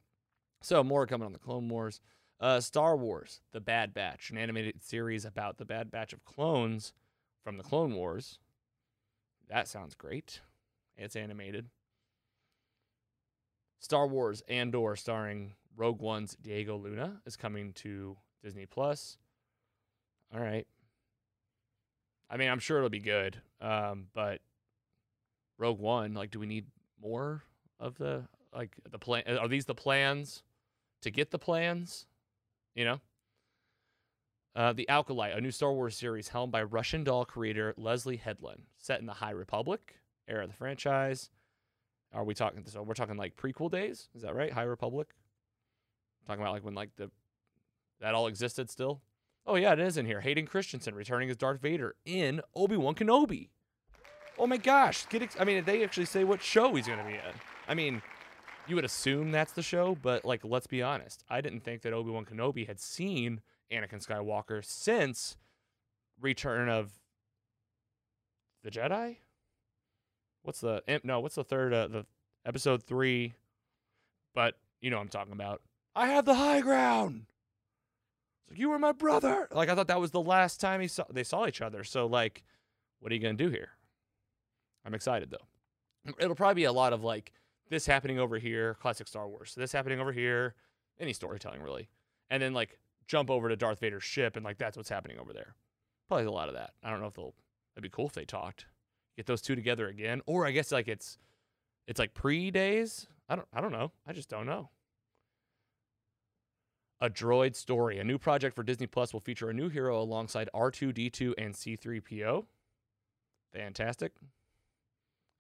So 0.61 0.83
more 0.83 1.05
coming 1.05 1.25
on 1.25 1.33
the 1.33 1.39
Clone 1.39 1.69
Wars. 1.69 1.99
Uh, 2.39 2.59
Star 2.59 2.95
Wars: 2.95 3.41
The 3.51 3.59
Bad 3.61 3.93
Batch, 3.93 4.29
an 4.29 4.37
animated 4.37 4.83
series 4.83 5.25
about 5.25 5.57
the 5.57 5.65
Bad 5.65 5.89
Batch 5.89 6.13
of 6.13 6.23
clones 6.23 6.93
from 7.43 7.57
the 7.57 7.63
Clone 7.63 7.95
Wars. 7.95 8.39
That 9.49 9.67
sounds 9.67 9.95
great. 9.95 10.41
It's 10.95 11.15
animated. 11.15 11.69
Star 13.79 14.07
Wars 14.07 14.41
Andor, 14.47 14.95
starring 14.95 15.53
Rogue 15.75 16.01
One's 16.01 16.35
Diego 16.41 16.77
Luna, 16.77 17.21
is 17.25 17.35
coming 17.35 17.73
to 17.73 18.17
Disney 18.43 18.65
Plus. 18.65 19.17
All 20.33 20.41
right. 20.41 20.67
I 22.29 22.37
mean, 22.37 22.49
I'm 22.49 22.59
sure 22.59 22.77
it'll 22.77 22.89
be 22.89 22.99
good. 22.99 23.41
Um, 23.61 24.07
but 24.13 24.41
Rogue 25.57 25.79
One, 25.79 26.13
like, 26.13 26.31
do 26.31 26.39
we 26.39 26.45
need 26.45 26.65
more 27.01 27.43
of 27.79 27.97
the 27.97 28.23
like 28.53 28.75
the 28.89 28.99
plan? 28.99 29.23
Are 29.39 29.47
these 29.47 29.65
the 29.65 29.75
plans 29.75 30.43
to 31.01 31.11
get 31.11 31.31
the 31.31 31.39
plans? 31.39 32.07
You 32.75 32.85
know. 32.85 33.01
Uh, 34.55 34.73
the 34.73 34.89
Acolyte, 34.89 35.37
a 35.37 35.41
new 35.41 35.51
Star 35.51 35.71
Wars 35.71 35.95
series 35.95 36.29
helmed 36.29 36.51
by 36.51 36.63
Russian 36.63 37.03
doll 37.03 37.25
creator 37.25 37.75
Leslie 37.77 38.17
Headland, 38.17 38.63
set 38.79 38.99
in 38.99 39.05
the 39.05 39.13
High 39.13 39.31
Republic 39.31 39.97
era 40.27 40.45
of 40.45 40.49
the 40.49 40.55
franchise. 40.55 41.29
Are 42.13 42.23
we 42.23 42.33
talking? 42.33 42.63
So 42.65 42.81
we're 42.81 42.93
talking 42.93 43.17
like 43.17 43.35
prequel 43.35 43.69
days. 43.69 44.09
Is 44.15 44.21
that 44.21 44.35
right? 44.35 44.51
High 44.51 44.63
Republic. 44.63 45.09
Talking 46.25 46.41
about 46.41 46.53
like 46.53 46.65
when 46.65 46.75
like 46.75 46.95
the 46.95 47.11
that 48.01 48.13
all 48.13 48.27
existed 48.27 48.69
still. 48.69 49.01
Oh 49.45 49.55
yeah, 49.55 49.73
it 49.73 49.79
is 49.79 49.97
in 49.97 50.05
here. 50.05 50.21
Hayden 50.21 50.45
Christensen 50.45 50.95
returning 50.95 51.29
as 51.29 51.37
Darth 51.37 51.61
Vader 51.61 51.95
in 52.05 52.41
Obi 52.55 52.77
Wan 52.77 52.95
Kenobi. 52.95 53.49
Oh 54.37 54.45
my 54.45 54.57
gosh! 54.57 55.07
Get 55.09 55.23
ex- 55.23 55.37
I 55.39 55.45
mean, 55.45 55.63
they 55.63 55.83
actually 55.83 56.05
say 56.05 56.23
what 56.23 56.41
show 56.41 56.73
he's 56.75 56.85
going 56.87 56.99
to 56.99 57.05
be 57.05 57.13
in. 57.13 57.33
I 57.67 57.73
mean, 57.73 58.01
you 58.67 58.75
would 58.75 58.85
assume 58.85 59.31
that's 59.31 59.53
the 59.53 59.63
show, 59.63 59.97
but 60.01 60.25
like, 60.25 60.41
let's 60.43 60.67
be 60.67 60.83
honest. 60.83 61.23
I 61.29 61.41
didn't 61.41 61.61
think 61.61 61.81
that 61.81 61.93
Obi 61.93 62.11
Wan 62.11 62.25
Kenobi 62.25 62.67
had 62.67 62.79
seen 62.79 63.41
Anakin 63.71 64.05
Skywalker 64.05 64.63
since 64.63 65.37
Return 66.19 66.69
of 66.69 66.91
the 68.63 68.69
Jedi. 68.69 69.17
What's 70.43 70.61
the 70.61 70.81
no? 71.03 71.19
What's 71.19 71.35
the 71.35 71.43
third? 71.43 71.73
Uh, 71.73 71.87
the 71.87 72.05
episode 72.45 72.83
three. 72.83 73.33
But 74.33 74.55
you 74.81 74.89
know 74.89 74.99
I'm 74.99 75.09
talking 75.09 75.33
about. 75.33 75.61
I 75.95 76.07
have 76.07 76.25
the 76.25 76.35
high 76.35 76.61
ground. 76.61 77.25
It's 78.43 78.51
like 78.51 78.59
you 78.59 78.69
were 78.69 78.79
my 78.79 78.91
brother. 78.91 79.47
Like 79.51 79.69
I 79.69 79.75
thought 79.75 79.87
that 79.87 79.99
was 79.99 80.11
the 80.11 80.21
last 80.21 80.61
time 80.61 80.79
he 80.81 80.87
saw 80.87 81.05
they 81.09 81.23
saw 81.23 81.47
each 81.47 81.61
other. 81.61 81.83
So 81.83 82.05
like, 82.05 82.43
what 82.99 83.11
are 83.11 83.15
you 83.15 83.21
gonna 83.21 83.33
do 83.33 83.49
here? 83.49 83.69
I'm 84.85 84.93
excited 84.93 85.31
though. 85.31 86.13
It'll 86.19 86.35
probably 86.35 86.55
be 86.55 86.63
a 86.65 86.71
lot 86.71 86.93
of 86.93 87.03
like 87.03 87.33
this 87.69 87.85
happening 87.85 88.19
over 88.19 88.37
here, 88.37 88.75
classic 88.75 89.07
Star 89.07 89.27
Wars. 89.27 89.53
This 89.55 89.71
happening 89.73 89.99
over 89.99 90.13
here, 90.13 90.55
any 90.99 91.13
storytelling 91.13 91.61
really, 91.61 91.89
and 92.29 92.41
then 92.41 92.53
like 92.53 92.79
jump 93.07 93.29
over 93.29 93.49
to 93.49 93.55
Darth 93.55 93.79
Vader's 93.79 94.03
ship 94.03 94.35
and 94.35 94.45
like 94.45 94.57
that's 94.57 94.77
what's 94.77 94.89
happening 94.89 95.19
over 95.19 95.33
there. 95.33 95.55
Probably 96.07 96.25
a 96.25 96.31
lot 96.31 96.47
of 96.47 96.55
that. 96.55 96.71
I 96.83 96.89
don't 96.89 97.01
know 97.01 97.07
if 97.07 97.15
they'll. 97.15 97.33
It'd 97.75 97.83
be 97.83 97.89
cool 97.89 98.07
if 98.07 98.13
they 98.13 98.25
talked. 98.25 98.65
Get 99.17 99.25
those 99.25 99.41
two 99.41 99.55
together 99.55 99.87
again, 99.87 100.21
or 100.25 100.45
I 100.45 100.51
guess 100.51 100.71
like 100.71 100.87
it's, 100.87 101.17
it's 101.87 101.99
like 101.99 102.13
pre 102.13 102.51
days 102.51 103.07
I 103.29 103.35
don't 103.35 103.47
I 103.53 103.61
don't 103.61 103.71
know. 103.71 103.91
I 104.05 104.13
just 104.13 104.29
don't 104.29 104.45
know. 104.45 104.69
A 106.99 107.09
Droid 107.09 107.55
Story. 107.55 107.99
A 107.99 108.03
new 108.03 108.17
project 108.17 108.55
for 108.55 108.63
Disney 108.63 108.87
Plus 108.87 109.13
will 109.13 109.19
feature 109.19 109.49
a 109.49 109.53
new 109.53 109.69
hero 109.69 110.01
alongside 110.01 110.49
R2D2 110.53 111.33
and 111.37 111.53
C3PO. 111.53 112.45
Fantastic. 113.53 114.13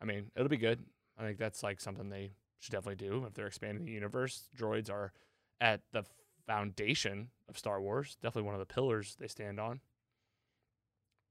I 0.01 0.05
mean, 0.05 0.29
it'll 0.35 0.49
be 0.49 0.57
good. 0.57 0.83
I 1.17 1.23
think 1.23 1.39
that's 1.39 1.63
like 1.63 1.81
something 1.81 2.09
they 2.09 2.33
should 2.59 2.71
definitely 2.73 3.07
do 3.07 3.25
if 3.25 3.33
they're 3.33 3.47
expanding 3.47 3.85
the 3.85 3.91
universe. 3.91 4.49
Droids 4.55 4.91
are 4.91 5.13
at 5.59 5.81
the 5.93 6.03
foundation 6.45 7.29
of 7.49 7.57
Star 7.57 7.81
Wars, 7.81 8.17
definitely 8.21 8.43
one 8.43 8.53
of 8.53 8.59
the 8.59 8.71
pillars 8.71 9.15
they 9.19 9.27
stand 9.27 9.59
on. 9.59 9.79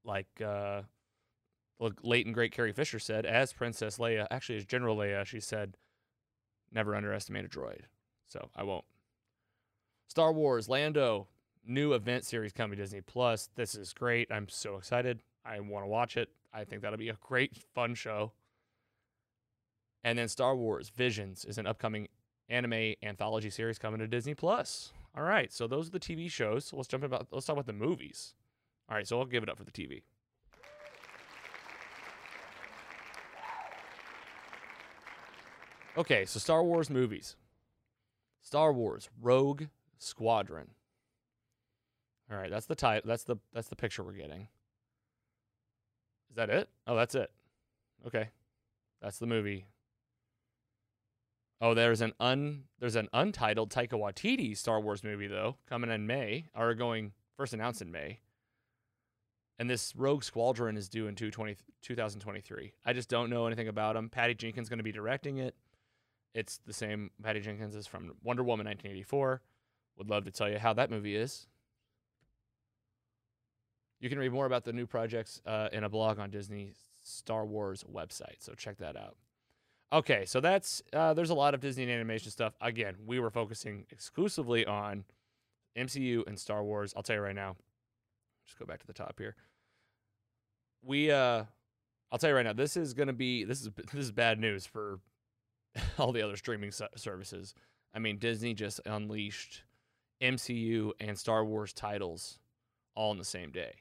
Like 0.03 0.41
uh 0.45 0.81
late 1.79 2.25
and 2.25 2.33
great 2.33 2.51
Carrie 2.51 2.71
Fisher 2.71 2.99
said, 2.99 3.25
as 3.25 3.53
Princess 3.53 3.97
Leia, 3.97 4.27
actually 4.31 4.57
as 4.57 4.65
General 4.65 4.97
Leia, 4.97 5.25
she 5.25 5.39
said, 5.39 5.77
never 6.71 6.95
underestimate 6.95 7.45
a 7.45 7.49
droid. 7.49 7.81
So 8.27 8.49
I 8.55 8.63
won't. 8.63 8.85
Star 10.07 10.31
Wars 10.33 10.67
Lando 10.67 11.27
new 11.65 11.93
event 11.93 12.25
series 12.25 12.53
coming 12.53 12.77
to 12.77 12.83
Disney 12.83 13.01
Plus. 13.01 13.49
This 13.55 13.75
is 13.75 13.93
great. 13.93 14.31
I'm 14.31 14.47
so 14.49 14.75
excited. 14.77 15.21
I 15.45 15.59
want 15.59 15.83
to 15.83 15.89
watch 15.89 16.17
it. 16.17 16.29
I 16.53 16.63
think 16.63 16.81
that'll 16.81 16.97
be 16.97 17.09
a 17.09 17.17
great 17.21 17.57
fun 17.75 17.93
show. 17.93 18.31
And 20.03 20.17
then 20.17 20.27
Star 20.27 20.55
Wars 20.55 20.89
Visions 20.89 21.45
is 21.45 21.57
an 21.57 21.67
upcoming 21.67 22.07
anime 22.49 22.93
anthology 23.03 23.49
series 23.49 23.77
coming 23.77 23.99
to 23.99 24.07
Disney 24.07 24.33
Plus. 24.33 24.93
All 25.15 25.23
right, 25.23 25.51
so 25.51 25.67
those 25.67 25.87
are 25.87 25.91
the 25.91 25.99
TV 25.99 26.31
shows. 26.31 26.65
So 26.65 26.77
let's 26.77 26.87
jump 26.87 27.03
about. 27.03 27.27
Let's 27.31 27.45
talk 27.45 27.53
about 27.55 27.65
the 27.65 27.73
movies. 27.73 28.33
All 28.89 28.95
right, 28.95 29.07
so 29.07 29.19
I'll 29.19 29.25
give 29.25 29.43
it 29.43 29.49
up 29.49 29.57
for 29.57 29.63
the 29.63 29.71
TV. 29.71 30.03
Okay, 35.97 36.25
so 36.25 36.39
Star 36.39 36.63
Wars 36.63 36.89
movies. 36.89 37.35
Star 38.41 38.71
Wars 38.71 39.09
Rogue 39.19 39.63
Squadron. 39.97 40.69
All 42.31 42.37
right, 42.37 42.51
that's 42.51 42.67
the 42.67 42.75
title. 42.75 43.07
That's 43.07 43.23
the 43.23 43.37
that's 43.53 43.69
the 43.69 43.75
picture 43.75 44.03
we're 44.03 44.13
getting. 44.13 44.47
Is 46.29 46.35
that 46.35 46.49
it? 46.49 46.69
Oh, 46.85 46.95
that's 46.95 47.15
it. 47.15 47.31
Okay. 48.05 48.29
That's 49.01 49.17
the 49.17 49.27
movie. 49.27 49.65
Oh, 51.59 51.73
there's 51.73 52.01
an 52.01 52.13
un 52.19 52.65
there's 52.79 52.95
an 52.95 53.09
untitled 53.13 53.71
Taika 53.71 53.93
Waititi 53.93 54.55
Star 54.55 54.79
Wars 54.79 55.03
movie 55.03 55.27
though 55.27 55.57
coming 55.67 55.89
in 55.89 56.05
May 56.05 56.45
or 56.55 56.73
going 56.75 57.13
first 57.35 57.53
announced 57.53 57.81
in 57.81 57.91
May. 57.91 58.19
And 59.59 59.67
this 59.67 59.95
Rogue 59.95 60.23
Squadron 60.23 60.77
is 60.77 60.87
due 60.87 61.07
in 61.07 61.15
2023. 61.15 62.73
I 62.85 62.93
just 62.93 63.09
don't 63.09 63.31
know 63.31 63.47
anything 63.47 63.67
about 63.67 63.95
him. 63.95 64.07
Patty 64.07 64.35
Jenkins 64.35 64.69
going 64.69 64.77
to 64.77 64.83
be 64.83 64.91
directing 64.91 65.39
it. 65.39 65.55
It's 66.33 66.59
the 66.65 66.73
same 66.73 67.11
Patty 67.23 67.39
Jenkins 67.39 67.75
is 67.75 67.87
from 67.87 68.13
Wonder 68.23 68.43
Woman 68.43 68.65
1984. 68.65 69.41
Would 69.97 70.09
love 70.09 70.25
to 70.25 70.31
tell 70.31 70.49
you 70.49 70.59
how 70.59 70.73
that 70.73 70.91
movie 70.91 71.15
is. 71.15 71.47
You 73.99 74.09
can 74.09 74.19
read 74.19 74.31
more 74.31 74.45
about 74.45 74.63
the 74.63 74.73
new 74.73 74.85
projects 74.85 75.41
uh, 75.45 75.69
in 75.71 75.83
a 75.83 75.89
blog 75.89 76.19
on 76.19 76.29
Disney 76.29 76.73
Star 77.03 77.45
Wars 77.45 77.83
website, 77.91 78.37
so 78.39 78.53
check 78.53 78.77
that 78.77 78.95
out. 78.95 79.17
Okay, 79.91 80.25
so 80.25 80.39
that's 80.39 80.83
uh, 80.93 81.13
there's 81.13 81.29
a 81.29 81.35
lot 81.35 81.53
of 81.53 81.61
Disney 81.61 81.89
animation 81.91 82.29
stuff. 82.29 82.53
Again, 82.61 82.95
we 83.05 83.19
were 83.19 83.31
focusing 83.31 83.85
exclusively 83.89 84.65
on 84.65 85.05
MCU 85.77 86.27
and 86.27 86.37
Star 86.37 86.63
Wars. 86.63 86.93
I'll 86.95 87.03
tell 87.03 87.15
you 87.15 87.21
right 87.21 87.35
now. 87.35 87.55
Just 88.45 88.59
go 88.59 88.65
back 88.65 88.79
to 88.79 88.87
the 88.87 88.93
top 88.93 89.15
here. 89.17 89.35
We 90.83 91.09
uh, 91.09 91.45
I'll 92.11 92.19
tell 92.19 92.29
you 92.29 92.35
right 92.35 92.45
now. 92.45 92.53
This 92.53 92.77
is 92.77 92.93
gonna 92.93 93.13
be 93.13 93.45
this 93.45 93.61
is 93.61 93.69
this 93.91 94.03
is 94.03 94.11
bad 94.11 94.39
news 94.39 94.65
for 94.65 94.99
all 95.97 96.11
the 96.11 96.21
other 96.21 96.37
streaming 96.37 96.71
services. 96.95 97.53
I 97.93 97.99
mean, 97.99 98.17
Disney 98.17 98.53
just 98.53 98.79
unleashed 98.85 99.63
MCU 100.21 100.91
and 100.99 101.17
Star 101.17 101.45
Wars 101.45 101.73
titles 101.73 102.39
all 102.95 103.11
in 103.11 103.17
the 103.17 103.25
same 103.25 103.51
day. 103.51 103.73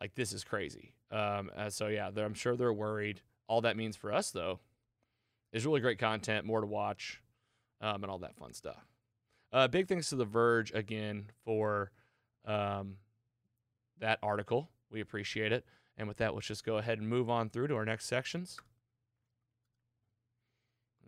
Like 0.00 0.14
this 0.14 0.32
is 0.32 0.44
crazy. 0.44 0.94
Um, 1.10 1.50
uh, 1.56 1.70
so 1.70 1.88
yeah, 1.88 2.10
I'm 2.16 2.34
sure 2.34 2.56
they're 2.56 2.72
worried. 2.72 3.20
All 3.46 3.60
that 3.62 3.76
means 3.76 3.96
for 3.96 4.12
us 4.12 4.30
though 4.30 4.60
is 5.52 5.66
really 5.66 5.80
great 5.80 5.98
content, 5.98 6.46
more 6.46 6.60
to 6.60 6.66
watch, 6.66 7.20
um, 7.80 8.02
and 8.02 8.10
all 8.10 8.18
that 8.18 8.36
fun 8.36 8.52
stuff. 8.52 8.86
Uh, 9.52 9.68
big 9.68 9.86
thanks 9.86 10.08
to 10.08 10.16
The 10.16 10.24
Verge 10.24 10.72
again 10.72 11.26
for 11.44 11.92
um, 12.46 12.96
that 14.00 14.18
article. 14.22 14.70
We 14.90 15.00
appreciate 15.00 15.52
it. 15.52 15.64
And 15.96 16.08
with 16.08 16.16
that, 16.18 16.34
let's 16.34 16.46
just 16.46 16.64
go 16.64 16.78
ahead 16.78 16.98
and 16.98 17.06
move 17.06 17.28
on 17.28 17.50
through 17.50 17.68
to 17.68 17.76
our 17.76 17.84
next 17.84 18.06
sections. 18.06 18.58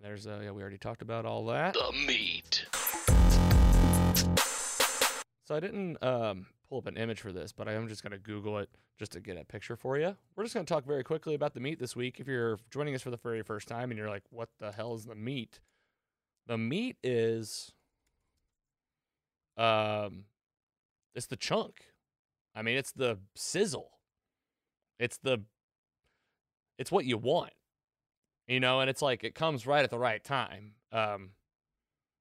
There's, 0.04 0.26
uh, 0.26 0.40
yeah, 0.44 0.50
we 0.50 0.60
already 0.60 0.76
talked 0.76 1.00
about 1.00 1.24
all 1.24 1.46
that. 1.46 1.72
The 1.72 1.90
meat. 2.06 2.66
So 5.46 5.54
I 5.54 5.60
didn't 5.60 5.96
um, 6.02 6.44
pull 6.68 6.76
up 6.76 6.86
an 6.86 6.98
image 6.98 7.22
for 7.22 7.32
this, 7.32 7.52
but 7.52 7.68
I 7.68 7.72
am 7.72 7.88
just 7.88 8.02
going 8.02 8.12
to 8.12 8.18
Google 8.18 8.58
it 8.58 8.68
just 8.98 9.12
to 9.12 9.20
get 9.20 9.38
a 9.38 9.44
picture 9.46 9.76
for 9.76 9.96
you. 9.96 10.14
We're 10.36 10.44
just 10.44 10.52
going 10.52 10.66
to 10.66 10.70
talk 10.70 10.84
very 10.84 11.04
quickly 11.04 11.34
about 11.34 11.54
the 11.54 11.60
meat 11.60 11.78
this 11.78 11.96
week. 11.96 12.20
If 12.20 12.28
you're 12.28 12.58
joining 12.70 12.94
us 12.94 13.00
for 13.00 13.10
the 13.10 13.16
very 13.16 13.42
first 13.42 13.66
time 13.66 13.90
and 13.90 13.96
you're 13.96 14.10
like, 14.10 14.24
what 14.28 14.50
the 14.60 14.72
hell 14.72 14.94
is 14.94 15.06
the 15.06 15.14
meat? 15.14 15.60
The 16.48 16.58
meat 16.58 16.98
is, 17.02 17.72
um, 19.56 20.24
it's 21.14 21.28
the 21.28 21.36
chunk. 21.36 21.76
I 22.54 22.60
mean, 22.60 22.76
it's 22.76 22.92
the 22.92 23.20
sizzle. 23.34 23.92
It's 24.98 25.16
the, 25.16 25.44
it's 26.78 26.92
what 26.92 27.06
you 27.06 27.16
want, 27.16 27.54
you 28.46 28.60
know, 28.60 28.80
and 28.80 28.90
it's 28.90 29.02
like 29.02 29.24
it 29.24 29.34
comes 29.34 29.66
right 29.66 29.84
at 29.84 29.90
the 29.90 29.98
right 29.98 30.22
time. 30.22 30.72
Um, 30.92 31.30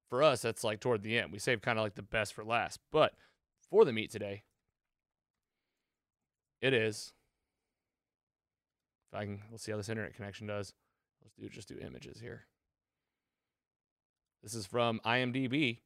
for 0.10 0.24
us, 0.24 0.42
that's 0.42 0.64
like 0.64 0.80
toward 0.80 1.02
the 1.02 1.18
end. 1.18 1.32
We 1.32 1.40
save 1.40 1.62
kind 1.62 1.78
of 1.80 1.84
like 1.84 1.96
the 1.96 2.04
best 2.04 2.34
for 2.34 2.44
last. 2.44 2.80
But 2.92 3.14
for 3.70 3.84
the 3.84 3.94
meat 3.94 4.12
today, 4.12 4.44
it 6.62 6.74
is. 6.74 7.14
If 9.12 9.20
I 9.20 9.26
can, 9.26 9.42
let's 9.52 9.64
see 9.64 9.72
how 9.72 9.78
this 9.78 9.90
internet 9.90 10.16
connection 10.16 10.48
does. 10.48 10.74
Let's 11.22 11.36
do 11.36 11.50
just 11.50 11.68
do 11.68 11.78
images 11.80 12.20
here. 12.20 12.46
This 14.42 14.54
is 14.54 14.66
from 14.66 15.00
IMDb. 15.06 15.80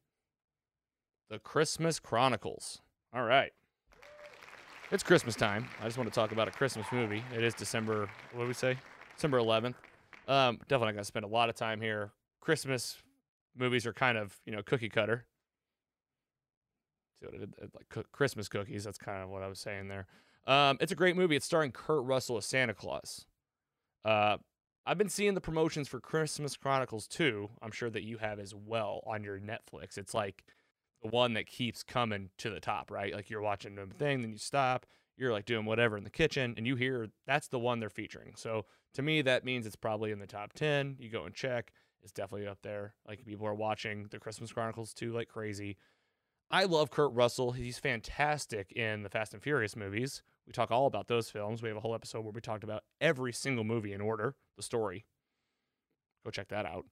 The 1.30 1.38
Christmas 1.38 1.98
Chronicles. 1.98 2.80
All 3.14 3.24
right. 3.24 3.52
It's 4.90 5.02
Christmas 5.02 5.36
time. 5.36 5.68
I 5.80 5.84
just 5.84 5.98
want 5.98 6.08
to 6.08 6.14
talk 6.14 6.32
about 6.32 6.48
a 6.48 6.50
Christmas 6.50 6.86
movie. 6.90 7.22
It 7.34 7.44
is 7.44 7.54
December, 7.54 8.08
what 8.32 8.42
do 8.42 8.48
we 8.48 8.54
say? 8.54 8.76
December 9.14 9.38
11th. 9.38 9.74
Um, 10.28 10.58
definitely 10.68 10.92
not 10.92 11.00
to 11.00 11.04
spend 11.06 11.24
a 11.24 11.28
lot 11.28 11.48
of 11.48 11.56
time 11.56 11.80
here. 11.80 12.12
Christmas 12.40 12.98
movies 13.56 13.86
are 13.86 13.92
kind 13.92 14.16
of, 14.16 14.38
you 14.44 14.52
know, 14.52 14.62
cookie 14.62 14.90
cutter. 14.90 15.24
See 17.18 17.26
what 17.26 17.34
I 17.34 17.38
did? 17.38 17.54
Like 17.74 18.06
Christmas 18.12 18.48
cookies. 18.48 18.84
That's 18.84 18.98
kind 18.98 19.22
of 19.22 19.30
what 19.30 19.42
I 19.42 19.48
was 19.48 19.58
saying 19.58 19.88
there. 19.88 20.06
Um, 20.46 20.78
it's 20.80 20.92
a 20.92 20.96
great 20.96 21.16
movie. 21.16 21.34
It's 21.34 21.46
starring 21.46 21.72
Kurt 21.72 22.04
Russell 22.04 22.36
as 22.36 22.46
Santa 22.46 22.74
Claus. 22.74 23.26
Uh, 24.04 24.36
I've 24.86 24.98
been 24.98 25.08
seeing 25.08 25.34
the 25.34 25.40
promotions 25.40 25.88
for 25.88 26.00
Christmas 26.00 26.56
Chronicles 26.56 27.06
2. 27.08 27.50
I'm 27.60 27.72
sure 27.72 27.90
that 27.90 28.04
you 28.04 28.18
have 28.18 28.38
as 28.38 28.54
well 28.54 29.02
on 29.06 29.22
your 29.24 29.38
Netflix. 29.38 29.98
It's 29.98 30.14
like 30.14 30.44
the 31.02 31.08
one 31.08 31.34
that 31.34 31.46
keeps 31.46 31.82
coming 31.82 32.30
to 32.38 32.50
the 32.50 32.60
top, 32.60 32.90
right? 32.90 33.12
Like 33.12 33.28
you're 33.28 33.42
watching 33.42 33.76
a 33.78 33.86
thing, 33.86 34.22
then 34.22 34.32
you 34.32 34.38
stop, 34.38 34.86
you're 35.18 35.32
like 35.32 35.44
doing 35.44 35.64
whatever 35.64 35.96
in 35.96 36.04
the 36.04 36.10
kitchen, 36.10 36.54
and 36.56 36.66
you 36.66 36.76
hear 36.76 37.08
that's 37.26 37.48
the 37.48 37.58
one 37.58 37.80
they're 37.80 37.90
featuring. 37.90 38.34
So 38.36 38.66
to 38.94 39.02
me, 39.02 39.22
that 39.22 39.44
means 39.44 39.66
it's 39.66 39.76
probably 39.76 40.12
in 40.12 40.18
the 40.18 40.26
top 40.26 40.52
10. 40.52 40.96
You 40.98 41.10
go 41.10 41.24
and 41.24 41.34
check. 41.34 41.72
It's 42.02 42.12
definitely 42.12 42.46
up 42.46 42.58
there. 42.62 42.94
Like 43.06 43.24
people 43.24 43.46
are 43.46 43.54
watching 43.54 44.06
the 44.10 44.18
Christmas 44.18 44.52
Chronicles 44.52 44.94
2 44.94 45.12
like 45.12 45.28
crazy. 45.28 45.76
I 46.50 46.64
love 46.64 46.90
Kurt 46.90 47.12
Russell. 47.12 47.52
He's 47.52 47.78
fantastic 47.78 48.72
in 48.72 49.02
the 49.02 49.10
Fast 49.10 49.34
and 49.34 49.42
Furious 49.42 49.76
movies. 49.76 50.22
We 50.46 50.52
talk 50.52 50.70
all 50.70 50.86
about 50.86 51.08
those 51.08 51.28
films. 51.28 51.62
We 51.62 51.68
have 51.68 51.76
a 51.76 51.80
whole 51.80 51.94
episode 51.94 52.22
where 52.22 52.32
we 52.32 52.40
talked 52.40 52.64
about 52.64 52.84
every 53.00 53.34
single 53.34 53.64
movie 53.64 53.92
in 53.92 54.00
order, 54.00 54.34
the 54.56 54.62
story. 54.62 55.04
Go 56.24 56.30
check 56.30 56.48
that 56.48 56.64
out 56.64 56.86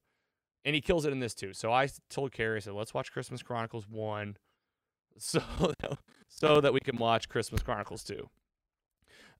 and 0.67 0.75
he 0.75 0.81
kills 0.81 1.05
it 1.05 1.13
in 1.13 1.21
this 1.21 1.33
too. 1.33 1.53
So 1.53 1.71
I 1.71 1.87
told 2.09 2.33
Carrie, 2.33 2.57
I 2.57 2.59
said, 2.59 2.73
let's 2.73 2.93
watch 2.93 3.13
Christmas 3.13 3.41
Chronicles 3.41 3.87
one, 3.87 4.35
so 5.17 5.39
that, 5.79 5.97
so 6.27 6.61
that 6.61 6.73
we 6.73 6.79
can 6.79 6.97
watch 6.97 7.29
Christmas 7.29 7.61
Chronicles 7.61 8.03
two. 8.03 8.29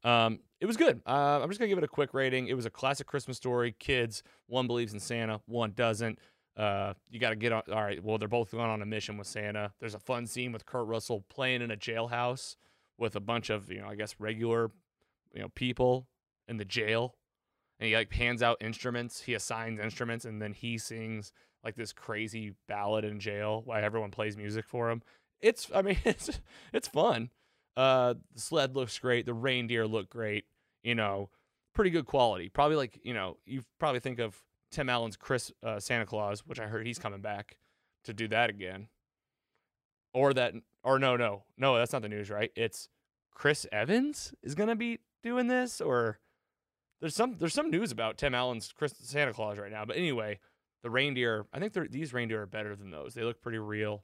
Um, 0.04 0.40
it 0.60 0.66
was 0.66 0.78
good. 0.78 1.02
Uh, 1.06 1.40
I'm 1.42 1.50
just 1.50 1.60
gonna 1.60 1.70
give 1.70 1.78
it 1.78 1.84
a 1.84 1.88
quick 1.88 2.14
rating. 2.14 2.48
It 2.48 2.56
was 2.56 2.66
a 2.66 2.70
classic 2.70 3.08
Christmas 3.08 3.38
story. 3.38 3.76
Kids, 3.80 4.24
one 4.48 4.68
believes 4.68 4.94
in 4.94 5.00
Santa, 5.00 5.42
one 5.46 5.72
doesn't. 5.72 6.20
Uh, 6.56 6.94
you 7.12 7.20
got 7.20 7.30
to 7.30 7.36
get 7.36 7.52
on. 7.52 7.62
All 7.72 7.84
right. 7.84 8.04
Well, 8.04 8.18
they're 8.18 8.28
both 8.28 8.50
going 8.50 8.68
on 8.68 8.82
a 8.82 8.86
mission 8.86 9.16
with 9.16 9.28
Santa. 9.28 9.74
There's 9.80 9.94
a 9.94 10.00
fun 10.00 10.26
scene 10.26 10.52
with 10.52 10.66
Kurt 10.66 10.88
Russell 10.88 11.24
playing 11.30 11.62
in 11.62 11.70
a 11.70 11.78
jailhouse 11.78 12.56
with 12.98 13.16
a 13.16 13.20
bunch 13.20 13.52
of, 13.52 13.72
you 13.72 13.80
know, 13.80 13.88
I 13.88 13.94
guess 13.94 14.16
regular, 14.18 14.72
you 15.36 15.42
know, 15.42 15.50
people 15.50 16.08
in 16.48 16.58
the 16.58 16.66
jail 16.66 17.14
and 17.80 17.88
he 17.88 17.96
like 17.96 18.12
hands 18.12 18.42
out 18.42 18.58
instruments. 18.62 19.22
He 19.22 19.34
assigns 19.34 19.80
instruments, 19.80 20.26
and 20.26 20.42
then 20.42 20.54
he 20.54 20.78
sings 20.78 21.32
like 21.64 21.76
this 21.76 21.94
crazy 21.94 22.54
ballad 22.68 23.06
in 23.06 23.20
jail 23.20 23.62
while 23.66 23.84
everyone 23.84 24.12
plays 24.12 24.38
music 24.38 24.66
for 24.66 24.90
him. 24.90 25.02
It's, 25.42 25.70
I 25.74 25.82
mean, 25.82 25.98
it's 26.06 26.40
it's 26.74 26.88
fun. 26.88 27.30
Uh, 27.76 28.16
the 28.34 28.42
sled 28.42 28.76
looks 28.76 28.98
great. 28.98 29.26
The 29.26 29.34
reindeer 29.34 29.88
look 29.88 30.10
great. 30.10 30.46
You 30.84 30.96
know, 30.96 31.30
pretty 31.74 31.92
good 31.92 32.06
quality. 32.06 32.50
Probably 32.50 32.76
like 32.76 33.00
you 33.04 33.14
know, 33.14 33.38
you 33.46 33.62
probably 33.80 34.00
think 34.00 34.20
of 34.20 34.42
Tim 34.72 34.90
Allen's 34.90 35.16
Chris 35.16 35.52
uh, 35.64 35.80
Santa 35.80 36.06
Claus, 36.06 36.46
which 36.46 36.60
I 36.60 36.68
heard 36.68 36.86
he's 36.86 37.00
coming 37.00 37.22
back 37.22 37.58
to 38.06 38.14
do 38.14 38.28
that 38.30 38.50
again. 38.50 38.88
Or 40.14 40.34
that, 40.34 40.54
or 40.84 40.98
no, 40.98 41.16
no, 41.16 41.44
no, 41.58 41.78
that's 41.78 41.94
not 41.94 42.02
the 42.02 42.10
news, 42.10 42.32
right? 42.32 42.52
It's 42.56 42.90
Chris 43.32 43.68
Evans 43.72 44.34
is 44.42 44.56
gonna 44.56 44.76
be 44.76 45.00
doing 45.22 45.48
this, 45.48 45.80
or 45.80 46.20
there's 47.00 47.16
some 47.16 47.38
there's 47.38 47.54
some 47.54 47.70
news 47.70 47.92
about 47.92 48.18
Tim 48.18 48.34
Allen's 48.34 48.74
Chris 48.76 48.96
Santa 48.98 49.34
Claus 49.34 49.60
right 49.60 49.72
now. 49.72 49.86
But 49.86 49.98
anyway, 49.98 50.40
the 50.82 50.90
reindeer, 50.90 51.46
I 51.54 51.60
think 51.60 51.74
these 51.92 52.14
reindeer 52.14 52.42
are 52.42 52.48
better 52.48 52.76
than 52.76 52.90
those. 52.90 53.14
They 53.14 53.24
look 53.24 53.42
pretty 53.42 53.60
real. 53.60 54.04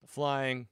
The 0.00 0.08
flying, 0.08 0.66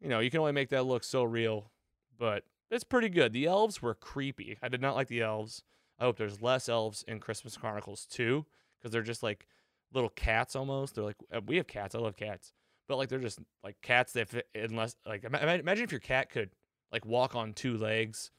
you 0.00 0.08
know, 0.08 0.20
you 0.20 0.30
can 0.30 0.40
only 0.40 0.52
make 0.52 0.70
that 0.70 0.84
look 0.84 1.04
so 1.04 1.22
real, 1.22 1.70
but 2.18 2.44
it's 2.70 2.84
pretty 2.84 3.08
good. 3.08 3.32
The 3.32 3.46
elves 3.46 3.82
were 3.82 3.94
creepy. 3.94 4.58
I 4.62 4.68
did 4.68 4.80
not 4.80 4.94
like 4.94 5.08
the 5.08 5.22
elves. 5.22 5.62
I 5.98 6.04
hope 6.04 6.16
there's 6.16 6.40
less 6.40 6.68
elves 6.68 7.04
in 7.06 7.20
Christmas 7.20 7.56
Chronicles 7.56 8.06
two, 8.06 8.46
because 8.78 8.92
they're 8.92 9.02
just 9.02 9.22
like 9.22 9.46
little 9.92 10.10
cats 10.10 10.56
almost. 10.56 10.94
They're 10.94 11.04
like 11.04 11.16
uh, 11.34 11.40
we 11.46 11.56
have 11.56 11.66
cats. 11.66 11.94
I 11.94 11.98
love 11.98 12.16
cats, 12.16 12.52
but 12.88 12.96
like 12.96 13.08
they're 13.08 13.18
just 13.18 13.40
like 13.62 13.76
cats 13.82 14.12
that 14.14 14.28
fit 14.28 14.48
unless 14.54 14.96
like 15.06 15.24
ima- 15.24 15.40
ima- 15.40 15.54
imagine 15.54 15.84
if 15.84 15.92
your 15.92 16.00
cat 16.00 16.30
could 16.30 16.50
like 16.92 17.04
walk 17.04 17.34
on 17.34 17.52
two 17.52 17.76
legs 17.76 18.30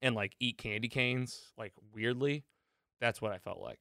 and 0.00 0.14
like 0.14 0.34
eat 0.40 0.58
candy 0.58 0.88
canes 0.88 1.52
like 1.56 1.72
weirdly. 1.94 2.44
That's 3.00 3.20
what 3.20 3.32
I 3.32 3.38
felt 3.38 3.60
like. 3.60 3.80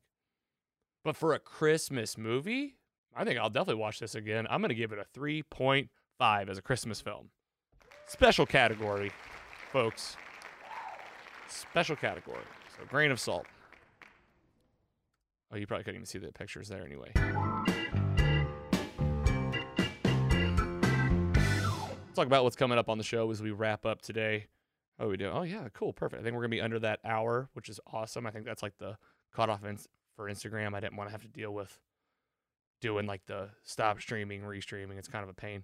But 1.04 1.16
for 1.16 1.34
a 1.34 1.40
Christmas 1.40 2.18
movie, 2.18 2.78
I 3.16 3.24
think 3.24 3.40
I'll 3.40 3.50
definitely 3.50 3.82
watch 3.82 4.00
this 4.00 4.16
again. 4.16 4.48
I'm 4.50 4.62
gonna 4.62 4.74
give 4.74 4.92
it 4.92 5.00
a 5.00 5.20
3.5 5.20 5.90
as 6.22 6.58
a 6.60 6.62
Christmas 6.62 7.02
film. 7.02 7.30
Special 8.06 8.46
category, 8.46 9.12
folks. 9.72 10.18
Special 11.48 11.96
category. 11.96 12.44
So 12.78 12.86
grain 12.88 13.10
of 13.10 13.20
salt. 13.20 13.48
Oh, 15.52 15.58
you 15.58 15.66
probably 15.66 15.84
couldn't 15.84 15.96
even 15.96 16.06
see 16.06 16.20
the 16.20 16.32
pictures 16.32 16.68
there 16.68 16.86
anyway. 16.86 17.12
Let's 22.06 22.16
talk 22.16 22.28
about 22.28 22.44
what's 22.44 22.56
coming 22.56 22.78
up 22.78 22.88
on 22.88 23.00
the 23.00 23.04
show 23.04 23.32
as 23.32 23.42
we 23.42 23.50
wrap 23.50 23.86
up 23.86 24.04
today. 24.04 24.46
Are 25.00 25.08
we 25.08 25.18
doing? 25.18 25.32
Oh 25.34 25.42
yeah, 25.42 25.70
cool, 25.74 25.92
perfect. 25.92 26.22
I 26.22 26.24
think 26.24 26.36
we're 26.36 26.44
gonna 26.44 26.50
be 26.50 26.62
under 26.62 26.78
that 26.80 27.00
hour, 27.04 27.50
which 27.54 27.68
is 27.68 27.80
awesome. 27.92 28.28
I 28.28 28.32
think 28.32 28.46
that's 28.46 28.62
like 28.62 28.78
the 28.78 28.96
cutoff 29.34 29.66
in, 29.66 29.80
for 30.16 30.30
Instagram. 30.30 30.76
I 30.76 30.82
didn't 30.82 30.98
want 30.98 31.08
to 31.08 31.12
have 31.12 31.24
to 31.24 31.28
deal 31.28 31.52
with 31.52 31.80
doing 32.80 33.08
like 33.08 33.26
the 33.26 33.50
stop 33.64 34.00
streaming, 34.00 34.42
restreaming. 34.42 35.00
It's 35.00 35.08
kind 35.08 35.24
of 35.24 35.30
a 35.30 35.34
pain. 35.34 35.64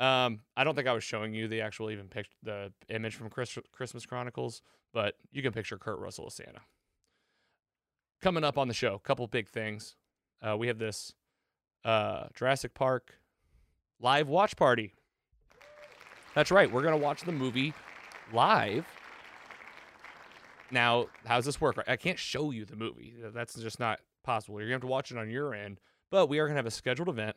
Um, 0.00 0.40
I 0.56 0.64
don't 0.64 0.74
think 0.74 0.88
I 0.88 0.92
was 0.92 1.04
showing 1.04 1.32
you 1.34 1.46
the 1.48 1.60
actual 1.60 1.90
even 1.90 2.08
pic- 2.08 2.34
the 2.42 2.72
image 2.88 3.14
from 3.14 3.30
Chris- 3.30 3.58
Christmas 3.72 4.04
Chronicles, 4.06 4.62
but 4.92 5.14
you 5.30 5.42
can 5.42 5.52
picture 5.52 5.78
Kurt 5.78 5.98
Russell 5.98 6.26
as 6.26 6.34
Santa. 6.34 6.60
Coming 8.20 8.44
up 8.44 8.58
on 8.58 8.68
the 8.68 8.74
show, 8.74 8.98
couple 8.98 9.26
big 9.26 9.48
things. 9.48 9.96
Uh, 10.40 10.56
we 10.56 10.66
have 10.68 10.78
this 10.78 11.12
uh, 11.84 12.24
Jurassic 12.34 12.74
Park 12.74 13.18
live 14.00 14.28
watch 14.28 14.56
party. 14.56 14.94
That's 16.34 16.50
right. 16.50 16.70
We're 16.70 16.82
gonna 16.82 16.96
watch 16.96 17.22
the 17.22 17.32
movie 17.32 17.74
live. 18.32 18.86
Now, 20.70 21.08
how 21.26 21.36
does 21.36 21.44
this 21.44 21.60
work? 21.60 21.82
I 21.86 21.96
can't 21.96 22.18
show 22.18 22.50
you 22.50 22.64
the 22.64 22.76
movie. 22.76 23.14
That's 23.34 23.54
just 23.54 23.78
not 23.78 24.00
possible. 24.24 24.58
You're 24.58 24.68
gonna 24.68 24.76
have 24.76 24.80
to 24.82 24.86
watch 24.86 25.10
it 25.10 25.18
on 25.18 25.28
your 25.28 25.54
end. 25.54 25.80
But 26.10 26.28
we 26.28 26.38
are 26.38 26.46
gonna 26.46 26.58
have 26.58 26.66
a 26.66 26.70
scheduled 26.70 27.08
event. 27.08 27.36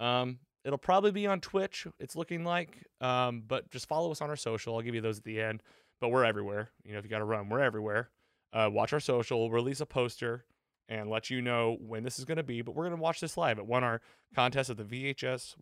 Um, 0.00 0.38
it'll 0.64 0.78
probably 0.78 1.10
be 1.10 1.26
on 1.26 1.40
Twitch. 1.40 1.86
It's 1.98 2.16
looking 2.16 2.44
like. 2.44 2.86
Um, 3.00 3.42
but 3.46 3.70
just 3.70 3.86
follow 3.86 4.10
us 4.10 4.20
on 4.20 4.30
our 4.30 4.36
social. 4.36 4.74
I'll 4.74 4.82
give 4.82 4.94
you 4.94 5.00
those 5.00 5.18
at 5.18 5.24
the 5.24 5.40
end. 5.40 5.62
But 6.00 6.08
we're 6.08 6.24
everywhere. 6.24 6.70
You 6.84 6.92
know, 6.92 6.98
if 6.98 7.04
you 7.04 7.10
got 7.10 7.18
to 7.18 7.24
run, 7.24 7.48
we're 7.48 7.60
everywhere. 7.60 8.10
Uh, 8.52 8.68
watch 8.72 8.92
our 8.92 9.00
social. 9.00 9.50
Release 9.50 9.80
a 9.80 9.86
poster 9.86 10.44
and 10.88 11.08
let 11.08 11.30
you 11.30 11.40
know 11.40 11.76
when 11.80 12.02
this 12.02 12.18
is 12.18 12.24
going 12.24 12.36
to 12.36 12.42
be. 12.42 12.62
But 12.62 12.74
we're 12.74 12.84
going 12.84 12.96
to 12.96 13.02
watch 13.02 13.20
this 13.20 13.36
live. 13.36 13.58
It 13.58 13.66
won 13.66 13.84
our 13.84 14.00
contest 14.34 14.70
at 14.70 14.76
the 14.76 14.84
VHS 14.84 15.54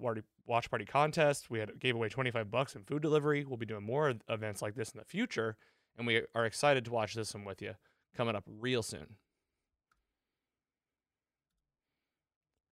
Watch 0.46 0.70
Party 0.70 0.84
contest. 0.84 1.50
We 1.50 1.58
had 1.58 1.78
gave 1.78 1.94
away 1.94 2.08
25 2.08 2.50
bucks 2.50 2.74
in 2.74 2.84
food 2.84 3.02
delivery. 3.02 3.44
We'll 3.44 3.56
be 3.56 3.66
doing 3.66 3.84
more 3.84 4.14
events 4.28 4.62
like 4.62 4.74
this 4.74 4.90
in 4.90 4.98
the 4.98 5.04
future, 5.04 5.56
and 5.96 6.06
we 6.06 6.22
are 6.34 6.44
excited 6.44 6.84
to 6.86 6.92
watch 6.92 7.14
this 7.14 7.34
one 7.34 7.44
with 7.44 7.62
you 7.62 7.74
coming 8.16 8.34
up 8.34 8.44
real 8.46 8.82
soon. 8.82 9.16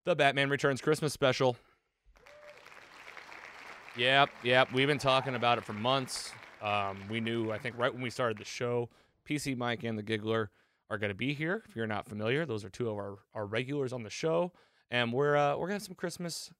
The 0.04 0.16
Batman 0.16 0.50
Returns 0.50 0.80
Christmas 0.80 1.12
special. 1.12 1.56
Yep, 3.96 4.30
yep. 4.44 4.72
We've 4.72 4.86
been 4.86 4.98
talking 4.98 5.34
about 5.34 5.58
it 5.58 5.64
for 5.64 5.72
months. 5.72 6.30
Um, 6.62 6.98
we 7.10 7.20
knew, 7.20 7.50
I 7.50 7.58
think, 7.58 7.76
right 7.76 7.92
when 7.92 8.02
we 8.02 8.10
started 8.10 8.38
the 8.38 8.44
show, 8.44 8.88
PC 9.28 9.56
Mike 9.56 9.82
and 9.82 9.98
the 9.98 10.02
Giggler 10.02 10.50
are 10.88 10.98
going 10.98 11.10
to 11.10 11.16
be 11.16 11.34
here. 11.34 11.64
If 11.68 11.74
you're 11.74 11.86
not 11.86 12.06
familiar, 12.06 12.46
those 12.46 12.64
are 12.64 12.68
two 12.68 12.88
of 12.88 12.96
our, 12.96 13.18
our 13.34 13.46
regulars 13.46 13.92
on 13.92 14.02
the 14.04 14.10
show, 14.10 14.52
and 14.90 15.12
we're 15.12 15.36
uh, 15.36 15.56
we're 15.56 15.66
gonna 15.66 15.74
have 15.74 15.82
some 15.82 15.94
Christmas 15.96 16.52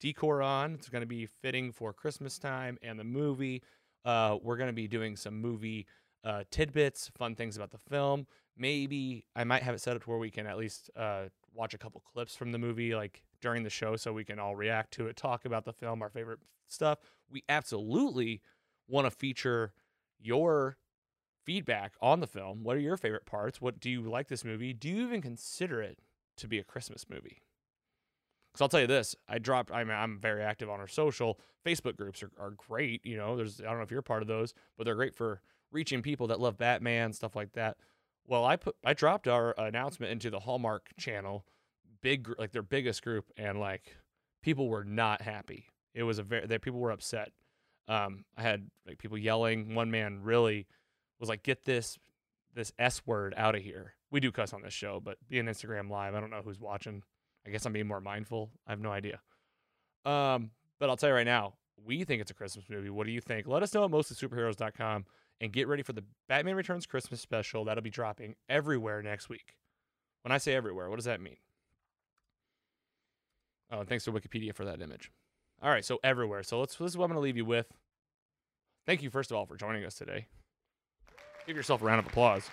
decor 0.00 0.42
on. 0.42 0.74
It's 0.74 0.88
going 0.88 1.02
to 1.02 1.06
be 1.06 1.26
fitting 1.26 1.70
for 1.70 1.92
Christmas 1.92 2.38
time 2.38 2.78
and 2.82 2.98
the 2.98 3.04
movie. 3.04 3.62
Uh, 4.04 4.38
we're 4.42 4.56
going 4.56 4.68
to 4.68 4.74
be 4.74 4.88
doing 4.88 5.16
some 5.16 5.38
movie 5.40 5.86
uh, 6.24 6.44
tidbits, 6.50 7.10
fun 7.16 7.34
things 7.34 7.56
about 7.56 7.70
the 7.70 7.78
film. 7.78 8.26
Maybe 8.56 9.26
I 9.36 9.44
might 9.44 9.62
have 9.62 9.74
it 9.74 9.80
set 9.80 9.96
up 9.96 10.04
to 10.04 10.10
where 10.10 10.18
we 10.18 10.30
can 10.30 10.46
at 10.46 10.56
least 10.56 10.90
uh, 10.96 11.24
watch 11.54 11.74
a 11.74 11.78
couple 11.78 12.02
clips 12.12 12.34
from 12.34 12.52
the 12.52 12.58
movie, 12.58 12.94
like 12.94 13.22
during 13.40 13.62
the 13.62 13.70
show, 13.70 13.96
so 13.96 14.12
we 14.12 14.24
can 14.24 14.38
all 14.38 14.56
react 14.56 14.92
to 14.94 15.06
it, 15.06 15.16
talk 15.16 15.44
about 15.44 15.64
the 15.64 15.72
film, 15.72 16.02
our 16.02 16.10
favorite 16.10 16.40
stuff. 16.68 16.98
We 17.30 17.42
absolutely 17.48 18.40
want 18.88 19.06
to 19.06 19.10
feature 19.10 19.72
your 20.18 20.76
feedback 21.44 21.94
on 22.00 22.20
the 22.20 22.26
film. 22.26 22.62
What 22.62 22.76
are 22.76 22.80
your 22.80 22.96
favorite 22.96 23.26
parts? 23.26 23.60
What 23.60 23.80
do 23.80 23.90
you 23.90 24.02
like 24.02 24.28
this 24.28 24.44
movie? 24.44 24.72
Do 24.72 24.88
you 24.88 25.02
even 25.06 25.22
consider 25.22 25.80
it 25.80 25.98
to 26.36 26.46
be 26.46 26.58
a 26.58 26.64
Christmas 26.64 27.06
movie? 27.08 27.42
Because 28.52 28.62
I'll 28.62 28.68
tell 28.68 28.80
you 28.80 28.86
this, 28.86 29.14
I 29.28 29.38
dropped. 29.38 29.70
I'm 29.70 29.90
I'm 29.90 30.18
very 30.18 30.42
active 30.42 30.68
on 30.68 30.80
our 30.80 30.88
social. 30.88 31.38
Facebook 31.64 31.96
groups 31.96 32.22
are, 32.22 32.30
are 32.38 32.50
great. 32.50 33.04
You 33.06 33.16
know, 33.16 33.36
there's 33.36 33.60
I 33.60 33.64
don't 33.64 33.76
know 33.76 33.82
if 33.82 33.90
you're 33.90 34.02
part 34.02 34.22
of 34.22 34.28
those, 34.28 34.54
but 34.76 34.84
they're 34.84 34.96
great 34.96 35.14
for 35.14 35.40
reaching 35.70 36.02
people 36.02 36.26
that 36.28 36.40
love 36.40 36.58
Batman 36.58 37.12
stuff 37.12 37.36
like 37.36 37.52
that. 37.52 37.76
Well, 38.26 38.44
I 38.44 38.56
put 38.56 38.74
I 38.84 38.92
dropped 38.92 39.28
our 39.28 39.54
announcement 39.56 40.12
into 40.12 40.30
the 40.30 40.40
Hallmark 40.40 40.90
channel, 40.98 41.44
big 42.02 42.28
like 42.38 42.52
their 42.52 42.62
biggest 42.62 43.02
group, 43.02 43.26
and 43.36 43.58
like 43.58 43.96
people 44.42 44.68
were 44.68 44.84
not 44.84 45.22
happy. 45.22 45.66
It 45.94 46.02
was 46.02 46.18
a 46.18 46.22
very 46.22 46.46
that 46.46 46.62
people 46.62 46.80
were 46.80 46.90
upset. 46.90 47.32
Um, 47.88 48.24
I 48.36 48.42
had 48.42 48.68
like 48.86 48.98
people 48.98 49.18
yelling. 49.18 49.74
One 49.74 49.90
man 49.90 50.20
really 50.22 50.66
was 51.18 51.28
like, 51.28 51.42
"Get 51.42 51.64
this 51.64 51.98
this 52.54 52.72
s 52.78 53.02
word 53.06 53.34
out 53.36 53.54
of 53.54 53.62
here." 53.62 53.94
We 54.10 54.20
do 54.20 54.32
cuss 54.32 54.52
on 54.52 54.62
this 54.62 54.74
show, 54.74 55.00
but 55.00 55.18
being 55.28 55.44
Instagram 55.46 55.88
live, 55.88 56.14
I 56.14 56.20
don't 56.20 56.30
know 56.30 56.42
who's 56.44 56.60
watching. 56.60 57.02
I 57.46 57.50
guess 57.50 57.64
I'm 57.64 57.72
being 57.72 57.86
more 57.86 58.00
mindful. 58.00 58.50
I 58.66 58.72
have 58.72 58.80
no 58.80 58.90
idea. 58.90 59.20
Um, 60.04 60.50
but 60.78 60.90
I'll 60.90 60.96
tell 60.96 61.10
you 61.10 61.14
right 61.14 61.26
now, 61.26 61.54
we 61.84 62.04
think 62.04 62.20
it's 62.20 62.30
a 62.30 62.34
Christmas 62.34 62.64
movie. 62.68 62.90
What 62.90 63.06
do 63.06 63.12
you 63.12 63.20
think? 63.20 63.46
Let 63.46 63.62
us 63.62 63.72
know 63.72 63.84
at 63.84 63.90
mostlysuperheroes.com 63.90 65.04
and 65.40 65.52
get 65.52 65.68
ready 65.68 65.82
for 65.82 65.92
the 65.92 66.04
Batman 66.28 66.56
Returns 66.56 66.86
Christmas 66.86 67.20
special. 67.20 67.64
That'll 67.64 67.82
be 67.82 67.90
dropping 67.90 68.34
everywhere 68.48 69.02
next 69.02 69.28
week. 69.28 69.56
When 70.22 70.32
I 70.32 70.38
say 70.38 70.54
everywhere, 70.54 70.90
what 70.90 70.96
does 70.96 71.06
that 71.06 71.20
mean? 71.20 71.36
Oh, 73.70 73.84
thanks 73.84 74.04
to 74.04 74.12
Wikipedia 74.12 74.54
for 74.54 74.64
that 74.64 74.80
image. 74.80 75.10
All 75.62 75.70
right, 75.70 75.84
so 75.84 76.00
everywhere. 76.02 76.42
So 76.42 76.58
let's 76.60 76.76
this 76.76 76.90
is 76.90 76.96
what 76.96 77.04
I'm 77.04 77.10
going 77.10 77.16
to 77.16 77.22
leave 77.22 77.36
you 77.36 77.44
with. 77.44 77.66
Thank 78.86 79.02
you 79.02 79.10
first 79.10 79.30
of 79.30 79.36
all 79.36 79.46
for 79.46 79.56
joining 79.56 79.84
us 79.84 79.94
today. 79.94 80.26
Give 81.46 81.56
yourself 81.56 81.82
a 81.82 81.84
round 81.84 82.00
of 82.00 82.06
applause. 82.06 82.48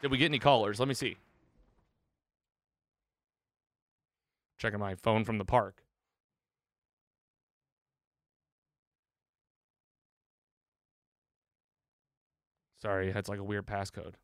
Did 0.00 0.10
we 0.10 0.18
get 0.18 0.26
any 0.26 0.38
callers? 0.38 0.78
Let 0.78 0.88
me 0.88 0.94
see. 0.94 1.16
Checking 4.58 4.80
my 4.80 4.94
phone 4.96 5.24
from 5.24 5.38
the 5.38 5.44
park. 5.44 5.82
Sorry, 12.80 13.12
that's 13.12 13.28
like 13.28 13.38
a 13.38 13.44
weird 13.44 13.66
passcode. 13.66 14.14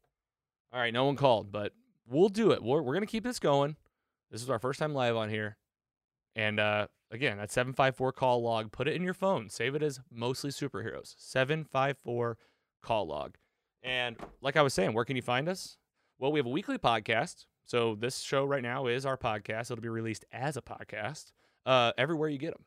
All 0.73 0.81
right, 0.81 0.93
no 0.93 1.05
one 1.05 1.14
called, 1.14 1.53
but 1.53 1.73
we'll 2.09 2.29
do 2.29 2.53
it. 2.53 2.63
We're, 2.63 2.83
we're 2.83 2.95
going 2.95 3.07
to 3.07 3.07
keep 3.07 3.25
this 3.25 3.39
going. 3.39 3.77
This 4.31 4.43
is 4.43 4.51
our 4.51 4.59
first 4.59 4.79
time 4.79 4.95
live 4.95 5.17
on 5.17 5.31
here. 5.31 5.57
And 6.37 6.61
uh, 6.61 6.89
again, 7.11 7.39
that 7.39 7.51
754 7.51 8.13
call 8.13 8.43
log, 8.43 8.73
put 8.73 8.89
it 8.89 8.95
in 8.95 9.03
your 9.03 9.15
phone. 9.15 9.49
Save 9.51 9.75
it 9.75 9.83
as 9.83 10.01
mostly 10.11 10.51
superheroes. 10.51 11.15
754 11.19 12.39
call 12.83 13.07
log. 13.07 13.37
And 13.83 14.17
like 14.41 14.57
I 14.57 14.63
was 14.63 14.75
saying, 14.75 14.93
where 14.93 15.05
can 15.05 15.17
you 15.17 15.23
find 15.23 15.49
us? 15.49 15.77
Well, 16.19 16.33
we 16.33 16.39
have 16.39 16.47
a 16.47 16.51
weekly 16.51 16.79
podcast. 16.79 17.47
So 17.65 17.95
this 17.95 18.21
show 18.21 18.45
right 18.45 18.63
now 18.63 18.87
is 18.87 19.07
our 19.07 19.17
podcast. 19.17 19.71
It'll 19.71 19.81
be 19.81 19.89
released 19.89 20.25
as 20.33 20.57
a 20.57 20.63
podcast 20.63 21.33
uh, 21.67 21.93
everywhere 21.99 22.29
you 22.29 22.39
get 22.39 22.55
them 22.55 22.65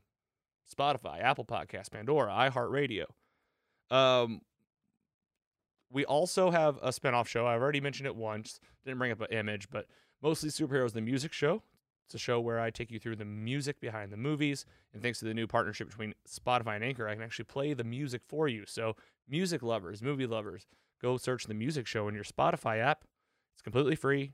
Spotify, 0.74 1.22
Apple 1.22 1.46
Podcasts, 1.46 1.92
Pandora, 1.92 2.32
iHeartRadio. 2.32 3.06
Um, 3.89 4.42
we 5.92 6.06
also 6.06 6.52
have 6.52 6.78
a 6.82 6.89
spinoff 6.89 7.28
show. 7.28 7.46
I've 7.46 7.62
already 7.62 7.82
mentioned 7.82 8.08
it 8.08 8.16
once. 8.16 8.60
Didn't 8.86 8.98
bring 8.98 9.12
up 9.12 9.22
an 9.22 9.28
image, 9.32 9.70
but 9.70 9.88
mostly 10.22 10.50
superheroes, 10.50 10.94
the 10.94 11.02
music 11.02 11.34
show. 11.34 11.64
It's 12.06 12.16
a 12.16 12.18
show 12.18 12.39
where 12.39 12.60
I 12.60 12.72
take 12.72 12.92
you 12.92 13.00
through 13.00 13.18
the 13.18 13.26
music 13.26 13.80
behind 13.80 14.12
the 14.12 14.18
movies. 14.18 14.66
And 14.94 15.02
thanks 15.02 15.20
to 15.20 15.26
the 15.26 15.34
new 15.34 15.48
partnership 15.48 15.89
between 15.89 16.14
Spotify 16.28 16.76
and 16.76 16.84
Anchor, 16.84 17.08
I 17.08 17.14
can 17.14 17.24
actually 17.24 17.46
play 17.46 17.74
the 17.74 17.84
music 17.84 18.22
for 18.28 18.48
you. 18.48 18.66
So, 18.66 18.96
music 19.30 19.62
lovers, 19.64 20.02
movie 20.02 20.28
lovers, 20.28 20.68
go 21.02 21.18
search 21.18 21.46
the 21.46 21.54
music 21.54 21.88
show 21.88 22.08
in 22.08 22.16
your 22.16 22.24
Spotify 22.24 22.80
app. 22.80 23.06
It's 23.54 23.62
completely 23.62 23.96
free. 23.96 24.34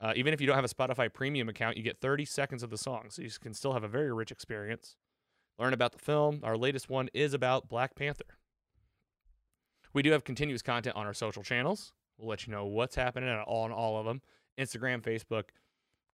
Uh, 0.00 0.12
even 0.16 0.34
if 0.34 0.40
you 0.40 0.48
don't 0.48 0.56
have 0.56 0.64
a 0.64 0.68
Spotify 0.68 1.12
premium 1.12 1.48
account, 1.48 1.76
you 1.76 1.82
get 1.84 2.00
30 2.00 2.24
seconds 2.24 2.64
of 2.64 2.70
the 2.70 2.78
song, 2.78 3.06
so 3.08 3.22
you 3.22 3.30
can 3.40 3.54
still 3.54 3.72
have 3.72 3.84
a 3.84 3.88
very 3.88 4.12
rich 4.12 4.32
experience. 4.32 4.96
Learn 5.60 5.72
about 5.72 5.92
the 5.92 6.00
film. 6.00 6.40
Our 6.42 6.56
latest 6.56 6.90
one 6.90 7.08
is 7.14 7.34
about 7.34 7.68
Black 7.68 7.94
Panther. 7.94 8.24
We 9.94 10.02
do 10.02 10.12
have 10.12 10.24
continuous 10.24 10.62
content 10.62 10.96
on 10.96 11.06
our 11.06 11.14
social 11.14 11.42
channels. 11.42 11.92
We'll 12.16 12.28
let 12.28 12.46
you 12.46 12.52
know 12.52 12.66
what's 12.66 12.94
happening 12.94 13.28
on 13.28 13.72
all 13.72 13.98
of 13.98 14.06
them 14.06 14.22
Instagram, 14.58 15.02
Facebook, 15.02 15.44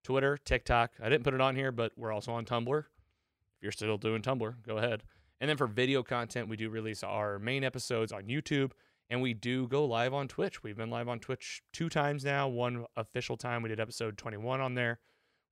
Twitter, 0.04 0.38
TikTok. 0.44 0.92
I 1.02 1.08
didn't 1.08 1.24
put 1.24 1.34
it 1.34 1.40
on 1.40 1.56
here, 1.56 1.72
but 1.72 1.92
we're 1.96 2.12
also 2.12 2.32
on 2.32 2.44
Tumblr. 2.44 2.78
If 2.78 3.62
you're 3.62 3.72
still 3.72 3.98
doing 3.98 4.22
Tumblr, 4.22 4.54
go 4.66 4.78
ahead. 4.78 5.02
And 5.40 5.48
then 5.48 5.56
for 5.56 5.66
video 5.66 6.02
content, 6.02 6.48
we 6.48 6.56
do 6.56 6.70
release 6.70 7.02
our 7.02 7.38
main 7.38 7.64
episodes 7.64 8.12
on 8.12 8.24
YouTube 8.24 8.72
and 9.10 9.22
we 9.22 9.34
do 9.34 9.66
go 9.68 9.84
live 9.84 10.12
on 10.12 10.28
Twitch. 10.28 10.62
We've 10.62 10.76
been 10.76 10.90
live 10.90 11.08
on 11.08 11.18
Twitch 11.18 11.62
two 11.72 11.88
times 11.88 12.24
now. 12.24 12.48
One 12.48 12.84
official 12.96 13.36
time 13.36 13.62
we 13.62 13.68
did 13.68 13.80
episode 13.80 14.18
21 14.18 14.60
on 14.60 14.74
there. 14.74 14.98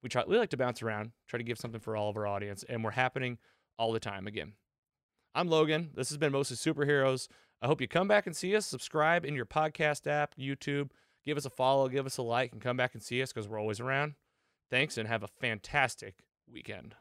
We 0.02 0.08
try 0.08 0.24
we 0.26 0.36
like 0.36 0.50
to 0.50 0.56
bounce 0.56 0.82
around, 0.82 1.12
try 1.26 1.38
to 1.38 1.44
give 1.44 1.58
something 1.58 1.80
for 1.80 1.96
all 1.96 2.10
of 2.10 2.16
our 2.16 2.26
audience, 2.26 2.64
and 2.68 2.84
we're 2.84 2.90
happening 2.90 3.38
all 3.78 3.92
the 3.92 4.00
time 4.00 4.26
again. 4.26 4.52
I'm 5.34 5.48
Logan. 5.48 5.90
This 5.94 6.08
has 6.10 6.18
been 6.18 6.32
Mostly 6.32 6.56
Superheroes. 6.56 7.28
I 7.66 7.68
hope 7.68 7.80
you 7.80 7.88
come 7.88 8.06
back 8.06 8.28
and 8.28 8.36
see 8.36 8.54
us. 8.54 8.64
Subscribe 8.64 9.24
in 9.24 9.34
your 9.34 9.44
podcast 9.44 10.06
app, 10.06 10.36
YouTube. 10.36 10.90
Give 11.24 11.36
us 11.36 11.46
a 11.46 11.50
follow, 11.50 11.88
give 11.88 12.06
us 12.06 12.16
a 12.16 12.22
like, 12.22 12.52
and 12.52 12.60
come 12.60 12.76
back 12.76 12.94
and 12.94 13.02
see 13.02 13.20
us 13.20 13.32
because 13.32 13.48
we're 13.48 13.58
always 13.58 13.80
around. 13.80 14.14
Thanks, 14.70 14.96
and 14.96 15.08
have 15.08 15.24
a 15.24 15.26
fantastic 15.26 16.14
weekend. 16.48 16.94